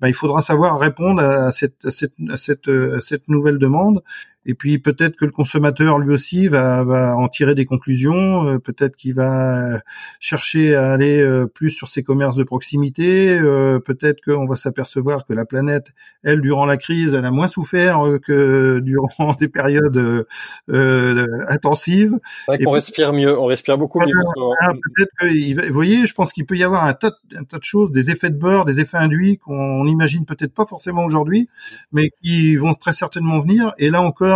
bah, 0.00 0.08
il 0.08 0.14
faudra 0.14 0.40
savoir 0.40 0.78
répondre 0.78 1.22
à 1.22 1.52
cette, 1.52 1.90
cette, 1.90 2.14
cette, 2.36 2.68
à 2.68 3.00
cette 3.00 3.28
nouvelle 3.28 3.58
demande. 3.58 4.02
Et 4.46 4.54
puis 4.54 4.78
peut-être 4.78 5.16
que 5.16 5.26
le 5.26 5.32
consommateur 5.32 5.98
lui 5.98 6.14
aussi 6.14 6.48
va, 6.48 6.82
va 6.82 7.14
en 7.14 7.28
tirer 7.28 7.54
des 7.54 7.66
conclusions. 7.66 8.46
Euh, 8.46 8.58
peut-être 8.58 8.96
qu'il 8.96 9.14
va 9.14 9.80
chercher 10.18 10.74
à 10.74 10.92
aller 10.92 11.20
euh, 11.20 11.46
plus 11.46 11.70
sur 11.70 11.88
ses 11.88 12.02
commerces 12.02 12.36
de 12.36 12.44
proximité. 12.44 13.38
Euh, 13.38 13.80
peut-être 13.80 14.20
qu'on 14.24 14.46
va 14.46 14.56
s'apercevoir 14.56 15.26
que 15.26 15.34
la 15.34 15.44
planète, 15.44 15.88
elle, 16.22 16.40
durant 16.40 16.64
la 16.64 16.78
crise, 16.78 17.12
elle 17.12 17.26
a 17.26 17.30
moins 17.30 17.48
souffert 17.48 18.00
que 18.24 18.78
durant 18.78 19.34
des 19.40 19.48
périodes 19.48 20.26
intensives. 20.68 22.18
C'est 22.46 22.64
qu'on 22.64 22.70
respire 22.70 23.12
mieux, 23.12 23.38
on 23.38 23.44
respire 23.44 23.76
beaucoup 23.76 24.00
mieux. 24.00 24.14
peut-être 24.96 25.10
que, 25.18 25.66
vous 25.68 25.74
voyez, 25.74 26.06
je 26.06 26.14
pense 26.14 26.32
qu'il 26.32 26.46
peut 26.46 26.56
y 26.56 26.64
avoir 26.64 26.84
un 26.84 26.94
tas, 26.94 27.12
un 27.36 27.44
tas 27.44 27.58
de 27.58 27.64
choses, 27.64 27.92
des 27.92 28.10
effets 28.10 28.30
de 28.30 28.38
beurre, 28.38 28.64
des 28.64 28.80
effets 28.80 28.96
induits 28.96 29.36
qu'on 29.36 29.84
n'imagine 29.84 30.24
peut-être 30.24 30.54
pas 30.54 30.64
forcément 30.64 31.04
aujourd'hui, 31.04 31.48
mais 31.92 32.10
qui 32.22 32.56
vont 32.56 32.72
très 32.72 32.92
certainement 32.92 33.38
venir. 33.40 33.74
Et 33.76 33.90
là 33.90 34.00
encore 34.00 34.29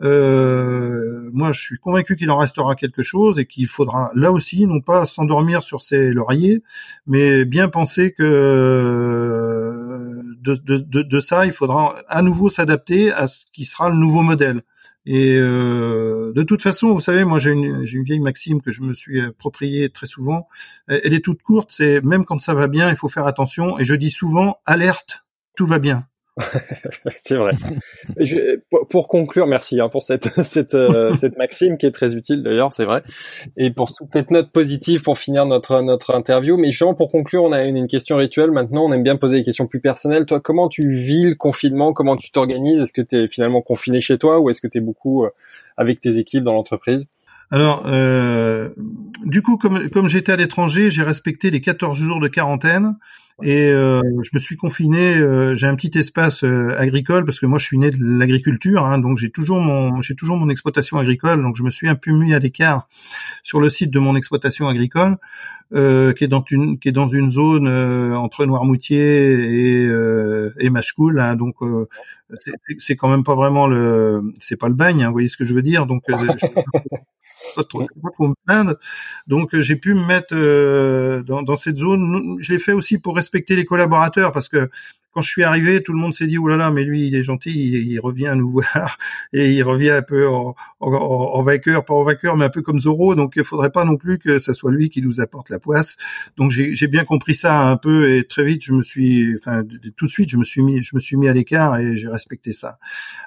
euh, 0.00 1.30
moi, 1.32 1.52
je 1.52 1.60
suis 1.60 1.78
convaincu 1.78 2.16
qu'il 2.16 2.30
en 2.30 2.38
restera 2.38 2.74
quelque 2.74 3.02
chose 3.02 3.38
et 3.38 3.46
qu'il 3.46 3.68
faudra 3.68 4.10
là 4.14 4.32
aussi 4.32 4.66
non 4.66 4.80
pas 4.80 5.06
s'endormir 5.06 5.62
sur 5.62 5.82
ses 5.82 6.12
lauriers, 6.12 6.62
mais 7.06 7.44
bien 7.44 7.68
penser 7.68 8.12
que 8.12 8.22
euh, 8.22 10.22
de, 10.40 11.20
ça, 11.20 11.46
il 11.46 11.52
faudra 11.52 11.96
à 12.08 12.22
nouveau 12.22 12.48
s'adapter 12.48 13.12
à 13.12 13.26
ce 13.26 13.44
qui 13.52 13.64
sera 13.64 13.88
le 13.88 13.96
nouveau 13.96 14.22
modèle. 14.22 14.62
Et 15.04 15.36
euh, 15.36 16.32
de 16.34 16.42
toute 16.42 16.62
façon, 16.62 16.92
vous 16.92 17.00
savez, 17.00 17.24
moi 17.24 17.38
j'ai 17.38 17.50
une, 17.50 17.84
une, 17.90 18.02
vieille 18.02 18.20
maxime 18.20 18.60
que 18.60 18.72
je 18.72 18.82
me 18.82 18.92
suis 18.92 19.22
appropriée 19.22 19.88
très 19.88 20.06
souvent. 20.06 20.48
Elle 20.86 21.14
est 21.14 21.24
toute 21.24 21.42
courte, 21.42 21.72
c'est 21.72 22.02
même 22.02 22.26
quand 22.26 22.38
ça 22.40 22.54
va 22.54 22.68
bien, 22.68 22.90
il 22.90 22.96
faut 22.96 23.08
faire 23.08 23.26
attention. 23.26 23.78
Et 23.78 23.84
je 23.84 23.94
dis 23.94 24.10
souvent, 24.10 24.58
alerte, 24.66 25.24
tout 25.56 25.66
va 25.66 25.78
bien. 25.78 26.06
c'est 27.14 27.36
vrai. 27.36 27.52
Je, 28.18 28.58
pour 28.90 29.08
conclure, 29.08 29.46
merci 29.46 29.80
hein, 29.80 29.88
pour 29.88 30.02
cette 30.02 30.28
cette, 30.42 30.74
euh, 30.74 31.14
cette 31.18 31.36
maxime 31.36 31.78
qui 31.78 31.86
est 31.86 31.90
très 31.90 32.14
utile 32.14 32.42
d'ailleurs, 32.42 32.72
c'est 32.72 32.84
vrai, 32.84 33.02
et 33.56 33.70
pour 33.70 33.92
toute 33.92 34.10
cette 34.10 34.30
note 34.30 34.50
positive 34.50 35.02
pour 35.02 35.18
finir 35.18 35.46
notre 35.46 35.80
notre 35.82 36.14
interview. 36.14 36.56
Mais 36.56 36.70
justement 36.70 36.94
pour 36.94 37.10
conclure, 37.10 37.42
on 37.42 37.52
a 37.52 37.62
une, 37.64 37.76
une 37.76 37.88
question 37.88 38.16
rituelle. 38.16 38.50
Maintenant, 38.50 38.84
on 38.84 38.92
aime 38.92 39.02
bien 39.02 39.16
poser 39.16 39.38
des 39.38 39.44
questions 39.44 39.66
plus 39.66 39.80
personnelles. 39.80 40.26
Toi, 40.26 40.40
comment 40.40 40.68
tu 40.68 40.90
vis 40.92 41.30
le 41.30 41.34
confinement? 41.34 41.92
Comment 41.92 42.16
tu 42.16 42.30
t'organises? 42.30 42.80
Est-ce 42.80 42.92
que 42.92 43.02
tu 43.02 43.16
es 43.16 43.28
finalement 43.28 43.62
confiné 43.62 44.00
chez 44.00 44.18
toi 44.18 44.40
ou 44.40 44.50
est-ce 44.50 44.60
que 44.60 44.68
tu 44.68 44.78
es 44.78 44.80
beaucoup 44.80 45.24
euh, 45.24 45.30
avec 45.76 46.00
tes 46.00 46.18
équipes 46.18 46.44
dans 46.44 46.52
l'entreprise? 46.52 47.08
Alors, 47.50 47.84
euh, 47.86 48.68
du 49.24 49.40
coup, 49.42 49.56
comme, 49.56 49.88
comme 49.90 50.08
j'étais 50.08 50.32
à 50.32 50.36
l'étranger, 50.36 50.90
j'ai 50.90 51.02
respecté 51.02 51.50
les 51.50 51.60
14 51.60 51.98
jours 51.98 52.20
de 52.20 52.28
quarantaine. 52.28 52.96
Et 53.42 53.68
euh, 53.68 54.02
je 54.22 54.30
me 54.34 54.40
suis 54.40 54.56
confiné. 54.56 55.14
Euh, 55.16 55.54
j'ai 55.54 55.68
un 55.68 55.76
petit 55.76 55.96
espace 55.96 56.42
euh, 56.42 56.76
agricole 56.76 57.24
parce 57.24 57.38
que 57.38 57.46
moi 57.46 57.60
je 57.60 57.64
suis 57.64 57.78
né 57.78 57.90
de 57.90 57.96
l'agriculture, 58.00 58.84
hein, 58.84 58.98
donc 58.98 59.18
j'ai 59.18 59.30
toujours 59.30 59.60
mon 59.60 60.00
j'ai 60.02 60.16
toujours 60.16 60.36
mon 60.36 60.48
exploitation 60.48 60.98
agricole. 60.98 61.40
Donc 61.42 61.56
je 61.56 61.62
me 61.62 61.70
suis 61.70 61.88
un 61.88 61.94
peu 61.94 62.10
mis 62.10 62.34
à 62.34 62.40
l'écart 62.40 62.88
sur 63.44 63.60
le 63.60 63.70
site 63.70 63.90
de 63.92 63.98
mon 64.00 64.16
exploitation 64.16 64.66
agricole, 64.66 65.18
qui 65.72 66.24
est 66.24 66.28
dans 66.28 66.44
une 66.50 66.78
qui 66.78 66.88
est 66.88 66.92
dans 66.92 67.08
une 67.08 67.30
zone 67.30 67.68
entre 68.14 68.46
Noirmoutier 68.46 69.84
et 69.84 69.88
et 70.60 70.70
Machecoul. 70.70 71.20
Hein, 71.20 71.36
donc 71.36 71.56
c'est 72.78 72.96
quand 72.96 73.08
même 73.08 73.24
pas 73.24 73.34
vraiment 73.34 73.66
le 73.66 74.32
c'est 74.38 74.56
pas 74.56 74.68
le 74.68 74.74
bagne. 74.74 75.02
Hein, 75.02 75.08
vous 75.08 75.14
voyez 75.14 75.28
ce 75.28 75.36
que 75.36 75.44
je 75.44 75.54
veux 75.54 75.62
dire. 75.62 75.86
Donc 75.86 76.04
pas 77.56 77.64
trop, 77.64 77.86
me 78.20 78.34
plaindre. 78.46 78.76
Donc 79.26 79.58
j'ai 79.58 79.76
pu 79.76 79.94
me 79.94 80.04
mettre 80.06 80.34
dans, 81.24 81.42
dans 81.42 81.56
cette 81.56 81.78
zone. 81.78 82.36
Je 82.40 82.52
l'ai 82.52 82.58
fait 82.58 82.72
aussi 82.72 82.98
pour 82.98 83.16
respecter 83.16 83.56
les 83.56 83.64
collaborateurs 83.64 84.32
parce 84.32 84.48
que 84.48 84.70
quand 85.18 85.22
je 85.22 85.30
suis 85.30 85.42
arrivé, 85.42 85.82
tout 85.82 85.92
le 85.92 85.98
monde 85.98 86.14
s'est 86.14 86.28
dit, 86.28 86.38
oh 86.38 86.46
là 86.46 86.56
là, 86.56 86.70
mais 86.70 86.84
lui, 86.84 87.08
il 87.08 87.16
est 87.16 87.24
gentil, 87.24 87.50
il, 87.50 87.98
revient 87.98 88.34
nous 88.36 88.48
voir, 88.50 88.98
et 89.32 89.50
il 89.50 89.64
revient 89.64 89.90
un 89.90 90.02
peu 90.02 90.28
en, 90.28 90.54
en, 90.78 91.42
vainqueur, 91.42 91.84
pas 91.84 91.94
en 91.94 92.04
vainqueur, 92.04 92.36
mais 92.36 92.44
un 92.44 92.50
peu 92.50 92.62
comme 92.62 92.78
Zoro, 92.78 93.16
donc 93.16 93.32
il 93.34 93.42
faudrait 93.42 93.70
pas 93.70 93.84
non 93.84 93.96
plus 93.96 94.20
que 94.20 94.38
ça 94.38 94.54
soit 94.54 94.70
lui 94.70 94.90
qui 94.90 95.02
nous 95.02 95.20
apporte 95.20 95.50
la 95.50 95.58
poisse. 95.58 95.96
Donc 96.36 96.52
j'ai 96.52 96.86
bien 96.86 97.04
compris 97.04 97.34
ça 97.34 97.66
un 97.68 97.76
peu, 97.76 98.14
et 98.14 98.28
très 98.28 98.44
vite, 98.44 98.64
je 98.64 98.72
me 98.72 98.82
suis, 98.82 99.34
enfin, 99.34 99.64
tout 99.96 100.06
de 100.06 100.10
suite, 100.10 100.30
je 100.30 100.36
me 100.36 100.44
suis 100.44 100.62
mis, 100.62 100.84
je 100.84 100.94
me 100.94 101.00
suis 101.00 101.16
mis 101.16 101.26
à 101.26 101.32
l'écart 101.32 101.76
et 101.78 101.96
j'ai 101.96 102.08
respecté 102.08 102.52
ça. 102.52 102.78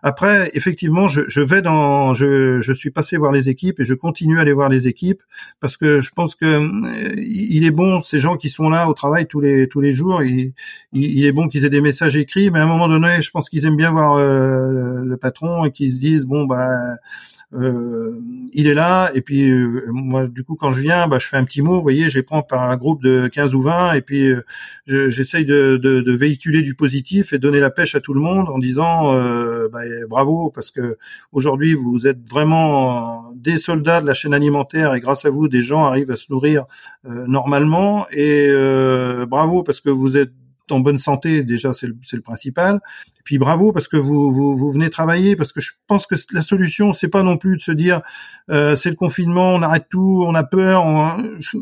Après, 0.01 0.49
effectivement, 0.53 1.09
je, 1.09 1.23
je 1.27 1.41
vais 1.41 1.61
dans, 1.61 2.13
je, 2.13 2.61
je 2.61 2.71
suis 2.71 2.91
passé 2.91 3.17
voir 3.17 3.33
les 3.33 3.49
équipes 3.49 3.81
et 3.81 3.83
je 3.83 3.95
continue 3.95 4.37
à 4.37 4.43
aller 4.43 4.53
voir 4.53 4.69
les 4.69 4.87
équipes 4.87 5.23
parce 5.59 5.75
que 5.75 5.99
je 5.99 6.11
pense 6.11 6.35
que 6.35 6.45
euh, 6.45 7.15
il 7.17 7.65
est 7.65 7.71
bon, 7.71 7.99
ces 7.99 8.19
gens 8.19 8.37
qui 8.37 8.49
sont 8.49 8.69
là 8.69 8.87
au 8.87 8.93
travail 8.93 9.27
tous 9.27 9.41
les 9.41 9.67
tous 9.67 9.81
les 9.81 9.91
jours, 9.91 10.23
il, 10.23 10.53
il 10.93 11.25
est 11.25 11.33
bon 11.33 11.49
qu'ils 11.49 11.65
aient 11.65 11.69
des 11.69 11.80
messages 11.81 12.15
écrits, 12.15 12.51
mais 12.51 12.59
à 12.59 12.63
un 12.63 12.67
moment 12.67 12.87
donné, 12.87 13.21
je 13.21 13.31
pense 13.31 13.49
qu'ils 13.49 13.65
aiment 13.65 13.77
bien 13.77 13.91
voir 13.91 14.13
euh, 14.13 15.03
le 15.03 15.17
patron 15.17 15.65
et 15.65 15.71
qu'ils 15.71 15.93
se 15.93 15.99
disent 15.99 16.25
bon 16.25 16.45
bah 16.45 16.71
euh, 17.53 18.17
il 18.53 18.67
est 18.67 18.73
là. 18.73 19.11
Et 19.13 19.21
puis 19.21 19.51
euh, 19.51 19.83
moi 19.91 20.27
du 20.27 20.43
coup 20.43 20.55
quand 20.55 20.71
je 20.71 20.81
viens, 20.81 21.07
bah 21.07 21.17
je 21.19 21.27
fais 21.27 21.37
un 21.37 21.43
petit 21.43 21.61
mot, 21.61 21.75
vous 21.75 21.81
voyez, 21.81 22.09
je 22.09 22.17
les 22.17 22.23
prends 22.23 22.41
par 22.43 22.69
un 22.69 22.77
groupe 22.77 23.03
de 23.03 23.27
15 23.27 23.55
ou 23.55 23.61
20 23.61 23.93
et 23.93 24.01
puis 24.01 24.33
j'essaye 24.87 25.45
de, 25.45 25.77
de, 25.77 26.01
de, 26.01 26.11
véhiculer 26.13 26.61
du 26.61 26.75
positif 26.75 27.33
et 27.33 27.39
donner 27.39 27.59
la 27.59 27.69
pêche 27.69 27.95
à 27.95 27.99
tout 27.99 28.13
le 28.13 28.21
monde 28.21 28.49
en 28.49 28.59
disant 28.59 29.13
bah, 29.69 29.81
bravo 30.09 30.51
parce 30.53 30.71
que 30.71 30.97
aujourd'hui 31.31 31.73
vous 31.73 32.07
êtes 32.07 32.29
vraiment 32.29 33.31
des 33.35 33.57
soldats 33.57 34.01
de 34.01 34.05
la 34.05 34.13
chaîne 34.13 34.33
alimentaire 34.33 34.93
et 34.93 34.99
grâce 34.99 35.25
à 35.25 35.29
vous 35.29 35.47
des 35.47 35.63
gens 35.63 35.85
arrivent 35.85 36.11
à 36.11 36.15
se 36.15 36.31
nourrir 36.31 36.65
normalement. 37.03 38.07
Et 38.11 38.49
bravo 39.27 39.63
parce 39.63 39.81
que 39.81 39.89
vous 39.89 40.17
êtes 40.17 40.31
en 40.69 40.79
bonne 40.79 40.97
santé, 40.97 41.43
déjà 41.43 41.73
c'est 41.73 41.87
le, 41.87 41.97
le, 42.11 42.21
principal. 42.21 42.79
Et 43.19 43.23
puis 43.23 43.37
bravo 43.37 43.71
parce 43.71 43.87
que 43.87 43.97
vous, 43.97 44.31
vous, 44.33 44.55
vous, 44.55 44.71
venez 44.71 44.89
travailler, 44.89 45.35
parce 45.35 45.53
que 45.53 45.61
je 45.61 45.71
pense 45.87 46.05
que 46.05 46.15
la 46.31 46.41
solution 46.41 46.93
c'est 46.93 47.07
pas 47.07 47.23
non 47.23 47.37
plus 47.37 47.57
de 47.57 47.61
se 47.61 47.71
dire 47.71 48.01
euh, 48.49 48.75
c'est 48.75 48.89
le 48.89 48.95
confinement, 48.95 49.53
on 49.53 49.61
arrête 49.61 49.87
tout, 49.89 50.23
on 50.27 50.35
a 50.35 50.43
peur. 50.43 50.85
je, 51.39 51.57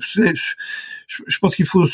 je, 1.07 1.37
pense 1.39 1.55
qu'il 1.55 1.65
faut 1.65 1.87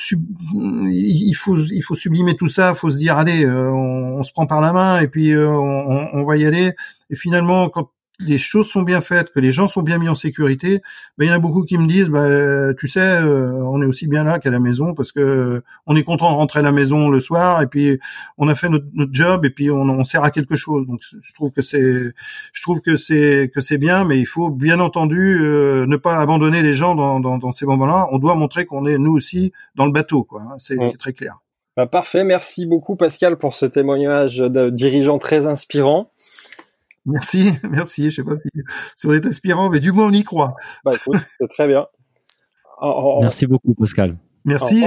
il 0.54 1.34
faut 1.34 1.58
il 1.58 1.82
faut 1.82 1.96
sublimer 1.96 2.36
tout 2.36 2.50
ça, 2.50 2.70
il 2.70 2.76
faut 2.76 2.91
se 2.91 2.98
dire 2.98 3.18
allez, 3.18 3.46
euh, 3.46 3.72
on, 3.72 4.24
se 4.24 4.32
prend 4.32 4.48
par 4.48 4.62
la 4.62 4.74
main 4.74 5.00
et 5.00 5.08
puis 5.08 5.32
euh, 5.32 5.50
on, 5.50 6.10
on, 6.13 6.26
va 6.26 6.38
y 6.38 6.46
aller. 6.46 6.74
Et 7.10 7.15
finalement 7.15 7.70
quand 7.70 7.89
les 8.19 8.38
choses 8.38 8.69
sont 8.69 8.82
bien 8.82 9.01
faites, 9.01 9.32
que 9.32 9.39
les 9.39 9.51
gens 9.51 9.67
sont 9.67 9.82
bien 9.82 9.97
mis 9.97 10.10
en 10.10 10.15
sécurité, 10.15 10.82
ben, 11.17 11.25
il 11.25 11.28
y 11.30 11.32
en 11.32 11.36
a 11.36 11.39
beaucoup 11.39 11.63
qui 11.63 11.78
me 11.78 11.88
disent, 11.88 12.10
bah, 12.10 12.73
tu 12.73 12.88
sais, 12.88 12.99
euh, 12.99 13.54
on 13.63 13.82
est 13.82 13.86
aussi 13.86 14.08
bien 14.08 14.23
là 14.23 14.39
qu'à 14.39 14.49
la 14.49 14.60
maison 14.60 14.93
parce 14.93 15.12
que 15.12 15.19
euh, 15.19 15.63
on 15.86 15.95
est 15.95 16.04
content 16.04 16.30
de 16.32 16.36
rentrer 16.36 16.60
à 16.60 16.63
la 16.63 16.71
maison 16.71 17.10
le 17.10 17.19
soir 17.19 17.62
et 17.62 17.67
puis 17.67 17.99
on 18.38 18.47
a 18.47 18.56
fait 18.56 18.69
notre, 18.69 18.86
job 19.12 19.45
et 19.45 19.49
puis 19.49 19.69
on, 19.69 19.82
on, 19.82 20.04
sert 20.04 20.23
à 20.23 20.32
quelque 20.32 20.56
chose. 20.56 20.88
Donc 20.88 21.01
je 21.01 21.34
trouve 21.34 21.51
que 21.51 21.62
c'est, 21.62 22.13
je 22.54 22.62
trouve 22.62 22.82
que 22.82 22.97
c'est 22.97 23.51
que 23.54 23.62
c'est 23.62 23.78
bien, 23.78 24.04
mais 24.06 24.19
il 24.19 24.25
faut 24.25 24.49
bien 24.49 24.80
entendu 24.80 25.39
euh, 25.41 25.86
ne 25.86 25.97
pas 25.97 26.17
abandonner 26.19 26.62
les 26.62 26.73
gens 26.73 26.95
dans, 26.95 27.19
dans, 27.19 27.38
dans 27.38 27.51
ces 27.51 27.65
moments-là. 27.65 28.08
On 28.12 28.17
doit 28.17 28.36
montrer 28.36 28.65
qu'on 28.65 28.86
est 28.86 28.97
nous 28.97 29.13
aussi 29.13 29.51
dans 29.75 29.86
le 29.86 29.91
bateau, 29.91 30.23
quoi. 30.23 30.41
Hein. 30.41 30.56
C'est 30.58 30.78
très 30.97 31.13
clair. 31.13 31.39
Bah, 31.75 31.88
parfait, 31.88 32.23
merci 32.23 32.65
beaucoup 32.65 32.95
Pascal 32.95 33.38
pour 33.38 33.54
ce 33.54 33.65
témoignage 33.65 34.38
de 34.38 34.69
dirigeant 34.69 35.17
très 35.17 35.45
inspirant. 35.45 36.08
Merci, 37.06 37.54
merci. 37.70 38.06
Je 38.06 38.15
sais 38.15 38.24
pas 38.24 38.36
si, 38.36 38.50
si 38.96 39.08
on 39.08 39.13
est 39.13 39.26
aspirant, 39.26 39.70
mais 39.70 39.80
du 39.80 39.91
moins 39.91 40.08
on 40.08 40.12
y 40.12 40.24
croit. 40.24 40.56
Bah 40.84 40.91
c'est 41.39 41.48
très 41.48 41.68
bien. 41.68 41.86
Merci 43.22 43.48
beaucoup, 43.48 43.74
Pascal. 43.74 44.13
Merci. 44.44 44.86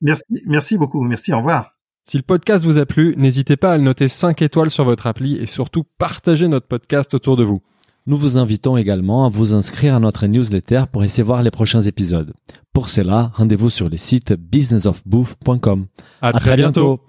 Merci, 0.00 0.24
merci 0.46 0.78
beaucoup. 0.78 1.02
Merci, 1.02 1.32
au 1.32 1.38
revoir. 1.38 1.72
Si 2.04 2.16
le 2.16 2.22
podcast 2.22 2.64
vous 2.64 2.78
a 2.78 2.86
plu, 2.86 3.14
n'hésitez 3.16 3.56
pas 3.56 3.72
à 3.72 3.76
le 3.76 3.82
noter 3.82 4.06
5 4.06 4.40
étoiles 4.42 4.70
sur 4.70 4.84
votre 4.84 5.08
appli 5.08 5.38
et 5.38 5.46
surtout 5.46 5.82
partagez 5.98 6.46
notre 6.46 6.68
podcast 6.68 7.14
autour 7.14 7.36
de 7.36 7.42
vous. 7.42 7.62
Nous 8.06 8.16
vous 8.16 8.38
invitons 8.38 8.76
également 8.76 9.26
à 9.26 9.28
vous 9.28 9.54
inscrire 9.54 9.96
à 9.96 9.98
notre 9.98 10.28
newsletter 10.28 10.84
pour 10.92 11.02
essayer 11.02 11.24
voir 11.24 11.42
les 11.42 11.50
prochains 11.50 11.80
épisodes. 11.80 12.32
Pour 12.72 12.88
cela, 12.88 13.32
rendez-vous 13.34 13.70
sur 13.70 13.88
le 13.88 13.96
site 13.96 14.32
businessofbooth.com. 14.34 15.86
À, 16.22 16.32
très, 16.34 16.54
bientôt. 16.54 17.00